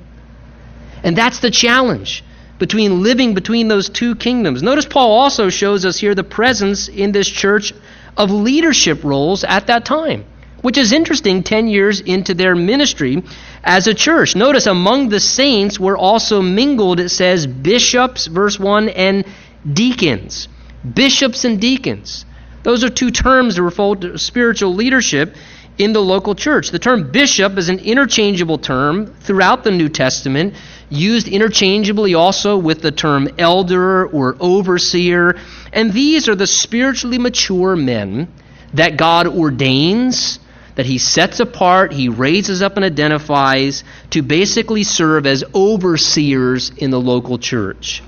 And 1.02 1.16
that's 1.16 1.40
the 1.40 1.50
challenge 1.50 2.22
between 2.58 3.02
living 3.02 3.34
between 3.34 3.68
those 3.68 3.88
two 3.88 4.14
kingdoms. 4.14 4.62
Notice 4.62 4.86
Paul 4.86 5.10
also 5.10 5.48
shows 5.50 5.84
us 5.84 5.98
here 5.98 6.14
the 6.14 6.24
presence 6.24 6.88
in 6.88 7.12
this 7.12 7.28
church 7.28 7.72
of 8.16 8.30
leadership 8.30 9.02
roles 9.04 9.44
at 9.44 9.66
that 9.66 9.84
time, 9.84 10.24
which 10.62 10.78
is 10.78 10.92
interesting 10.92 11.42
10 11.42 11.68
years 11.68 12.00
into 12.00 12.34
their 12.34 12.54
ministry 12.54 13.22
as 13.62 13.86
a 13.86 13.94
church. 13.94 14.36
Notice 14.36 14.66
among 14.66 15.08
the 15.08 15.20
saints 15.20 15.80
were 15.80 15.96
also 15.96 16.40
mingled, 16.40 17.00
it 17.00 17.08
says, 17.08 17.46
bishops, 17.46 18.26
verse 18.26 18.58
1, 18.58 18.88
and 18.90 19.24
deacons. 19.72 20.48
Bishops 20.94 21.44
and 21.44 21.60
deacons. 21.60 22.24
Those 22.62 22.84
are 22.84 22.90
two 22.90 23.10
terms 23.10 23.56
that 23.56 23.62
refer 23.62 23.94
to 23.96 24.18
spiritual 24.18 24.74
leadership 24.74 25.34
in 25.76 25.92
the 25.92 26.00
local 26.00 26.34
church. 26.34 26.70
The 26.70 26.78
term 26.78 27.10
bishop 27.10 27.58
is 27.58 27.68
an 27.68 27.80
interchangeable 27.80 28.58
term 28.58 29.06
throughout 29.06 29.64
the 29.64 29.70
New 29.70 29.88
Testament 29.88 30.54
used 30.90 31.28
interchangeably 31.28 32.14
also 32.14 32.56
with 32.56 32.82
the 32.82 32.92
term 32.92 33.28
elder 33.38 34.06
or 34.06 34.36
overseer. 34.40 35.38
And 35.72 35.92
these 35.92 36.28
are 36.28 36.34
the 36.34 36.46
spiritually 36.46 37.18
mature 37.18 37.76
men 37.76 38.28
that 38.74 38.96
God 38.96 39.26
ordains, 39.26 40.38
that 40.74 40.86
He 40.86 40.98
sets 40.98 41.40
apart, 41.40 41.92
He 41.92 42.08
raises 42.08 42.62
up 42.62 42.76
and 42.76 42.84
identifies 42.84 43.84
to 44.10 44.22
basically 44.22 44.84
serve 44.84 45.26
as 45.26 45.44
overseers 45.54 46.70
in 46.70 46.90
the 46.90 47.00
local 47.00 47.38
church. 47.38 48.02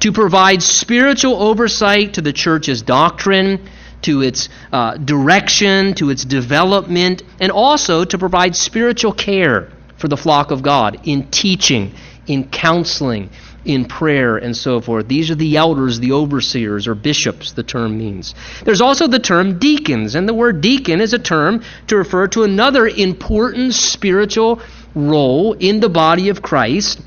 To 0.00 0.12
provide 0.12 0.62
spiritual 0.62 1.42
oversight 1.42 2.14
to 2.14 2.22
the 2.22 2.32
church's 2.32 2.82
doctrine, 2.82 3.68
to 4.02 4.22
its 4.22 4.48
uh, 4.72 4.96
direction, 4.96 5.94
to 5.94 6.10
its 6.10 6.24
development, 6.24 7.22
and 7.40 7.50
also 7.50 8.04
to 8.04 8.18
provide 8.18 8.54
spiritual 8.54 9.12
care 9.12 9.72
for 9.96 10.06
the 10.06 10.16
flock 10.16 10.52
of 10.52 10.62
God 10.62 11.00
in 11.04 11.28
teaching 11.30 11.92
in 12.28 12.48
counseling, 12.48 13.30
in 13.64 13.86
prayer, 13.86 14.36
and 14.36 14.56
so 14.56 14.80
forth. 14.80 15.08
These 15.08 15.30
are 15.30 15.34
the 15.34 15.56
elders, 15.56 15.98
the 15.98 16.12
overseers, 16.12 16.86
or 16.86 16.94
bishops, 16.94 17.52
the 17.52 17.62
term 17.62 17.98
means. 17.98 18.34
There's 18.64 18.80
also 18.80 19.08
the 19.08 19.18
term 19.18 19.58
deacons, 19.58 20.14
and 20.14 20.28
the 20.28 20.34
word 20.34 20.60
deacon 20.60 21.00
is 21.00 21.12
a 21.12 21.18
term 21.18 21.62
to 21.88 21.96
refer 21.96 22.28
to 22.28 22.44
another 22.44 22.86
important 22.86 23.74
spiritual 23.74 24.60
role 24.94 25.54
in 25.54 25.80
the 25.80 25.88
body 25.88 26.28
of 26.28 26.42
Christ. 26.42 27.00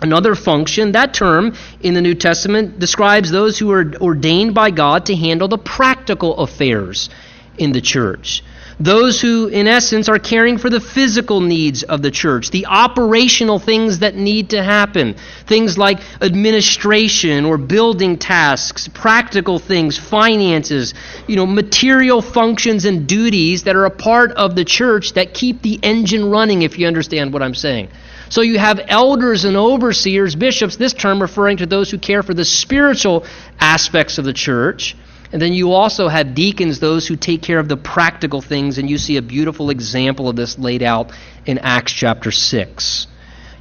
Another 0.00 0.34
function, 0.34 0.92
that 0.92 1.14
term 1.14 1.54
in 1.80 1.94
the 1.94 2.00
New 2.00 2.14
Testament 2.14 2.80
describes 2.80 3.30
those 3.30 3.56
who 3.58 3.70
are 3.70 3.94
ordained 4.00 4.52
by 4.52 4.70
God 4.72 5.06
to 5.06 5.14
handle 5.14 5.46
the 5.46 5.58
practical 5.58 6.38
affairs 6.38 7.08
in 7.56 7.72
the 7.72 7.80
church. 7.80 8.42
Those 8.82 9.20
who, 9.20 9.46
in 9.46 9.68
essence, 9.68 10.08
are 10.08 10.18
caring 10.18 10.58
for 10.58 10.68
the 10.68 10.80
physical 10.80 11.40
needs 11.40 11.84
of 11.84 12.02
the 12.02 12.10
church, 12.10 12.50
the 12.50 12.66
operational 12.66 13.60
things 13.60 14.00
that 14.00 14.16
need 14.16 14.50
to 14.50 14.62
happen. 14.62 15.14
Things 15.46 15.78
like 15.78 16.00
administration 16.20 17.44
or 17.44 17.58
building 17.58 18.18
tasks, 18.18 18.88
practical 18.88 19.60
things, 19.60 19.96
finances, 19.96 20.94
you 21.28 21.36
know, 21.36 21.46
material 21.46 22.20
functions 22.20 22.84
and 22.84 23.06
duties 23.06 23.62
that 23.64 23.76
are 23.76 23.84
a 23.84 23.90
part 23.90 24.32
of 24.32 24.56
the 24.56 24.64
church 24.64 25.12
that 25.12 25.32
keep 25.32 25.62
the 25.62 25.78
engine 25.80 26.28
running, 26.28 26.62
if 26.62 26.76
you 26.76 26.88
understand 26.88 27.32
what 27.32 27.40
I'm 27.40 27.54
saying. 27.54 27.88
So 28.30 28.40
you 28.40 28.58
have 28.58 28.80
elders 28.88 29.44
and 29.44 29.56
overseers, 29.56 30.34
bishops, 30.34 30.74
this 30.74 30.92
term 30.92 31.22
referring 31.22 31.58
to 31.58 31.66
those 31.66 31.88
who 31.88 31.98
care 31.98 32.24
for 32.24 32.34
the 32.34 32.44
spiritual 32.44 33.26
aspects 33.60 34.18
of 34.18 34.24
the 34.24 34.32
church. 34.32 34.96
And 35.32 35.40
then 35.40 35.54
you 35.54 35.72
also 35.72 36.08
have 36.08 36.34
deacons, 36.34 36.78
those 36.78 37.06
who 37.06 37.16
take 37.16 37.42
care 37.42 37.58
of 37.58 37.68
the 37.68 37.76
practical 37.76 38.42
things, 38.42 38.76
and 38.76 38.88
you 38.88 38.98
see 38.98 39.16
a 39.16 39.22
beautiful 39.22 39.70
example 39.70 40.28
of 40.28 40.36
this 40.36 40.58
laid 40.58 40.82
out 40.82 41.12
in 41.46 41.58
Acts 41.58 41.92
chapter 41.92 42.30
6. 42.30 43.06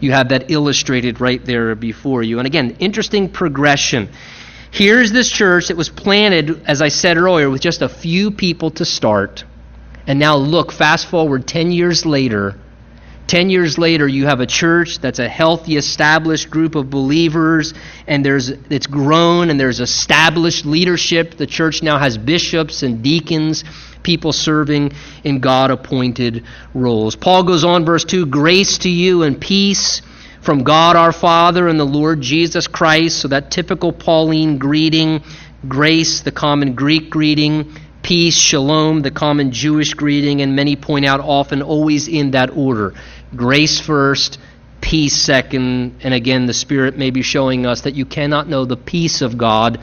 You 0.02 0.12
have 0.12 0.30
that 0.30 0.52
illustrated 0.52 1.22
right 1.22 1.44
there 1.44 1.74
before 1.76 2.24
you. 2.24 2.40
And 2.40 2.48
again, 2.48 2.76
interesting 2.80 3.30
progression. 3.30 4.10
Here's 4.72 5.12
this 5.12 5.30
church 5.30 5.70
that 5.70 5.78
was 5.78 5.90
planted, 5.90 6.64
as 6.68 6.82
I 6.82 6.90
said 6.90 7.18
earlier, 7.18 7.50
with 7.50 7.62
just 7.62 7.82
a 7.82 7.90
few 7.90 8.32
people 8.32 8.72
to 8.72 8.86
start. 8.86 9.46
And 10.08 10.20
now 10.20 10.38
look, 10.38 10.72
fast 10.72 11.08
forward 11.08 11.48
10 11.48 11.72
years 11.72 12.06
later, 12.06 12.56
Ten 13.32 13.50
years 13.50 13.78
later, 13.78 14.10
you 14.10 14.26
have 14.26 14.42
a 14.42 14.46
church 14.46 15.00
that's 15.00 15.20
a 15.20 15.30
healthy, 15.30 15.78
established 15.78 16.50
group 16.50 16.76
of 16.76 16.90
believers, 16.90 17.74
and 18.06 18.26
there's 18.26 18.50
it's 18.50 18.88
grown 18.88 19.50
and 19.50 19.58
there's 19.58 19.80
established 19.80 20.66
leadership. 20.66 21.38
The 21.38 21.48
church 21.48 21.82
now 21.82 21.98
has 21.98 22.18
bishops 22.18 22.84
and 22.84 23.02
deacons, 23.02 23.64
people 24.04 24.34
serving 24.34 24.92
in 25.24 25.40
God 25.40 25.72
appointed 25.72 26.44
roles. 26.74 27.16
Paul 27.16 27.44
goes 27.44 27.64
on, 27.64 27.86
verse 27.86 28.04
2 28.04 28.26
Grace 28.26 28.80
to 28.80 28.90
you 28.90 29.24
and 29.24 29.40
peace 29.40 30.02
from 30.42 30.64
God 30.66 30.98
our 30.98 31.14
Father 31.14 31.70
and 31.70 31.80
the 31.80 31.86
Lord 31.86 32.20
Jesus 32.20 32.68
Christ. 32.68 33.22
So 33.22 33.30
that 33.30 33.50
typical 33.50 33.94
Pauline 33.94 34.58
greeting, 34.58 35.24
grace, 35.70 36.20
the 36.20 36.34
common 36.34 36.74
Greek 36.74 37.10
greeting, 37.10 37.78
peace, 38.12 38.38
shalom, 38.38 39.02
the 39.04 39.10
common 39.10 39.54
Jewish 39.54 39.94
greeting, 39.94 40.42
and 40.42 40.54
many 40.54 40.76
point 40.76 41.06
out 41.06 41.22
often 41.22 41.62
always 41.62 42.10
in 42.10 42.32
that 42.32 42.50
order. 42.50 42.94
Grace 43.34 43.80
first, 43.80 44.38
peace 44.82 45.16
second, 45.16 45.96
and 46.04 46.14
again, 46.14 46.46
the 46.46 46.54
Spirit 46.54 46.98
may 46.98 47.10
be 47.10 47.22
showing 47.22 47.66
us 47.66 47.84
that 47.84 47.96
you 47.96 48.04
cannot 48.04 48.50
know 48.50 48.66
the 48.66 48.76
peace 48.76 49.22
of 49.22 49.38
God 49.38 49.80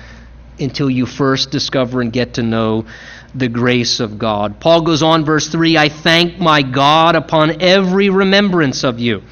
until 0.60 0.90
you 0.90 1.06
first 1.06 1.50
discover 1.50 2.02
and 2.02 2.12
get 2.12 2.34
to 2.34 2.42
know 2.42 2.84
the 3.34 3.48
grace 3.48 3.98
of 3.98 4.18
God. 4.18 4.60
Paul 4.60 4.82
goes 4.82 5.02
on, 5.02 5.24
verse 5.24 5.48
3 5.48 5.78
I 5.78 5.88
thank 5.88 6.38
my 6.38 6.60
God 6.60 7.16
upon 7.16 7.62
every 7.62 8.10
remembrance 8.10 8.84
of 8.84 9.00
you, 9.00 9.22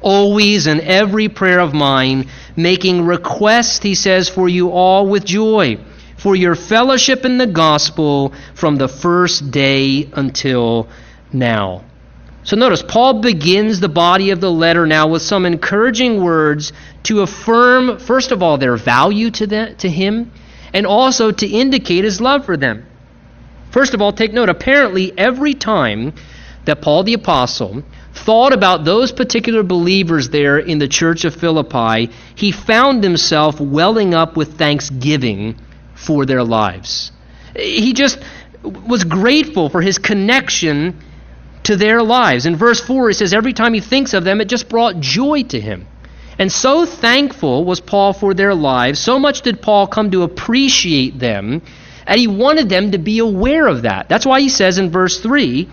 always 0.00 0.66
in 0.66 0.80
every 0.80 1.28
prayer 1.28 1.60
of 1.60 1.74
mine, 1.74 2.30
making 2.56 3.04
request, 3.04 3.82
he 3.82 3.94
says, 3.94 4.30
for 4.30 4.48
you 4.48 4.70
all 4.70 5.06
with 5.06 5.26
joy, 5.26 5.76
for 6.16 6.34
your 6.34 6.54
fellowship 6.54 7.24
in 7.24 7.38
the 7.38 7.46
gospel 7.46 8.32
from 8.54 8.76
the 8.76 8.88
first 8.88 9.50
day 9.50 10.08
until 10.12 10.88
now. 11.32 11.84
So 12.42 12.56
notice, 12.56 12.82
Paul 12.82 13.22
begins 13.22 13.80
the 13.80 13.88
body 13.88 14.30
of 14.30 14.40
the 14.40 14.50
letter 14.50 14.86
now 14.86 15.08
with 15.08 15.22
some 15.22 15.44
encouraging 15.44 16.22
words 16.22 16.72
to 17.04 17.22
affirm, 17.22 17.98
first 17.98 18.30
of 18.30 18.42
all, 18.42 18.56
their 18.56 18.76
value 18.76 19.30
to, 19.32 19.46
them, 19.46 19.76
to 19.78 19.88
him, 19.88 20.30
and 20.72 20.86
also 20.86 21.32
to 21.32 21.46
indicate 21.46 22.04
his 22.04 22.20
love 22.20 22.44
for 22.46 22.56
them. 22.56 22.86
First 23.72 23.94
of 23.94 24.00
all, 24.00 24.12
take 24.12 24.32
note, 24.32 24.48
apparently, 24.48 25.12
every 25.18 25.54
time 25.54 26.14
that 26.66 26.80
Paul 26.82 27.02
the 27.02 27.14
Apostle 27.14 27.82
thought 28.14 28.52
about 28.52 28.84
those 28.84 29.12
particular 29.12 29.62
believers 29.62 30.30
there 30.30 30.58
in 30.58 30.78
the 30.78 30.88
church 30.88 31.24
of 31.24 31.34
Philippi, 31.34 32.12
he 32.36 32.52
found 32.52 33.02
himself 33.02 33.60
welling 33.60 34.14
up 34.14 34.36
with 34.36 34.56
thanksgiving 34.56 35.56
for 35.96 36.26
their 36.26 36.44
lives. 36.44 37.10
He 37.56 37.92
just 37.92 38.18
was 38.62 39.04
grateful 39.04 39.68
for 39.68 39.80
his 39.80 39.98
connection 39.98 41.00
to 41.64 41.76
their 41.76 42.02
lives. 42.02 42.46
In 42.46 42.56
verse 42.56 42.80
4, 42.80 43.08
he 43.08 43.14
says, 43.14 43.32
every 43.32 43.52
time 43.52 43.74
he 43.74 43.80
thinks 43.80 44.14
of 44.14 44.22
them, 44.24 44.40
it 44.40 44.48
just 44.48 44.68
brought 44.68 45.00
joy 45.00 45.42
to 45.44 45.60
him. 45.60 45.86
And 46.38 46.52
so 46.52 46.84
thankful 46.84 47.64
was 47.64 47.80
Paul 47.80 48.12
for 48.12 48.34
their 48.34 48.54
lives, 48.54 48.98
so 49.00 49.18
much 49.18 49.42
did 49.42 49.62
Paul 49.62 49.86
come 49.86 50.10
to 50.10 50.22
appreciate 50.22 51.18
them 51.18 51.62
And 52.06 52.20
he 52.20 52.28
wanted 52.28 52.68
them 52.68 52.92
to 52.92 52.98
be 52.98 53.18
aware 53.18 53.66
of 53.66 53.82
that. 53.82 54.08
That's 54.08 54.26
why 54.26 54.40
he 54.40 54.48
says 54.48 54.78
in 54.78 54.90
verse 54.90 55.18
3 55.18 55.68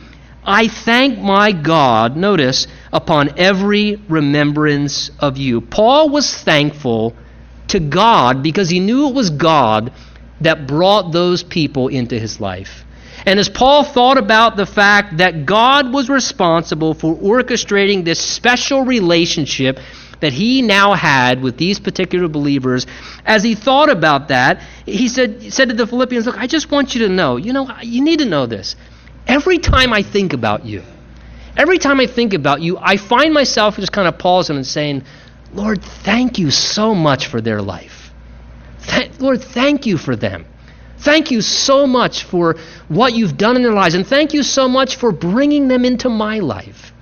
I 0.45 0.67
thank 0.67 1.19
my 1.19 1.53
God, 1.53 2.17
notice, 2.17 2.67
upon 2.91 3.39
every 3.39 3.95
remembrance 4.09 5.09
of 5.19 5.37
you. 5.37 5.61
Paul 5.61 6.09
was 6.09 6.33
thankful 6.33 7.15
to 7.69 7.79
God 7.79 8.43
because 8.43 8.69
he 8.69 8.81
knew 8.81 9.07
it 9.07 9.13
was 9.13 9.29
God 9.29 9.93
that 10.43 10.67
brought 10.67 11.11
those 11.11 11.43
people 11.43 11.87
into 11.87 12.19
his 12.19 12.39
life. 12.39 12.85
And 13.25 13.39
as 13.39 13.49
Paul 13.49 13.83
thought 13.83 14.17
about 14.17 14.57
the 14.57 14.65
fact 14.65 15.17
that 15.17 15.45
God 15.45 15.93
was 15.93 16.09
responsible 16.09 16.93
for 16.93 17.15
orchestrating 17.15 18.03
this 18.03 18.19
special 18.19 18.83
relationship 18.83 19.79
that 20.19 20.33
he 20.33 20.61
now 20.61 20.93
had 20.93 21.41
with 21.41 21.57
these 21.57 21.79
particular 21.79 22.27
believers, 22.27 22.85
as 23.25 23.43
he 23.43 23.55
thought 23.55 23.89
about 23.89 24.29
that, 24.29 24.61
he 24.85 25.07
said, 25.07 25.53
said 25.53 25.69
to 25.69 25.75
the 25.75 25.87
Philippians, 25.87 26.25
Look, 26.25 26.37
I 26.37 26.47
just 26.47 26.71
want 26.71 26.95
you 26.95 27.07
to 27.07 27.09
know, 27.09 27.37
you 27.37 27.53
know, 27.53 27.69
you 27.81 28.03
need 28.03 28.19
to 28.19 28.25
know 28.25 28.45
this. 28.45 28.75
Every 29.25 29.57
time 29.57 29.93
I 29.93 30.01
think 30.01 30.33
about 30.33 30.65
you, 30.65 30.83
every 31.55 31.77
time 31.77 31.99
I 31.99 32.07
think 32.07 32.33
about 32.33 32.61
you, 32.61 32.77
I 32.77 32.97
find 32.97 33.33
myself 33.33 33.77
just 33.77 33.91
kind 33.91 34.07
of 34.07 34.17
pausing 34.17 34.57
and 34.57 34.67
saying, 34.67 35.03
Lord, 35.53 35.81
thank 35.81 36.39
you 36.39 36.51
so 36.51 36.95
much 36.95 37.27
for 37.27 37.39
their 37.39 37.61
life. 37.61 38.02
Th- 38.87 39.19
Lord, 39.19 39.41
thank 39.41 39.85
you 39.85 39.97
for 39.97 40.15
them. 40.15 40.45
Thank 40.99 41.31
you 41.31 41.41
so 41.41 41.85
much 41.85 42.23
for 42.23 42.55
what 42.87 43.13
you've 43.13 43.37
done 43.37 43.55
in 43.55 43.61
their 43.61 43.73
lives, 43.73 43.95
and 43.95 44.07
thank 44.07 44.33
you 44.33 44.43
so 44.43 44.67
much 44.69 44.95
for 44.95 45.11
bringing 45.11 45.67
them 45.67 45.83
into 45.83 46.09
my 46.09 46.39
life. 46.39 46.93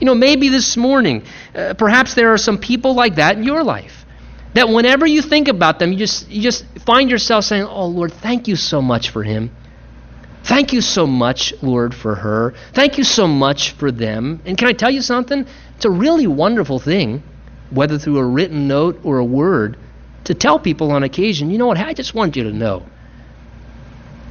You 0.00 0.06
know, 0.06 0.14
maybe 0.14 0.48
this 0.48 0.76
morning, 0.76 1.24
uh, 1.54 1.74
perhaps 1.74 2.14
there 2.14 2.32
are 2.32 2.38
some 2.38 2.58
people 2.58 2.94
like 2.94 3.16
that 3.16 3.36
in 3.36 3.44
your 3.44 3.62
life. 3.62 4.04
That 4.54 4.68
whenever 4.68 5.06
you 5.06 5.20
think 5.20 5.48
about 5.48 5.78
them, 5.78 5.92
you 5.92 5.98
just, 5.98 6.28
you 6.28 6.40
just 6.40 6.64
find 6.86 7.10
yourself 7.10 7.44
saying, 7.44 7.64
Oh, 7.64 7.86
Lord, 7.86 8.12
thank 8.12 8.48
you 8.48 8.56
so 8.56 8.80
much 8.80 9.10
for 9.10 9.22
him. 9.22 9.50
Thank 10.44 10.72
you 10.72 10.80
so 10.80 11.06
much, 11.06 11.54
Lord, 11.62 11.94
for 11.94 12.14
her. 12.14 12.54
Thank 12.72 12.98
you 12.98 13.04
so 13.04 13.26
much 13.26 13.70
for 13.72 13.90
them. 13.90 14.42
And 14.44 14.56
can 14.56 14.68
I 14.68 14.72
tell 14.72 14.90
you 14.90 15.00
something? 15.00 15.46
It's 15.76 15.84
a 15.84 15.90
really 15.90 16.26
wonderful 16.26 16.78
thing, 16.78 17.22
whether 17.70 17.98
through 17.98 18.18
a 18.18 18.24
written 18.24 18.68
note 18.68 19.00
or 19.04 19.18
a 19.18 19.24
word, 19.24 19.76
to 20.24 20.34
tell 20.34 20.58
people 20.58 20.90
on 20.92 21.02
occasion, 21.02 21.50
you 21.50 21.58
know 21.58 21.66
what, 21.66 21.78
I 21.78 21.94
just 21.94 22.14
want 22.14 22.36
you 22.36 22.44
to 22.44 22.52
know. 22.52 22.84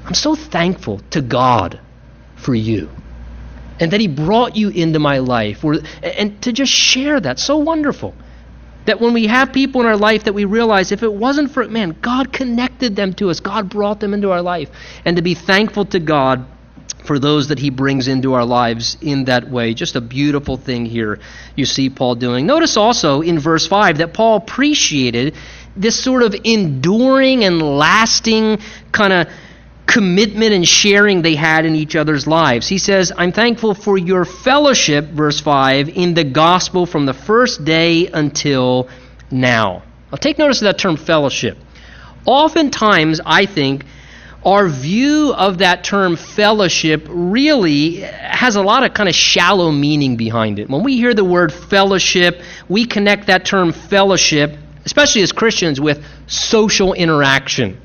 I'm 0.05 0.13
so 0.13 0.35
thankful 0.35 0.99
to 1.11 1.21
God 1.21 1.79
for 2.35 2.53
you 2.53 2.89
and 3.79 3.91
that 3.91 4.01
He 4.01 4.07
brought 4.07 4.55
you 4.55 4.69
into 4.69 4.99
my 4.99 5.19
life. 5.19 5.63
And 6.03 6.41
to 6.43 6.51
just 6.51 6.71
share 6.71 7.19
that, 7.19 7.39
so 7.39 7.57
wonderful. 7.57 8.13
That 8.85 8.99
when 8.99 9.13
we 9.13 9.27
have 9.27 9.53
people 9.53 9.81
in 9.81 9.87
our 9.87 9.95
life 9.95 10.25
that 10.25 10.33
we 10.33 10.43
realize 10.43 10.91
if 10.91 11.03
it 11.03 11.13
wasn't 11.13 11.51
for, 11.51 11.65
man, 11.67 11.97
God 12.01 12.33
connected 12.33 12.95
them 12.95 13.13
to 13.13 13.29
us, 13.29 13.39
God 13.39 13.69
brought 13.69 14.01
them 14.01 14.13
into 14.13 14.31
our 14.31 14.41
life. 14.41 14.69
And 15.05 15.15
to 15.15 15.21
be 15.21 15.35
thankful 15.35 15.85
to 15.85 15.99
God 15.99 16.45
for 17.05 17.19
those 17.19 17.49
that 17.49 17.59
he 17.59 17.69
brings 17.69 18.07
into 18.07 18.33
our 18.33 18.45
lives 18.45 18.97
in 19.01 19.25
that 19.25 19.49
way. 19.49 19.73
Just 19.73 19.95
a 19.95 20.01
beautiful 20.01 20.57
thing 20.57 20.85
here 20.85 21.19
you 21.55 21.65
see 21.65 21.89
Paul 21.89 22.15
doing. 22.15 22.45
Notice 22.45 22.77
also 22.77 23.21
in 23.21 23.39
verse 23.39 23.67
5 23.67 23.99
that 23.99 24.13
Paul 24.13 24.37
appreciated 24.37 25.35
this 25.75 26.01
sort 26.01 26.23
of 26.23 26.35
enduring 26.43 27.43
and 27.43 27.61
lasting 27.61 28.59
kind 28.91 29.13
of 29.13 29.27
commitment 29.85 30.53
and 30.53 30.67
sharing 30.67 31.21
they 31.21 31.35
had 31.35 31.65
in 31.65 31.75
each 31.75 31.95
other's 31.95 32.25
lives. 32.25 32.67
He 32.67 32.77
says, 32.77 33.11
I'm 33.15 33.31
thankful 33.31 33.73
for 33.73 33.97
your 33.97 34.25
fellowship, 34.25 35.05
verse 35.05 35.39
5, 35.39 35.89
in 35.89 36.13
the 36.13 36.23
gospel 36.23 36.85
from 36.85 37.05
the 37.05 37.13
first 37.13 37.65
day 37.65 38.07
until 38.07 38.87
now. 39.29 39.83
Now, 40.11 40.17
take 40.17 40.37
notice 40.37 40.61
of 40.61 40.65
that 40.65 40.77
term 40.77 40.95
fellowship. 40.95 41.57
Oftentimes, 42.25 43.19
I 43.25 43.45
think, 43.45 43.85
our 44.45 44.67
view 44.67 45.33
of 45.33 45.59
that 45.59 45.83
term 45.83 46.15
fellowship 46.15 47.07
really 47.09 47.95
has 48.01 48.55
a 48.55 48.61
lot 48.61 48.83
of 48.83 48.93
kind 48.93 49.07
of 49.07 49.15
shallow 49.15 49.71
meaning 49.71 50.17
behind 50.17 50.59
it. 50.59 50.69
When 50.69 50.83
we 50.83 50.97
hear 50.97 51.13
the 51.13 51.23
word 51.23 51.53
fellowship, 51.53 52.41
we 52.67 52.85
connect 52.85 53.27
that 53.27 53.45
term 53.45 53.71
fellowship, 53.71 54.57
especially 54.85 55.21
as 55.21 55.31
Christians, 55.31 55.79
with 55.79 56.03
social 56.27 56.93
interaction. 56.93 57.79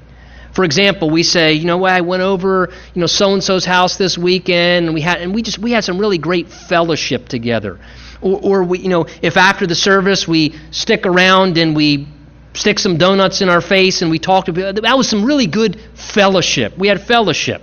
For 0.53 0.65
example, 0.65 1.11
we 1.11 1.23
say, 1.23 1.53
you 1.53 1.67
know, 1.67 1.85
I 1.85 2.01
went 2.01 2.23
over, 2.23 2.71
you 2.95 3.01
know, 3.01 3.07
so 3.07 3.33
and 3.33 3.45
so's 3.45 3.65
house 3.65 3.97
this 3.97 4.19
weekend, 4.19 4.87
and 4.87 4.95
we 4.95 5.01
had, 5.01 5.21
and 5.21 5.35
we 5.35 5.43
just 5.43 5.59
we 5.59 5.73
had 5.73 5.85
some 5.85 5.99
really 5.99 6.19
great 6.19 6.49
fellowship 6.49 7.29
together. 7.29 7.79
Or, 8.21 8.41
or 8.43 8.65
we, 8.65 8.81
you 8.81 8.89
know, 8.89 9.07
if 9.23 9.37
after 9.37 9.67
the 9.67 9.77
service 9.77 10.27
we 10.27 10.55
stick 10.71 11.07
around 11.07 11.57
and 11.59 11.77
we 11.77 12.09
stick 12.55 12.79
some 12.79 12.99
donuts 12.99 13.41
in 13.41 13.49
our 13.49 13.61
face 13.61 14.03
and 14.03 14.11
we 14.11 14.19
talked 14.19 14.49
about 14.49 14.75
that 14.75 14.97
was 14.97 15.09
some 15.09 15.25
really 15.25 15.47
good 15.47 15.81
fellowship. 15.95 16.77
We 16.77 16.89
had 16.89 17.01
fellowship. 17.01 17.63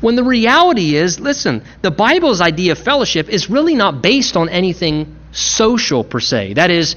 When 0.00 0.16
the 0.16 0.24
reality 0.24 0.96
is, 0.96 1.20
listen, 1.20 1.62
the 1.82 1.90
Bible's 1.90 2.40
idea 2.40 2.72
of 2.72 2.78
fellowship 2.78 3.28
is 3.28 3.48
really 3.48 3.74
not 3.74 4.02
based 4.02 4.36
on 4.36 4.48
anything 4.48 5.16
social 5.32 6.04
per 6.04 6.20
se. 6.20 6.54
That 6.54 6.70
is, 6.70 6.96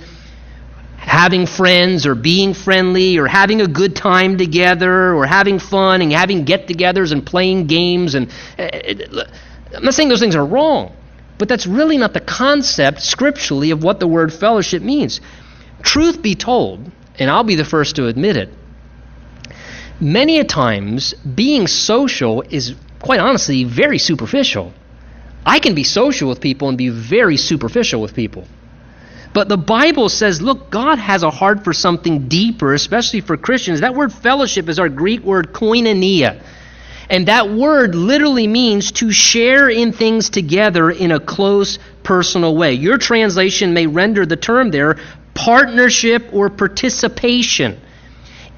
having 1.08 1.46
friends 1.46 2.06
or 2.06 2.16
being 2.16 2.54
friendly 2.54 3.18
or 3.18 3.28
having 3.28 3.62
a 3.62 3.68
good 3.68 3.96
time 3.96 4.38
together 4.38 5.16
or 5.16 5.26
having 5.26 5.58
fun 5.58 6.02
and 6.02 6.12
having 6.12 6.44
get 6.44 6.68
togethers 6.68 7.14
and 7.14 7.26
playing 7.26 7.66
games. 7.66 8.14
And 8.14 8.30
uh, 8.60 9.24
I'm 9.74 9.84
not 9.86 9.94
saying 9.94 10.10
those 10.10 10.20
things 10.20 10.36
are 10.36 10.46
wrong, 10.46 10.94
but 11.38 11.48
that's 11.48 11.66
really 11.66 11.98
not 11.98 12.14
the 12.14 12.20
concept 12.20 13.02
scripturally 13.02 13.72
of 13.72 13.84
what 13.84 14.02
the 14.02 14.08
word 14.08 14.34
fellowship 14.34 14.84
means. 14.84 15.22
Truth 15.82 16.22
be 16.22 16.36
told, 16.36 16.92
and 17.18 17.32
I'll 17.32 17.46
be 17.46 17.56
the 17.56 17.66
first 17.66 17.96
to 17.96 18.08
admit 18.08 18.36
it, 18.36 18.50
many 20.02 20.40
a 20.40 20.44
times 20.44 21.14
being 21.14 21.68
social 21.68 22.42
is 22.42 22.76
quite 23.00 23.22
honestly 23.22 23.64
very 23.64 23.98
superficial. 23.98 24.74
I 25.46 25.60
can 25.60 25.74
be 25.74 25.86
social 25.86 26.28
with 26.28 26.42
people 26.42 26.68
and 26.68 26.78
be 26.78 26.90
very 26.90 27.38
superficial 27.38 28.02
with 28.02 28.14
people. 28.14 28.46
But 29.38 29.50
the 29.50 29.56
Bible 29.56 30.10
says, 30.10 30.42
look, 30.42 30.72
God 30.72 30.98
has 30.98 31.22
a 31.22 31.30
heart 31.30 31.64
for 31.64 31.72
something 31.72 32.28
deeper, 32.28 32.74
especially 32.74 33.22
for 33.22 33.38
Christians. 33.38 33.82
That 33.82 33.94
word 33.94 34.12
fellowship 34.12 34.68
is 34.68 34.80
our 34.80 34.90
Greek 34.90 35.22
word 35.22 35.54
koinonia. 35.54 36.42
And 37.08 37.28
that 37.28 37.48
word 37.48 37.94
literally 37.94 38.48
means 38.48 38.94
to 38.94 39.12
share 39.12 39.70
in 39.70 39.92
things 39.92 40.32
together 40.32 40.90
in 40.90 41.12
a 41.12 41.20
close, 41.20 41.78
personal 42.02 42.56
way. 42.56 42.74
Your 42.74 42.98
translation 42.98 43.76
may 43.76 43.86
render 43.86 44.26
the 44.26 44.38
term 44.38 44.72
there 44.72 44.98
partnership 45.36 46.30
or 46.34 46.50
participation, 46.50 47.80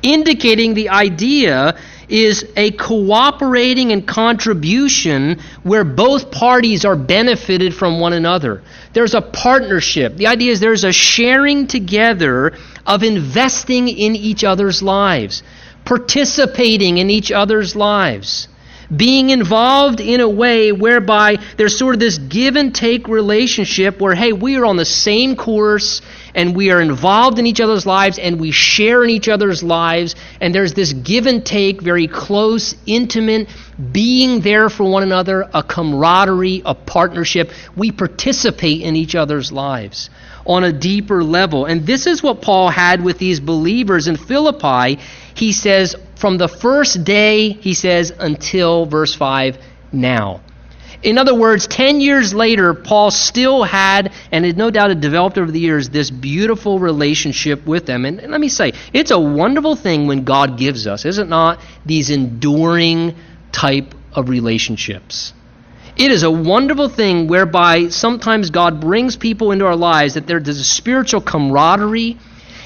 indicating 0.02 0.76
the 0.76 0.88
idea 0.88 1.78
is 2.10 2.46
a 2.56 2.72
cooperating 2.72 3.92
and 3.92 4.08
contribution 4.08 5.40
where 5.64 5.84
both 5.84 6.32
parties 6.32 6.84
are 6.84 6.96
benefited 6.96 7.74
from 7.74 8.00
one 8.00 8.14
another. 8.14 8.62
There's 8.94 9.14
a 9.14 9.22
partnership. 9.22 10.18
The 10.18 10.28
idea 10.28 10.52
is 10.52 10.60
there's 10.60 10.84
a 10.84 10.92
sharing 10.92 11.68
together 11.68 12.58
of 12.86 13.04
investing 13.04 13.88
in 13.88 14.16
each 14.16 14.44
other's 14.44 14.82
lives, 14.82 15.44
participating 15.86 16.98
in 16.98 17.10
each 17.10 17.32
other's 17.32 17.76
lives, 17.76 18.48
being 18.96 19.30
involved 19.30 20.00
in 20.00 20.20
a 20.20 20.30
way 20.30 20.72
whereby 20.72 21.38
there's 21.58 21.78
sort 21.78 21.96
of 21.96 22.00
this 22.00 22.18
give 22.18 22.56
and 22.56 22.74
take 22.74 23.08
relationship 23.08 24.00
where, 24.00 24.16
hey, 24.16 24.34
we 24.34 24.56
are 24.56 24.66
on 24.66 24.78
the 24.78 24.86
same 24.86 25.36
course 25.36 26.02
and 26.34 26.56
we 26.56 26.72
are 26.72 26.82
involved 26.82 27.40
in 27.40 27.46
each 27.46 27.62
other's 27.62 27.86
lives 27.86 28.18
and 28.18 28.40
we 28.40 28.52
share 28.52 29.04
in 29.04 29.10
each 29.10 29.30
other's 29.30 29.62
lives 29.62 30.16
and 30.42 30.54
there's 30.54 30.74
this 30.74 30.94
give 30.94 31.28
and 31.28 31.46
take 31.46 31.82
very 31.82 32.08
close 32.08 32.76
intimate 32.86 33.48
being 33.92 34.42
there 34.42 34.70
for 34.70 34.84
one 34.84 35.04
another 35.04 35.48
a 35.54 35.64
camaraderie 35.64 36.62
a 36.66 36.76
partnership. 36.76 37.52
We 37.76 37.92
participate 37.92 38.82
in 38.82 38.96
each 38.96 39.16
other's 39.16 39.52
lives 39.52 40.10
on 40.46 40.64
a 40.64 40.74
deeper 40.74 41.24
level. 41.24 41.66
And 41.66 41.86
this 41.86 42.08
is 42.08 42.24
what 42.24 42.42
paul 42.42 42.70
had 42.70 43.04
with 43.04 43.20
these 43.20 43.40
believers 43.40 44.08
in 44.08 44.18
philippi. 44.18 45.00
He 45.36 45.54
says 45.54 45.96
from 46.20 46.38
the 46.38 46.48
first 46.48 47.04
day 47.04 47.52
he 47.54 47.74
says 47.74 48.12
until 48.20 48.86
verse 48.86 49.16
5 49.16 49.58
now 49.92 50.42
in 51.02 51.18
other 51.18 51.34
words, 51.34 51.66
10 51.68 52.02
years 52.02 52.34
later, 52.34 52.74
Paul 52.74 53.10
still 53.10 53.64
had, 53.64 54.12
and 54.32 54.46
it 54.46 54.58
no 54.58 54.70
doubt 54.70 54.90
had 54.90 55.00
developed 55.00 55.38
over 55.38 55.50
the 55.50 55.60
years, 55.60 55.90
this 55.90 56.10
beautiful 56.10 56.78
relationship 56.78 57.66
with 57.66 57.86
them. 57.86 58.04
And, 58.04 58.20
and 58.20 58.32
let 58.32 58.42
me 58.42 58.50
say, 58.50 58.74
it's 58.92 59.12
a 59.12 59.20
wonderful 59.20 59.78
thing 59.78 60.08
when 60.08 60.26
God 60.26 60.58
gives 60.58 60.88
us, 60.88 61.06
is 61.06 61.18
it 61.18 61.30
not, 61.30 61.62
these 61.86 62.10
enduring 62.10 63.16
type 63.54 63.96
of 64.14 64.28
relationships. 64.28 65.34
It 65.96 66.12
is 66.12 66.24
a 66.24 66.32
wonderful 66.32 66.90
thing 66.90 67.28
whereby 67.28 67.90
sometimes 67.90 68.50
God 68.50 68.82
brings 68.82 69.16
people 69.16 69.52
into 69.52 69.66
our 69.66 69.76
lives 69.76 70.16
that 70.16 70.28
there's 70.28 70.48
a 70.48 70.64
spiritual 70.64 71.22
camaraderie 71.22 72.18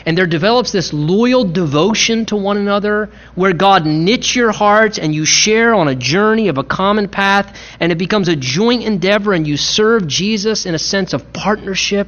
and 0.06 0.18
there 0.18 0.28
develops 0.28 0.72
this 0.72 0.92
loyal 0.92 1.46
devotion 1.46 2.26
to 2.26 2.36
one 2.36 2.58
another 2.58 3.10
where 3.36 3.54
God 3.54 3.86
knits 3.86 4.36
your 4.36 4.52
hearts 4.52 4.98
and 4.98 5.16
you 5.16 5.26
share 5.26 5.74
on 5.74 5.88
a 5.88 5.96
journey 5.96 6.50
of 6.50 6.58
a 6.58 6.64
common 6.64 7.08
path 7.08 7.58
and 7.80 7.92
it 7.92 7.98
becomes 7.98 8.28
a 8.28 8.36
joint 8.36 8.84
endeavor 8.84 9.34
and 9.34 9.48
you 9.48 9.56
serve 9.56 10.08
Jesus 10.08 10.66
in 10.66 10.76
a 10.76 10.80
sense 10.80 11.14
of 11.14 11.32
partnership 11.32 12.08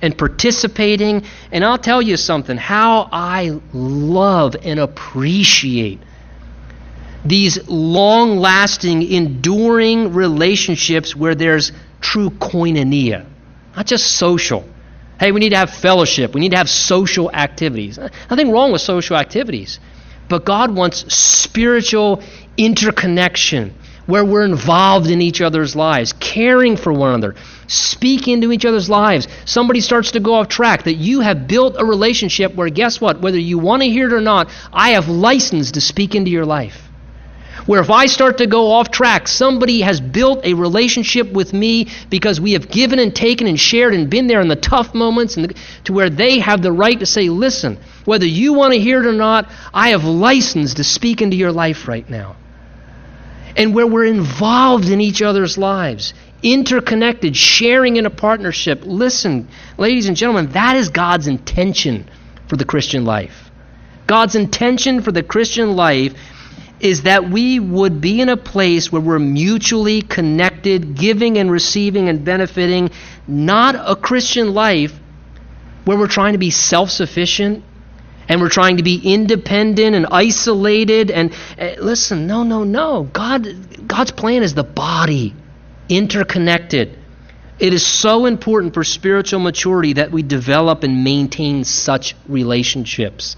and 0.00 0.16
participating. 0.16 1.24
And 1.52 1.64
I'll 1.64 1.78
tell 1.78 2.00
you 2.00 2.16
something 2.16 2.56
how 2.56 3.08
I 3.12 3.60
love 3.72 4.56
and 4.62 4.80
appreciate 4.80 6.00
these 7.24 7.68
long 7.68 8.36
lasting, 8.36 9.02
enduring 9.02 10.12
relationships 10.12 11.16
where 11.16 11.34
there's 11.34 11.72
true 12.00 12.30
koinonia, 12.30 13.26
not 13.76 13.86
just 13.86 14.12
social. 14.12 14.68
Hey, 15.18 15.32
we 15.32 15.40
need 15.40 15.50
to 15.50 15.56
have 15.56 15.70
fellowship. 15.70 16.34
We 16.34 16.40
need 16.40 16.50
to 16.50 16.56
have 16.56 16.68
social 16.68 17.30
activities. 17.32 17.98
Uh, 17.98 18.08
nothing 18.30 18.50
wrong 18.50 18.72
with 18.72 18.80
social 18.80 19.16
activities. 19.16 19.78
But 20.28 20.44
God 20.44 20.74
wants 20.74 21.14
spiritual 21.14 22.22
interconnection 22.56 23.74
where 24.06 24.24
we're 24.24 24.44
involved 24.44 25.08
in 25.08 25.22
each 25.22 25.40
other's 25.40 25.74
lives, 25.74 26.12
caring 26.20 26.76
for 26.76 26.92
one 26.92 27.14
another, 27.14 27.34
speak 27.66 28.28
into 28.28 28.52
each 28.52 28.64
other's 28.64 28.90
lives. 28.90 29.28
Somebody 29.44 29.80
starts 29.80 30.12
to 30.12 30.20
go 30.20 30.34
off 30.34 30.48
track, 30.48 30.84
that 30.84 30.94
you 30.94 31.20
have 31.20 31.46
built 31.48 31.76
a 31.78 31.84
relationship 31.84 32.54
where, 32.54 32.68
guess 32.68 33.00
what? 33.00 33.20
Whether 33.20 33.38
you 33.38 33.58
want 33.58 33.82
to 33.82 33.88
hear 33.88 34.08
it 34.08 34.12
or 34.12 34.20
not, 34.20 34.50
I 34.72 34.90
have 34.90 35.08
license 35.08 35.72
to 35.72 35.80
speak 35.80 36.14
into 36.14 36.30
your 36.30 36.44
life. 36.44 36.88
Where 37.66 37.80
if 37.80 37.88
I 37.88 38.06
start 38.06 38.38
to 38.38 38.46
go 38.46 38.72
off 38.72 38.90
track, 38.90 39.26
somebody 39.26 39.80
has 39.80 40.00
built 40.00 40.44
a 40.44 40.52
relationship 40.52 41.32
with 41.32 41.54
me 41.54 41.88
because 42.10 42.40
we 42.40 42.52
have 42.52 42.68
given 42.68 42.98
and 42.98 43.14
taken 43.14 43.46
and 43.46 43.58
shared 43.58 43.94
and 43.94 44.10
been 44.10 44.26
there 44.26 44.42
in 44.42 44.48
the 44.48 44.56
tough 44.56 44.94
moments 44.94 45.36
and 45.36 45.46
the, 45.46 45.54
to 45.84 45.94
where 45.94 46.10
they 46.10 46.40
have 46.40 46.60
the 46.60 46.72
right 46.72 46.98
to 46.98 47.06
say, 47.06 47.30
listen, 47.30 47.78
whether 48.04 48.26
you 48.26 48.52
want 48.52 48.74
to 48.74 48.80
hear 48.80 49.00
it 49.00 49.06
or 49.06 49.12
not, 49.12 49.50
I 49.72 49.90
have 49.90 50.04
license 50.04 50.74
to 50.74 50.84
speak 50.84 51.22
into 51.22 51.36
your 51.36 51.52
life 51.52 51.88
right 51.88 52.08
now. 52.08 52.36
And 53.56 53.74
where 53.74 53.86
we're 53.86 54.04
involved 54.04 54.90
in 54.90 55.00
each 55.00 55.22
other's 55.22 55.56
lives, 55.56 56.12
interconnected, 56.42 57.34
sharing 57.34 57.96
in 57.96 58.04
a 58.04 58.10
partnership. 58.10 58.82
Listen, 58.84 59.48
ladies 59.78 60.08
and 60.08 60.16
gentlemen, 60.16 60.52
that 60.52 60.76
is 60.76 60.90
God's 60.90 61.28
intention 61.28 62.10
for 62.46 62.56
the 62.56 62.64
Christian 62.66 63.06
life. 63.06 63.50
God's 64.06 64.34
intention 64.34 65.00
for 65.00 65.12
the 65.12 65.22
Christian 65.22 65.76
life 65.76 66.14
is 66.80 67.02
that 67.02 67.30
we 67.30 67.60
would 67.60 68.00
be 68.00 68.20
in 68.20 68.28
a 68.28 68.36
place 68.36 68.90
where 68.90 69.00
we're 69.00 69.18
mutually 69.18 70.02
connected, 70.02 70.96
giving 70.96 71.38
and 71.38 71.50
receiving 71.50 72.08
and 72.08 72.24
benefiting, 72.24 72.90
not 73.26 73.74
a 73.76 73.96
Christian 73.96 74.54
life 74.54 74.92
where 75.84 75.96
we're 75.96 76.08
trying 76.08 76.32
to 76.32 76.38
be 76.38 76.50
self 76.50 76.90
sufficient 76.90 77.64
and 78.28 78.40
we're 78.40 78.48
trying 78.48 78.78
to 78.78 78.82
be 78.82 79.00
independent 79.14 79.94
and 79.94 80.06
isolated 80.10 81.10
and 81.10 81.32
uh, 81.58 81.74
listen 81.78 82.26
no 82.26 82.42
no 82.42 82.64
no. 82.64 83.02
God 83.12 83.46
god's 83.86 84.12
plan 84.12 84.42
is 84.42 84.54
the 84.54 84.64
body 84.64 85.34
interconnected. 85.88 86.98
It 87.58 87.72
is 87.72 87.86
so 87.86 88.26
important 88.26 88.74
for 88.74 88.82
spiritual 88.82 89.40
maturity 89.40 89.94
that 89.94 90.10
we 90.10 90.22
develop 90.22 90.82
and 90.82 91.04
maintain 91.04 91.64
such 91.64 92.16
relationships 92.26 93.36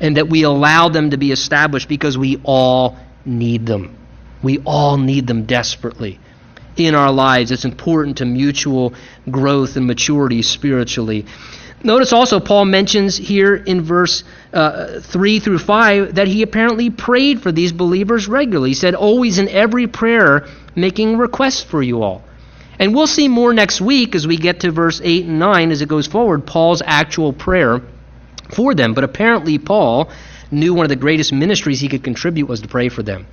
and 0.00 0.16
that 0.16 0.28
we 0.28 0.42
allow 0.42 0.88
them 0.88 1.10
to 1.10 1.16
be 1.16 1.32
established 1.32 1.88
because 1.88 2.16
we 2.16 2.40
all 2.44 2.96
need 3.24 3.66
them 3.66 3.96
we 4.42 4.58
all 4.64 4.96
need 4.96 5.26
them 5.26 5.44
desperately 5.44 6.18
in 6.76 6.94
our 6.94 7.12
lives 7.12 7.50
it's 7.50 7.64
important 7.64 8.18
to 8.18 8.24
mutual 8.24 8.94
growth 9.30 9.76
and 9.76 9.86
maturity 9.86 10.42
spiritually 10.42 11.26
Notice 11.82 12.12
also, 12.12 12.40
Paul 12.40 12.64
mentions 12.64 13.16
here 13.16 13.54
in 13.54 13.82
verse 13.82 14.24
uh, 14.52 15.00
3 15.00 15.40
through 15.40 15.58
5 15.58 16.14
that 16.14 16.26
he 16.26 16.42
apparently 16.42 16.90
prayed 16.90 17.42
for 17.42 17.52
these 17.52 17.72
believers 17.72 18.26
regularly. 18.26 18.70
He 18.70 18.74
said, 18.74 18.94
always 18.94 19.38
in 19.38 19.48
every 19.48 19.86
prayer, 19.86 20.48
making 20.74 21.18
requests 21.18 21.62
for 21.62 21.82
you 21.82 22.02
all. 22.02 22.24
And 22.78 22.94
we'll 22.94 23.06
see 23.06 23.28
more 23.28 23.54
next 23.54 23.80
week 23.80 24.14
as 24.14 24.26
we 24.26 24.36
get 24.36 24.60
to 24.60 24.70
verse 24.70 25.00
8 25.02 25.26
and 25.26 25.38
9 25.38 25.70
as 25.70 25.82
it 25.82 25.88
goes 25.88 26.06
forward, 26.06 26.46
Paul's 26.46 26.82
actual 26.84 27.32
prayer 27.32 27.82
for 28.50 28.74
them. 28.74 28.94
But 28.94 29.04
apparently, 29.04 29.58
Paul 29.58 30.10
knew 30.50 30.74
one 30.74 30.84
of 30.84 30.90
the 30.90 30.96
greatest 30.96 31.32
ministries 31.32 31.80
he 31.80 31.88
could 31.88 32.04
contribute 32.04 32.46
was 32.46 32.60
to 32.60 32.68
pray 32.68 32.88
for 32.88 33.02
them. 33.02 33.26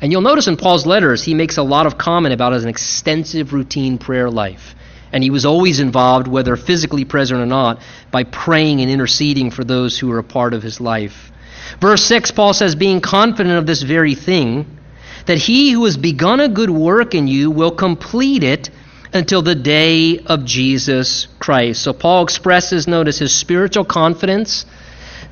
And 0.00 0.12
you'll 0.12 0.22
notice 0.22 0.46
in 0.46 0.56
Paul's 0.56 0.86
letters, 0.86 1.22
he 1.22 1.34
makes 1.34 1.56
a 1.56 1.62
lot 1.62 1.86
of 1.86 1.98
comment 1.98 2.32
about 2.32 2.52
his 2.52 2.64
extensive 2.64 3.52
routine 3.52 3.98
prayer 3.98 4.30
life. 4.30 4.74
And 5.12 5.24
he 5.24 5.30
was 5.30 5.46
always 5.46 5.80
involved, 5.80 6.28
whether 6.28 6.54
physically 6.56 7.04
present 7.04 7.40
or 7.40 7.46
not, 7.46 7.80
by 8.10 8.24
praying 8.24 8.80
and 8.80 8.90
interceding 8.90 9.50
for 9.50 9.64
those 9.64 9.98
who 9.98 10.08
were 10.08 10.18
a 10.18 10.24
part 10.24 10.54
of 10.54 10.62
his 10.62 10.80
life. 10.80 11.32
Verse 11.80 12.04
6, 12.04 12.30
Paul 12.32 12.52
says, 12.52 12.74
Being 12.74 13.00
confident 13.00 13.58
of 13.58 13.66
this 13.66 13.82
very 13.82 14.14
thing, 14.14 14.78
that 15.26 15.38
he 15.38 15.70
who 15.70 15.84
has 15.84 15.96
begun 15.96 16.40
a 16.40 16.48
good 16.48 16.70
work 16.70 17.14
in 17.14 17.26
you 17.26 17.50
will 17.50 17.70
complete 17.70 18.42
it 18.42 18.70
until 19.12 19.42
the 19.42 19.54
day 19.54 20.18
of 20.18 20.44
Jesus 20.44 21.28
Christ. 21.38 21.82
So 21.82 21.92
Paul 21.92 22.22
expresses, 22.24 22.86
notice, 22.86 23.18
his 23.18 23.34
spiritual 23.34 23.84
confidence 23.84 24.66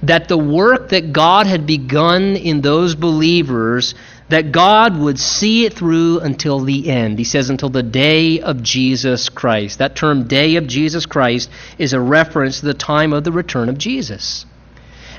that 0.02 0.28
the 0.28 0.38
work 0.38 0.90
that 0.90 1.12
God 1.12 1.46
had 1.46 1.66
begun 1.66 2.36
in 2.36 2.60
those 2.60 2.94
believers 2.94 3.94
that 4.28 4.50
God 4.50 4.98
would 4.98 5.18
see 5.18 5.66
it 5.66 5.74
through 5.74 6.20
until 6.20 6.60
the 6.60 6.90
end. 6.90 7.18
He 7.18 7.24
says, 7.24 7.48
until 7.48 7.68
the 7.68 7.82
day 7.82 8.40
of 8.40 8.62
Jesus 8.62 9.28
Christ. 9.28 9.78
That 9.78 9.94
term, 9.94 10.26
day 10.26 10.56
of 10.56 10.66
Jesus 10.66 11.06
Christ, 11.06 11.48
is 11.78 11.92
a 11.92 12.00
reference 12.00 12.60
to 12.60 12.66
the 12.66 12.74
time 12.74 13.12
of 13.12 13.22
the 13.22 13.32
return 13.32 13.68
of 13.68 13.78
Jesus. 13.78 14.44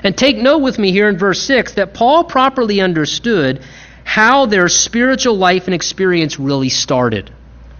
And 0.02 0.16
take 0.16 0.36
note 0.36 0.58
with 0.58 0.78
me 0.78 0.92
here 0.92 1.08
in 1.08 1.18
verse 1.18 1.40
6 1.40 1.74
that 1.74 1.94
Paul 1.94 2.24
properly 2.24 2.80
understood 2.80 3.62
how 4.04 4.46
their 4.46 4.68
spiritual 4.68 5.36
life 5.36 5.66
and 5.66 5.74
experience 5.74 6.38
really 6.38 6.68
started. 6.68 7.30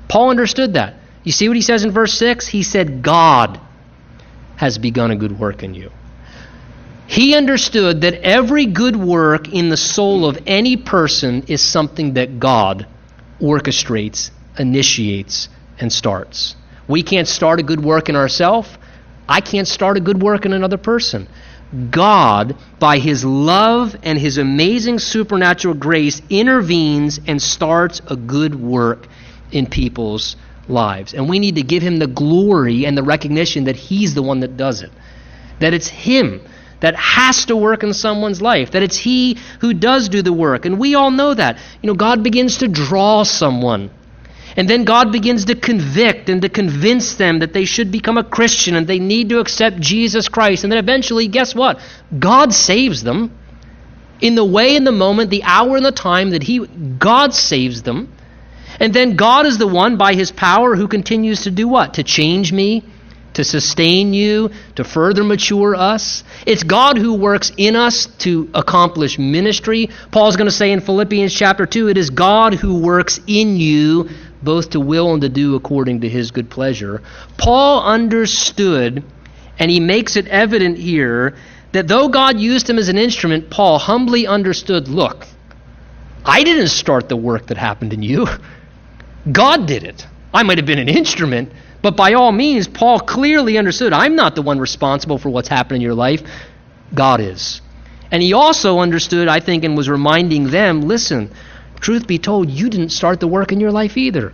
Paul 0.08 0.30
understood 0.30 0.74
that. 0.74 0.94
You 1.22 1.32
see 1.32 1.48
what 1.48 1.56
he 1.56 1.62
says 1.62 1.84
in 1.84 1.90
verse 1.90 2.14
6? 2.14 2.46
He 2.46 2.62
said, 2.62 3.02
God 3.02 3.60
has 4.56 4.78
begun 4.78 5.10
a 5.10 5.16
good 5.16 5.38
work 5.38 5.62
in 5.62 5.74
you. 5.74 5.90
He 7.06 7.34
understood 7.34 8.02
that 8.02 8.14
every 8.14 8.66
good 8.66 8.96
work 8.96 9.48
in 9.48 9.68
the 9.68 9.76
soul 9.76 10.26
of 10.26 10.38
any 10.46 10.76
person 10.76 11.44
is 11.48 11.62
something 11.62 12.14
that 12.14 12.38
God 12.38 12.86
orchestrates, 13.40 14.30
initiates, 14.58 15.48
and 15.78 15.92
starts. 15.92 16.54
We 16.86 17.02
can't 17.02 17.28
start 17.28 17.60
a 17.60 17.62
good 17.62 17.82
work 17.82 18.08
in 18.08 18.16
ourselves. 18.16 18.68
I 19.28 19.40
can't 19.40 19.68
start 19.68 19.96
a 19.96 20.00
good 20.00 20.20
work 20.20 20.44
in 20.44 20.52
another 20.52 20.78
person. 20.78 21.28
God, 21.90 22.56
by 22.78 22.98
His 22.98 23.24
love 23.24 23.96
and 24.02 24.18
His 24.18 24.38
amazing 24.38 24.98
supernatural 24.98 25.74
grace, 25.74 26.20
intervenes 26.30 27.20
and 27.26 27.40
starts 27.40 28.00
a 28.06 28.16
good 28.16 28.54
work 28.54 29.06
in 29.52 29.66
people's 29.66 30.36
lives. 30.68 31.14
And 31.14 31.28
we 31.28 31.38
need 31.38 31.56
to 31.56 31.62
give 31.62 31.82
Him 31.82 31.98
the 31.98 32.06
glory 32.06 32.86
and 32.86 32.96
the 32.96 33.02
recognition 33.02 33.64
that 33.64 33.76
He's 33.76 34.14
the 34.14 34.22
one 34.22 34.40
that 34.40 34.56
does 34.56 34.82
it. 34.82 34.90
That 35.60 35.74
it's 35.74 35.88
Him 35.88 36.40
that 36.80 36.94
has 36.94 37.46
to 37.46 37.56
work 37.56 37.82
in 37.82 37.92
someone's 37.92 38.40
life, 38.40 38.72
that 38.72 38.82
it's 38.82 38.96
He 38.96 39.38
who 39.60 39.74
does 39.74 40.08
do 40.08 40.22
the 40.22 40.32
work. 40.32 40.64
And 40.64 40.78
we 40.78 40.94
all 40.94 41.10
know 41.10 41.34
that. 41.34 41.58
You 41.82 41.88
know, 41.88 41.94
God 41.94 42.22
begins 42.22 42.58
to 42.58 42.68
draw 42.68 43.24
someone. 43.24 43.90
And 44.56 44.68
then 44.68 44.84
God 44.84 45.12
begins 45.12 45.44
to 45.46 45.54
convict 45.54 46.28
and 46.28 46.42
to 46.42 46.48
convince 46.48 47.14
them 47.14 47.40
that 47.40 47.52
they 47.52 47.64
should 47.64 47.92
become 47.92 48.18
a 48.18 48.24
Christian 48.24 48.74
and 48.74 48.86
they 48.86 48.98
need 48.98 49.28
to 49.28 49.38
accept 49.38 49.78
Jesus 49.78 50.28
Christ. 50.28 50.64
And 50.64 50.72
then 50.72 50.78
eventually, 50.78 51.28
guess 51.28 51.54
what? 51.54 51.80
God 52.18 52.52
saves 52.52 53.02
them 53.02 53.36
in 54.20 54.34
the 54.34 54.44
way, 54.44 54.74
in 54.74 54.82
the 54.84 54.92
moment, 54.92 55.30
the 55.30 55.44
hour, 55.44 55.76
and 55.76 55.86
the 55.86 55.92
time 55.92 56.30
that 56.30 56.42
He 56.42 56.58
God 56.66 57.34
saves 57.34 57.82
them. 57.82 58.12
And 58.80 58.94
then 58.94 59.16
God 59.16 59.46
is 59.46 59.58
the 59.58 59.66
one 59.66 59.96
by 59.96 60.14
His 60.14 60.30
power 60.30 60.76
who 60.76 60.88
continues 60.88 61.42
to 61.42 61.50
do 61.50 61.68
what? 61.68 61.94
To 61.94 62.02
change 62.02 62.52
me, 62.52 62.84
to 63.34 63.44
sustain 63.44 64.14
you, 64.14 64.50
to 64.76 64.84
further 64.84 65.24
mature 65.24 65.74
us. 65.74 66.24
It's 66.46 66.62
God 66.62 66.98
who 66.98 67.14
works 67.14 67.52
in 67.56 67.76
us 67.76 68.06
to 68.18 68.50
accomplish 68.54 69.18
ministry. 69.18 69.90
Paul's 70.10 70.36
going 70.36 70.48
to 70.48 70.54
say 70.54 70.72
in 70.72 70.80
Philippians 70.80 71.34
chapter 71.34 71.66
2 71.66 71.88
it 71.88 71.98
is 71.98 72.10
God 72.10 72.54
who 72.54 72.80
works 72.80 73.20
in 73.26 73.56
you 73.56 74.08
both 74.42 74.70
to 74.70 74.80
will 74.80 75.12
and 75.12 75.22
to 75.22 75.28
do 75.28 75.56
according 75.56 76.02
to 76.02 76.08
his 76.08 76.30
good 76.30 76.50
pleasure. 76.50 77.02
Paul 77.36 77.82
understood, 77.82 79.02
and 79.58 79.70
he 79.70 79.80
makes 79.80 80.16
it 80.16 80.28
evident 80.28 80.78
here, 80.78 81.36
that 81.72 81.88
though 81.88 82.08
God 82.08 82.38
used 82.38 82.68
him 82.68 82.78
as 82.78 82.88
an 82.88 82.98
instrument, 82.98 83.50
Paul 83.50 83.78
humbly 83.78 84.26
understood 84.26 84.88
look, 84.88 85.26
I 86.24 86.44
didn't 86.44 86.68
start 86.68 87.08
the 87.08 87.16
work 87.16 87.46
that 87.48 87.56
happened 87.56 87.92
in 87.92 88.02
you. 88.02 88.26
God 89.32 89.66
did 89.66 89.84
it. 89.84 90.06
I 90.32 90.42
might 90.42 90.58
have 90.58 90.66
been 90.66 90.78
an 90.78 90.88
instrument, 90.88 91.52
but 91.82 91.96
by 91.96 92.14
all 92.14 92.32
means, 92.32 92.68
Paul 92.68 93.00
clearly 93.00 93.58
understood 93.58 93.92
I'm 93.92 94.16
not 94.16 94.34
the 94.34 94.42
one 94.42 94.58
responsible 94.58 95.18
for 95.18 95.30
what's 95.30 95.48
happened 95.48 95.76
in 95.76 95.82
your 95.82 95.94
life, 95.94 96.22
God 96.94 97.20
is. 97.20 97.60
And 98.10 98.22
he 98.22 98.32
also 98.32 98.78
understood, 98.78 99.28
I 99.28 99.40
think, 99.40 99.64
and 99.64 99.76
was 99.76 99.88
reminding 99.88 100.50
them 100.50 100.82
listen, 100.82 101.30
truth 101.80 102.06
be 102.06 102.18
told, 102.18 102.50
you 102.50 102.70
didn't 102.70 102.90
start 102.90 103.20
the 103.20 103.28
work 103.28 103.52
in 103.52 103.60
your 103.60 103.72
life 103.72 103.96
either. 103.96 104.32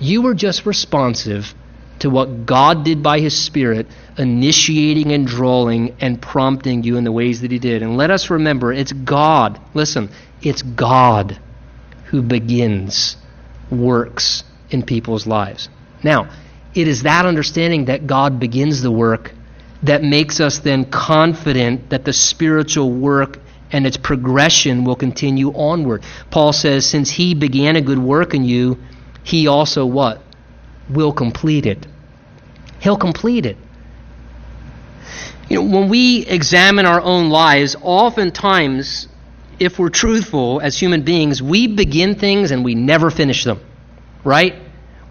You 0.00 0.22
were 0.22 0.34
just 0.34 0.66
responsive 0.66 1.54
to 2.00 2.10
what 2.10 2.46
God 2.46 2.84
did 2.84 3.02
by 3.02 3.20
His 3.20 3.38
Spirit, 3.38 3.86
initiating 4.18 5.12
and 5.12 5.24
drawing 5.26 5.94
and 6.00 6.20
prompting 6.20 6.82
you 6.82 6.96
in 6.96 7.04
the 7.04 7.12
ways 7.12 7.42
that 7.42 7.52
He 7.52 7.60
did. 7.60 7.82
And 7.82 7.96
let 7.96 8.10
us 8.10 8.28
remember, 8.28 8.72
it's 8.72 8.92
God, 8.92 9.60
listen, 9.74 10.10
it's 10.42 10.62
God 10.62 11.38
who 12.06 12.22
begins 12.22 13.16
works 13.72 14.44
in 14.70 14.82
people's 14.82 15.26
lives. 15.26 15.68
Now, 16.02 16.30
it 16.74 16.88
is 16.88 17.02
that 17.02 17.26
understanding 17.26 17.86
that 17.86 18.06
God 18.06 18.38
begins 18.38 18.82
the 18.82 18.90
work 18.90 19.32
that 19.82 20.02
makes 20.02 20.40
us 20.40 20.58
then 20.60 20.84
confident 20.90 21.90
that 21.90 22.04
the 22.04 22.12
spiritual 22.12 22.92
work 22.92 23.38
and 23.72 23.86
its 23.86 23.96
progression 23.96 24.84
will 24.84 24.96
continue 24.96 25.52
onward. 25.54 26.04
Paul 26.30 26.52
says, 26.52 26.86
since 26.86 27.10
he 27.10 27.34
began 27.34 27.76
a 27.76 27.80
good 27.80 27.98
work 27.98 28.34
in 28.34 28.44
you, 28.44 28.78
he 29.24 29.48
also 29.48 29.86
what? 29.86 30.22
Will 30.90 31.12
complete 31.12 31.66
it. 31.66 31.86
He'll 32.80 32.98
complete 32.98 33.46
it. 33.46 33.56
You 35.48 35.62
know, 35.62 35.78
when 35.78 35.88
we 35.88 36.26
examine 36.26 36.86
our 36.86 37.00
own 37.00 37.30
lives, 37.30 37.76
oftentimes, 37.82 39.08
if 39.62 39.78
we're 39.78 39.90
truthful 39.90 40.60
as 40.60 40.78
human 40.78 41.02
beings, 41.02 41.42
we 41.42 41.68
begin 41.68 42.16
things 42.16 42.50
and 42.50 42.64
we 42.64 42.74
never 42.74 43.10
finish 43.10 43.44
them, 43.44 43.60
right? 44.24 44.56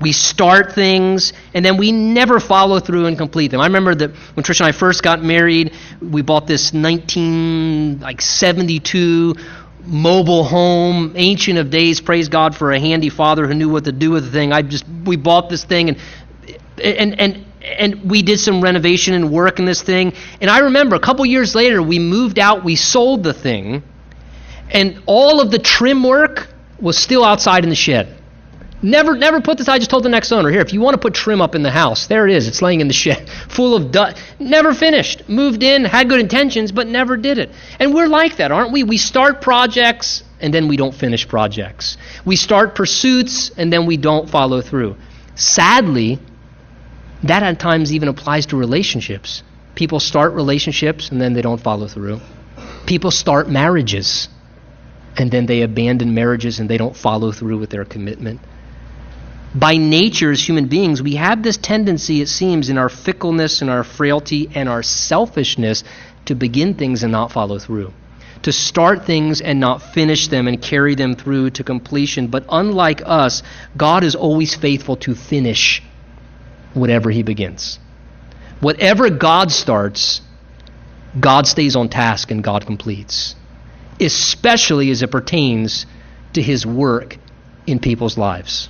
We 0.01 0.11
start 0.11 0.73
things 0.73 1.31
and 1.53 1.63
then 1.63 1.77
we 1.77 1.91
never 1.91 2.39
follow 2.39 2.79
through 2.79 3.05
and 3.05 3.15
complete 3.17 3.51
them. 3.51 3.61
I 3.61 3.67
remember 3.67 3.93
that 3.95 4.11
when 4.35 4.43
Trish 4.43 4.59
and 4.59 4.67
I 4.67 4.71
first 4.71 5.03
got 5.03 5.23
married, 5.23 5.73
we 6.01 6.21
bought 6.21 6.47
this 6.47 6.73
1972 6.73 9.35
mobile 9.85 10.43
home, 10.43 11.13
ancient 11.15 11.59
of 11.59 11.69
days. 11.69 12.01
Praise 12.01 12.29
God 12.29 12.55
for 12.55 12.71
a 12.71 12.79
handy 12.79 13.09
father 13.09 13.47
who 13.47 13.53
knew 13.53 13.69
what 13.69 13.83
to 13.85 13.91
do 13.91 14.09
with 14.11 14.25
the 14.25 14.31
thing. 14.31 14.53
I 14.53 14.63
just 14.63 14.85
we 15.05 15.17
bought 15.17 15.49
this 15.49 15.63
thing 15.63 15.89
and 15.89 15.97
and 16.83 17.19
and 17.19 17.45
and 17.61 18.09
we 18.09 18.23
did 18.23 18.39
some 18.39 18.61
renovation 18.61 19.13
and 19.13 19.31
work 19.31 19.59
in 19.59 19.65
this 19.65 19.81
thing. 19.81 20.13
And 20.39 20.49
I 20.49 20.59
remember 20.59 20.95
a 20.95 20.99
couple 20.99 21.25
years 21.25 21.55
later, 21.55 21.81
we 21.81 21.99
moved 21.99 22.39
out, 22.39 22.63
we 22.63 22.75
sold 22.75 23.23
the 23.23 23.33
thing, 23.33 23.83
and 24.71 25.03
all 25.05 25.41
of 25.41 25.51
the 25.51 25.59
trim 25.59 26.03
work 26.03 26.47
was 26.79 26.97
still 26.97 27.23
outside 27.23 27.63
in 27.63 27.69
the 27.69 27.75
shed. 27.75 28.17
Never, 28.83 29.15
never 29.15 29.41
put 29.41 29.59
this. 29.59 29.67
I 29.67 29.77
just 29.77 29.91
told 29.91 30.03
the 30.03 30.09
next 30.09 30.31
owner 30.31 30.49
here, 30.49 30.61
if 30.61 30.73
you 30.73 30.81
want 30.81 30.95
to 30.95 30.97
put 30.97 31.13
trim 31.13 31.39
up 31.39 31.53
in 31.53 31.61
the 31.61 31.69
house, 31.69 32.07
there 32.07 32.27
it 32.27 32.35
is. 32.35 32.47
It's 32.47 32.63
laying 32.63 32.81
in 32.81 32.87
the 32.87 32.93
shed, 32.93 33.29
full 33.49 33.75
of 33.75 33.91
dust. 33.91 34.17
Never 34.39 34.73
finished. 34.73 35.29
Moved 35.29 35.61
in, 35.61 35.85
had 35.85 36.09
good 36.09 36.19
intentions, 36.19 36.71
but 36.71 36.87
never 36.87 37.15
did 37.15 37.37
it. 37.37 37.51
And 37.79 37.93
we're 37.93 38.07
like 38.07 38.37
that, 38.37 38.51
aren't 38.51 38.71
we? 38.71 38.83
We 38.83 38.97
start 38.97 39.41
projects 39.41 40.23
and 40.39 40.51
then 40.51 40.67
we 40.67 40.77
don't 40.77 40.95
finish 40.95 41.27
projects. 41.27 41.97
We 42.25 42.35
start 42.35 42.73
pursuits 42.73 43.51
and 43.55 43.71
then 43.71 43.85
we 43.85 43.97
don't 43.97 44.27
follow 44.27 44.61
through. 44.61 44.95
Sadly, 45.35 46.17
that 47.23 47.43
at 47.43 47.59
times 47.59 47.93
even 47.93 48.09
applies 48.09 48.47
to 48.47 48.57
relationships. 48.57 49.43
People 49.75 49.99
start 49.99 50.33
relationships 50.33 51.09
and 51.09 51.21
then 51.21 51.33
they 51.33 51.43
don't 51.43 51.61
follow 51.61 51.87
through. 51.87 52.19
People 52.87 53.11
start 53.11 53.47
marriages 53.47 54.27
and 55.17 55.31
then 55.31 55.45
they 55.45 55.61
abandon 55.61 56.13
marriages 56.13 56.59
and 56.59 56.69
they 56.69 56.77
don't 56.77 56.95
follow 56.95 57.31
through 57.31 57.57
with 57.57 57.69
their 57.69 57.85
commitment. 57.85 58.39
By 59.53 59.75
nature, 59.75 60.31
as 60.31 60.47
human 60.47 60.67
beings, 60.67 61.01
we 61.01 61.15
have 61.15 61.43
this 61.43 61.57
tendency, 61.57 62.21
it 62.21 62.27
seems, 62.27 62.69
in 62.69 62.77
our 62.77 62.87
fickleness 62.87 63.61
and 63.61 63.69
our 63.69 63.83
frailty 63.83 64.49
and 64.55 64.69
our 64.69 64.81
selfishness 64.81 65.83
to 66.25 66.35
begin 66.35 66.75
things 66.75 67.03
and 67.03 67.11
not 67.11 67.31
follow 67.31 67.59
through. 67.59 67.93
To 68.43 68.51
start 68.51 69.05
things 69.05 69.41
and 69.41 69.59
not 69.59 69.81
finish 69.81 70.29
them 70.29 70.47
and 70.47 70.61
carry 70.61 70.95
them 70.95 71.15
through 71.15 71.51
to 71.51 71.63
completion. 71.63 72.27
But 72.27 72.45
unlike 72.49 73.01
us, 73.05 73.43
God 73.75 74.03
is 74.03 74.15
always 74.15 74.55
faithful 74.55 74.95
to 74.97 75.15
finish 75.15 75.83
whatever 76.73 77.11
he 77.11 77.21
begins. 77.21 77.77
Whatever 78.61 79.09
God 79.09 79.51
starts, 79.51 80.21
God 81.19 81.45
stays 81.45 81.75
on 81.75 81.89
task 81.89 82.31
and 82.31 82.43
God 82.43 82.65
completes, 82.65 83.35
especially 84.01 84.91
as 84.91 85.03
it 85.03 85.11
pertains 85.11 85.85
to 86.33 86.41
his 86.41 86.65
work 86.65 87.17
in 87.67 87.79
people's 87.79 88.17
lives. 88.17 88.69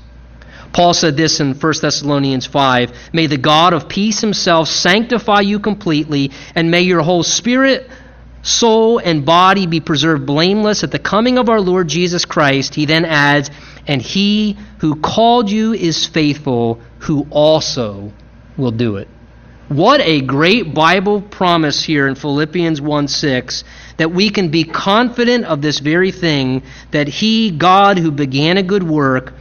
Paul 0.74 0.94
said 0.94 1.18
this 1.18 1.40
in 1.40 1.54
1 1.54 1.74
Thessalonians 1.82 2.46
5 2.46 3.14
May 3.14 3.28
the 3.28 3.38
God 3.38 3.74
of 3.74 3.90
peace 3.90 4.22
himself 4.22 4.68
sanctify 4.68 5.42
you 5.42 5.60
completely, 5.60 6.32
and 6.56 6.72
may 6.72 6.82
your 6.82 7.02
whole 7.02 7.24
spirit, 7.24 7.90
soul, 8.42 9.00
and 9.00 9.26
body 9.26 9.68
be 9.68 9.80
preserved 9.80 10.26
blameless 10.26 10.84
at 10.84 10.92
the 10.92 11.00
coming 11.00 11.38
of 11.38 11.50
our 11.50 11.60
Lord 11.60 11.88
Jesus 11.88 12.26
Christ. 12.26 12.74
He 12.76 12.86
then 12.86 13.06
adds, 13.06 13.50
And 13.86 14.02
he 14.02 14.58
who 14.80 14.96
called 14.96 15.50
you 15.50 15.74
is 15.74 16.08
faithful, 16.08 16.80
who 17.00 17.28
also 17.30 18.14
will 18.58 18.72
do 18.72 18.98
it. 18.98 19.08
What 19.72 20.02
a 20.02 20.20
great 20.20 20.74
Bible 20.74 21.22
promise 21.22 21.82
here 21.82 22.06
in 22.10 22.16
Philippians 22.16 22.82
1 22.82 23.08
6 23.08 23.64
that 23.96 24.12
we 24.12 24.30
can 24.30 24.50
be 24.50 24.66
confident 24.66 25.46
of 25.46 25.62
this 25.62 25.80
very 25.80 26.12
thing 26.12 26.64
that 26.92 27.08
He, 27.08 27.52
God, 27.52 27.98
who 27.98 28.12
began 28.12 28.58
a 28.58 28.64
good 28.64 28.84
work 28.84 29.32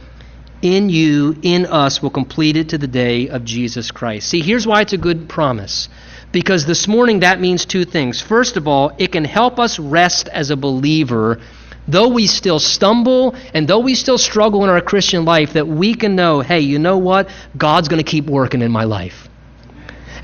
in 0.61 0.89
you, 0.89 1.35
in 1.41 1.65
us, 1.65 2.01
will 2.01 2.11
complete 2.11 2.55
it 2.55 2.69
to 2.69 2.77
the 2.77 2.87
day 2.87 3.27
of 3.27 3.43
Jesus 3.43 3.91
Christ. 3.91 4.29
See, 4.29 4.39
here's 4.39 4.65
why 4.65 4.79
it's 4.79 4.93
a 4.93 4.97
good 4.97 5.27
promise. 5.27 5.89
Because 6.31 6.65
this 6.65 6.87
morning 6.87 7.19
that 7.19 7.41
means 7.41 7.65
two 7.65 7.83
things. 7.83 8.21
First 8.21 8.55
of 8.55 8.69
all, 8.69 8.93
it 8.97 9.11
can 9.11 9.25
help 9.25 9.59
us 9.59 9.79
rest 9.79 10.29
as 10.29 10.49
a 10.49 10.55
believer 10.55 11.41
though 11.87 12.07
we 12.07 12.27
still 12.27 12.59
stumble 12.59 13.35
and 13.53 13.67
though 13.67 13.79
we 13.79 13.95
still 13.95 14.17
struggle 14.17 14.63
in 14.63 14.69
our 14.69 14.79
Christian 14.79 15.25
life, 15.25 15.53
that 15.53 15.67
we 15.67 15.93
can 15.93 16.15
know, 16.15 16.39
hey, 16.39 16.61
you 16.61 16.79
know 16.79 16.99
what? 16.99 17.27
God's 17.57 17.89
going 17.89 18.01
to 18.01 18.09
keep 18.09 18.27
working 18.27 18.61
in 18.61 18.71
my 18.71 18.85
life. 18.85 19.27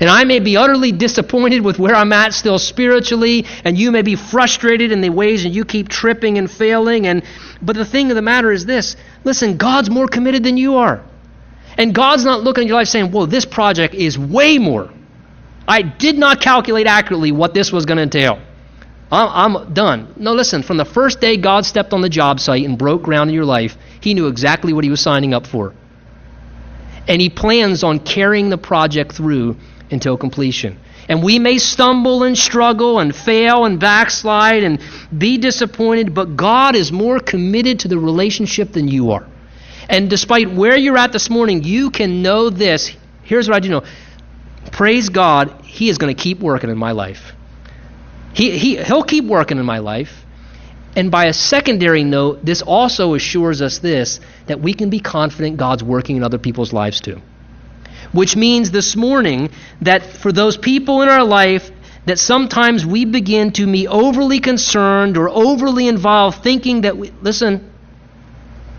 And 0.00 0.08
I 0.08 0.24
may 0.24 0.38
be 0.38 0.56
utterly 0.56 0.92
disappointed 0.92 1.62
with 1.62 1.78
where 1.78 1.94
I'm 1.94 2.12
at 2.12 2.32
still 2.32 2.58
spiritually, 2.58 3.46
and 3.64 3.76
you 3.76 3.90
may 3.90 4.02
be 4.02 4.14
frustrated 4.14 4.92
in 4.92 5.00
the 5.00 5.10
ways 5.10 5.44
and 5.44 5.54
you 5.54 5.64
keep 5.64 5.88
tripping 5.88 6.38
and 6.38 6.48
failing. 6.48 7.06
And 7.06 7.22
but 7.60 7.74
the 7.74 7.84
thing 7.84 8.10
of 8.10 8.14
the 8.14 8.22
matter 8.22 8.52
is 8.52 8.64
this: 8.64 8.96
listen, 9.24 9.56
God's 9.56 9.90
more 9.90 10.06
committed 10.06 10.44
than 10.44 10.56
you 10.56 10.76
are, 10.76 11.02
and 11.76 11.92
God's 11.94 12.24
not 12.24 12.42
looking 12.44 12.62
at 12.64 12.68
your 12.68 12.76
life 12.76 12.88
saying, 12.88 13.10
"Whoa, 13.10 13.26
this 13.26 13.44
project 13.44 13.94
is 13.94 14.16
way 14.16 14.58
more." 14.58 14.88
I 15.66 15.82
did 15.82 16.16
not 16.16 16.40
calculate 16.40 16.86
accurately 16.86 17.32
what 17.32 17.52
this 17.52 17.72
was 17.72 17.84
going 17.84 17.96
to 17.96 18.04
entail. 18.04 18.38
I'm 19.10 19.72
done. 19.72 20.14
No, 20.16 20.32
listen, 20.32 20.62
from 20.62 20.76
the 20.76 20.84
first 20.84 21.20
day 21.20 21.36
God 21.36 21.66
stepped 21.66 21.92
on 21.92 22.02
the 22.02 22.08
job 22.08 22.40
site 22.40 22.64
and 22.64 22.78
broke 22.78 23.02
ground 23.02 23.30
in 23.30 23.34
your 23.34 23.44
life, 23.44 23.76
He 24.00 24.14
knew 24.14 24.28
exactly 24.28 24.72
what 24.72 24.84
He 24.84 24.90
was 24.90 25.00
signing 25.00 25.34
up 25.34 25.46
for. 25.46 25.74
And 27.08 27.20
He 27.20 27.30
plans 27.30 27.82
on 27.82 27.98
carrying 28.00 28.48
the 28.48 28.58
project 28.58 29.12
through 29.12 29.56
until 29.90 30.16
completion. 30.16 30.78
And 31.08 31.22
we 31.22 31.38
may 31.38 31.58
stumble 31.58 32.22
and 32.22 32.36
struggle 32.36 32.98
and 32.98 33.14
fail 33.14 33.64
and 33.64 33.80
backslide 33.80 34.62
and 34.62 34.80
be 35.16 35.38
disappointed, 35.38 36.14
but 36.14 36.36
God 36.36 36.76
is 36.76 36.92
more 36.92 37.18
committed 37.18 37.80
to 37.80 37.88
the 37.88 37.98
relationship 37.98 38.72
than 38.72 38.88
you 38.88 39.12
are. 39.12 39.26
And 39.88 40.10
despite 40.10 40.52
where 40.52 40.76
you're 40.76 40.98
at 40.98 41.12
this 41.12 41.30
morning, 41.30 41.64
you 41.64 41.90
can 41.90 42.22
know 42.22 42.50
this. 42.50 42.94
Here's 43.22 43.48
what 43.48 43.56
I 43.56 43.60
do 43.60 43.70
know 43.70 43.84
praise 44.70 45.08
God, 45.08 45.62
He 45.64 45.88
is 45.88 45.96
going 45.96 46.14
to 46.14 46.22
keep 46.22 46.40
working 46.40 46.68
in 46.68 46.76
my 46.76 46.92
life. 46.92 47.32
He, 48.34 48.58
he, 48.58 48.76
he'll 48.76 49.02
keep 49.02 49.24
working 49.24 49.58
in 49.58 49.64
my 49.64 49.78
life. 49.78 50.24
And 50.94 51.10
by 51.10 51.26
a 51.26 51.32
secondary 51.32 52.04
note, 52.04 52.44
this 52.44 52.60
also 52.60 53.14
assures 53.14 53.62
us 53.62 53.78
this 53.78 54.20
that 54.46 54.60
we 54.60 54.74
can 54.74 54.90
be 54.90 55.00
confident 55.00 55.56
God's 55.56 55.82
working 55.82 56.16
in 56.16 56.24
other 56.24 56.38
people's 56.38 56.72
lives 56.72 57.00
too. 57.00 57.20
Which 58.12 58.36
means 58.36 58.70
this 58.70 58.96
morning 58.96 59.50
that 59.82 60.02
for 60.02 60.32
those 60.32 60.56
people 60.56 61.02
in 61.02 61.08
our 61.08 61.24
life 61.24 61.70
that 62.06 62.18
sometimes 62.18 62.86
we 62.86 63.04
begin 63.04 63.52
to 63.52 63.70
be 63.70 63.86
overly 63.86 64.40
concerned 64.40 65.18
or 65.18 65.28
overly 65.28 65.88
involved, 65.88 66.42
thinking 66.42 66.80
that, 66.80 66.96
we, 66.96 67.12
listen, 67.20 67.70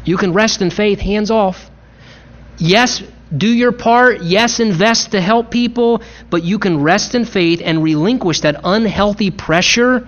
you 0.03 0.17
can 0.17 0.33
rest 0.33 0.63
in 0.63 0.71
faith, 0.71 0.99
hands 0.99 1.29
off. 1.29 1.69
Yes, 2.57 3.03
do 3.35 3.47
your 3.47 3.71
part. 3.71 4.23
Yes, 4.23 4.59
invest 4.59 5.11
to 5.11 5.21
help 5.21 5.51
people, 5.51 6.01
but 6.31 6.43
you 6.43 6.57
can 6.57 6.81
rest 6.81 7.13
in 7.13 7.23
faith 7.23 7.61
and 7.63 7.83
relinquish 7.83 8.41
that 8.41 8.61
unhealthy 8.63 9.29
pressure 9.29 10.07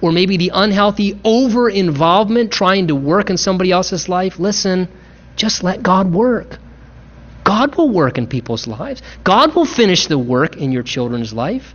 or 0.00 0.12
maybe 0.12 0.36
the 0.36 0.52
unhealthy 0.54 1.18
over 1.24 1.68
involvement 1.68 2.52
trying 2.52 2.86
to 2.88 2.94
work 2.94 3.30
in 3.30 3.36
somebody 3.36 3.72
else's 3.72 4.08
life. 4.08 4.38
Listen, 4.38 4.88
just 5.34 5.64
let 5.64 5.82
God 5.82 6.12
work. 6.12 6.58
God 7.44 7.74
will 7.76 7.88
work 7.88 8.18
in 8.18 8.26
people's 8.26 8.66
lives. 8.66 9.02
God 9.24 9.54
will 9.54 9.64
finish 9.64 10.06
the 10.06 10.18
work 10.18 10.56
in 10.56 10.72
your 10.72 10.82
children's 10.82 11.32
life. 11.32 11.74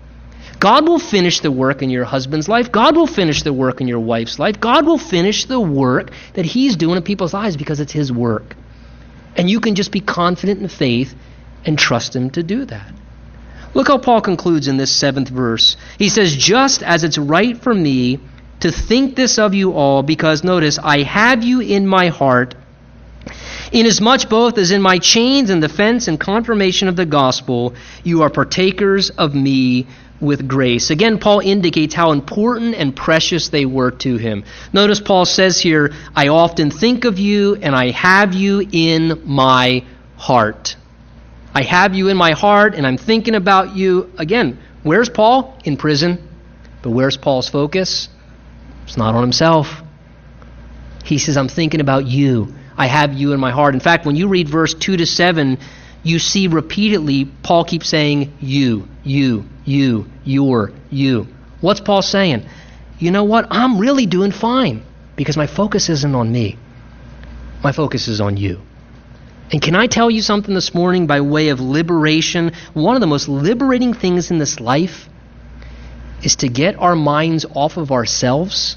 God 0.59 0.87
will 0.87 0.99
finish 0.99 1.41
the 1.41 1.51
work 1.51 1.81
in 1.81 1.89
your 1.89 2.05
husband's 2.05 2.47
life. 2.47 2.71
God 2.71 2.95
will 2.95 3.07
finish 3.07 3.43
the 3.43 3.53
work 3.53 3.79
in 3.79 3.87
your 3.87 3.99
wife's 3.99 4.39
life. 4.39 4.59
God 4.59 4.85
will 4.85 4.97
finish 4.97 5.45
the 5.45 5.59
work 5.59 6.11
that 6.33 6.45
He's 6.45 6.75
doing 6.75 6.97
in 6.97 7.03
people's 7.03 7.33
lives 7.33 7.57
because 7.57 7.79
it's 7.79 7.91
His 7.91 8.11
work. 8.11 8.55
And 9.35 9.49
you 9.49 9.59
can 9.59 9.75
just 9.75 9.91
be 9.91 9.99
confident 9.99 10.61
in 10.61 10.67
faith 10.67 11.13
and 11.65 11.77
trust 11.77 12.15
Him 12.15 12.31
to 12.31 12.43
do 12.43 12.65
that. 12.65 12.91
Look 13.73 13.89
how 13.89 13.99
Paul 13.99 14.21
concludes 14.21 14.67
in 14.67 14.77
this 14.77 14.91
seventh 14.91 15.29
verse. 15.29 15.77
He 15.99 16.09
says, 16.09 16.35
Just 16.35 16.81
as 16.81 17.03
it's 17.03 17.17
right 17.17 17.55
for 17.55 17.73
me 17.73 18.19
to 18.61 18.71
think 18.71 19.15
this 19.15 19.37
of 19.37 19.53
you 19.53 19.73
all, 19.73 20.01
because 20.01 20.43
notice, 20.43 20.79
I 20.81 21.03
have 21.03 21.43
you 21.43 21.59
in 21.59 21.85
my 21.85 22.07
heart, 22.07 22.55
inasmuch 23.71 24.29
both 24.29 24.57
as 24.57 24.71
in 24.71 24.81
my 24.81 24.97
chains 24.97 25.49
and 25.49 25.61
defense 25.61 26.07
and 26.07 26.19
confirmation 26.19 26.87
of 26.87 26.95
the 26.95 27.05
gospel, 27.05 27.75
you 28.03 28.21
are 28.23 28.29
partakers 28.29 29.09
of 29.11 29.35
me 29.35 29.87
with 30.19 30.47
grace. 30.47 30.89
Again, 30.89 31.19
Paul 31.19 31.39
indicates 31.41 31.93
how 31.93 32.11
important 32.11 32.75
and 32.75 32.95
precious 32.95 33.49
they 33.49 33.65
were 33.65 33.91
to 33.91 34.17
him. 34.17 34.43
Notice 34.73 34.99
Paul 34.99 35.25
says 35.25 35.59
here, 35.59 35.93
I 36.15 36.29
often 36.29 36.71
think 36.71 37.05
of 37.05 37.19
you 37.19 37.55
and 37.55 37.75
I 37.75 37.91
have 37.91 38.33
you 38.33 38.67
in 38.71 39.21
my 39.25 39.83
heart. 40.15 40.75
I 41.53 41.63
have 41.63 41.95
you 41.95 42.07
in 42.07 42.17
my 42.17 42.31
heart 42.31 42.75
and 42.75 42.85
I'm 42.85 42.97
thinking 42.97 43.35
about 43.35 43.75
you. 43.75 44.11
Again, 44.17 44.59
where's 44.83 45.09
Paul? 45.09 45.59
In 45.63 45.77
prison. 45.77 46.27
But 46.81 46.91
where's 46.91 47.17
Paul's 47.17 47.49
focus? 47.49 48.09
It's 48.83 48.97
not 48.97 49.15
on 49.15 49.21
himself. 49.21 49.83
He 51.03 51.17
says, 51.17 51.37
I'm 51.37 51.47
thinking 51.47 51.81
about 51.81 52.05
you. 52.05 52.53
I 52.77 52.85
have 52.85 53.13
you 53.13 53.33
in 53.33 53.39
my 53.39 53.51
heart. 53.51 53.73
In 53.73 53.79
fact, 53.79 54.05
when 54.05 54.15
you 54.15 54.27
read 54.27 54.47
verse 54.47 54.73
2 54.73 54.97
to 54.97 55.05
7, 55.05 55.57
you 56.03 56.19
see 56.19 56.47
repeatedly 56.47 57.25
Paul 57.25 57.65
keeps 57.65 57.89
saying, 57.89 58.33
You, 58.39 58.87
you, 59.03 59.45
you, 59.65 60.05
your, 60.23 60.71
you. 60.89 61.27
What's 61.59 61.81
Paul 61.81 62.01
saying? 62.01 62.45
You 62.99 63.11
know 63.11 63.23
what? 63.23 63.47
I'm 63.49 63.79
really 63.79 64.05
doing 64.05 64.31
fine 64.31 64.83
because 65.15 65.37
my 65.37 65.47
focus 65.47 65.89
isn't 65.89 66.15
on 66.15 66.31
me, 66.31 66.57
my 67.63 67.71
focus 67.71 68.07
is 68.07 68.21
on 68.21 68.37
you. 68.37 68.61
And 69.51 69.61
can 69.61 69.75
I 69.75 69.87
tell 69.87 70.11
you 70.11 70.21
something 70.21 70.53
this 70.53 70.73
morning 70.73 71.07
by 71.07 71.21
way 71.21 71.49
of 71.49 71.59
liberation? 71.59 72.51
One 72.73 72.95
of 72.95 73.01
the 73.01 73.07
most 73.07 73.29
liberating 73.29 73.93
things 73.93 74.29
in 74.29 74.39
this 74.39 74.59
life 74.59 75.07
is 76.21 76.35
to 76.37 76.49
get 76.49 76.75
our 76.77 76.95
minds 76.95 77.45
off 77.55 77.77
of 77.77 77.91
ourselves 77.91 78.75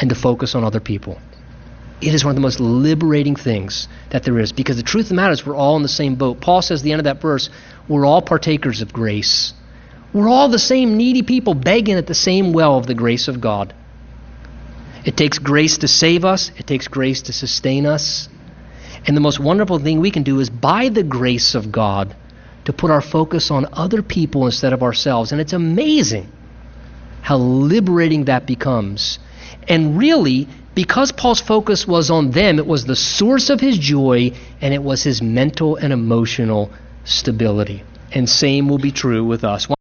and 0.00 0.10
to 0.10 0.14
focus 0.14 0.54
on 0.54 0.62
other 0.62 0.80
people. 0.80 1.18
It 2.04 2.12
is 2.12 2.22
one 2.22 2.32
of 2.32 2.34
the 2.34 2.42
most 2.42 2.60
liberating 2.60 3.34
things 3.34 3.88
that 4.10 4.24
there 4.24 4.38
is 4.38 4.52
because 4.52 4.76
the 4.76 4.82
truth 4.82 5.06
of 5.06 5.08
the 5.08 5.14
matter 5.14 5.32
is 5.32 5.46
we're 5.46 5.56
all 5.56 5.76
in 5.76 5.82
the 5.82 5.88
same 5.88 6.16
boat. 6.16 6.38
Paul 6.38 6.60
says 6.60 6.80
at 6.80 6.84
the 6.84 6.92
end 6.92 7.00
of 7.00 7.04
that 7.04 7.22
verse, 7.22 7.48
we're 7.88 8.04
all 8.04 8.20
partakers 8.20 8.82
of 8.82 8.92
grace. 8.92 9.54
We're 10.12 10.28
all 10.28 10.50
the 10.50 10.58
same 10.58 10.98
needy 10.98 11.22
people 11.22 11.54
begging 11.54 11.94
at 11.94 12.06
the 12.06 12.14
same 12.14 12.52
well 12.52 12.76
of 12.76 12.86
the 12.86 12.94
grace 12.94 13.26
of 13.26 13.40
God. 13.40 13.74
It 15.06 15.16
takes 15.16 15.38
grace 15.38 15.78
to 15.78 15.88
save 15.88 16.26
us, 16.26 16.50
it 16.58 16.66
takes 16.66 16.88
grace 16.88 17.22
to 17.22 17.32
sustain 17.32 17.86
us. 17.86 18.28
And 19.06 19.16
the 19.16 19.22
most 19.22 19.40
wonderful 19.40 19.78
thing 19.78 20.00
we 20.00 20.10
can 20.10 20.24
do 20.24 20.40
is, 20.40 20.50
by 20.50 20.90
the 20.90 21.02
grace 21.02 21.54
of 21.54 21.72
God, 21.72 22.14
to 22.66 22.72
put 22.74 22.90
our 22.90 23.00
focus 23.00 23.50
on 23.50 23.66
other 23.72 24.02
people 24.02 24.44
instead 24.44 24.74
of 24.74 24.82
ourselves. 24.82 25.32
And 25.32 25.40
it's 25.40 25.52
amazing 25.54 26.30
how 27.22 27.36
liberating 27.38 28.26
that 28.26 28.46
becomes. 28.46 29.18
And 29.68 29.98
really, 29.98 30.48
because 30.74 31.12
Paul's 31.12 31.40
focus 31.40 31.86
was 31.86 32.10
on 32.10 32.30
them, 32.30 32.58
it 32.58 32.66
was 32.66 32.84
the 32.84 32.96
source 32.96 33.50
of 33.50 33.60
his 33.60 33.78
joy 33.78 34.32
and 34.60 34.74
it 34.74 34.82
was 34.82 35.02
his 35.02 35.22
mental 35.22 35.76
and 35.76 35.92
emotional 35.92 36.70
stability. 37.04 37.82
And 38.12 38.28
same 38.28 38.68
will 38.68 38.78
be 38.78 38.92
true 38.92 39.24
with 39.24 39.44
us. 39.44 39.68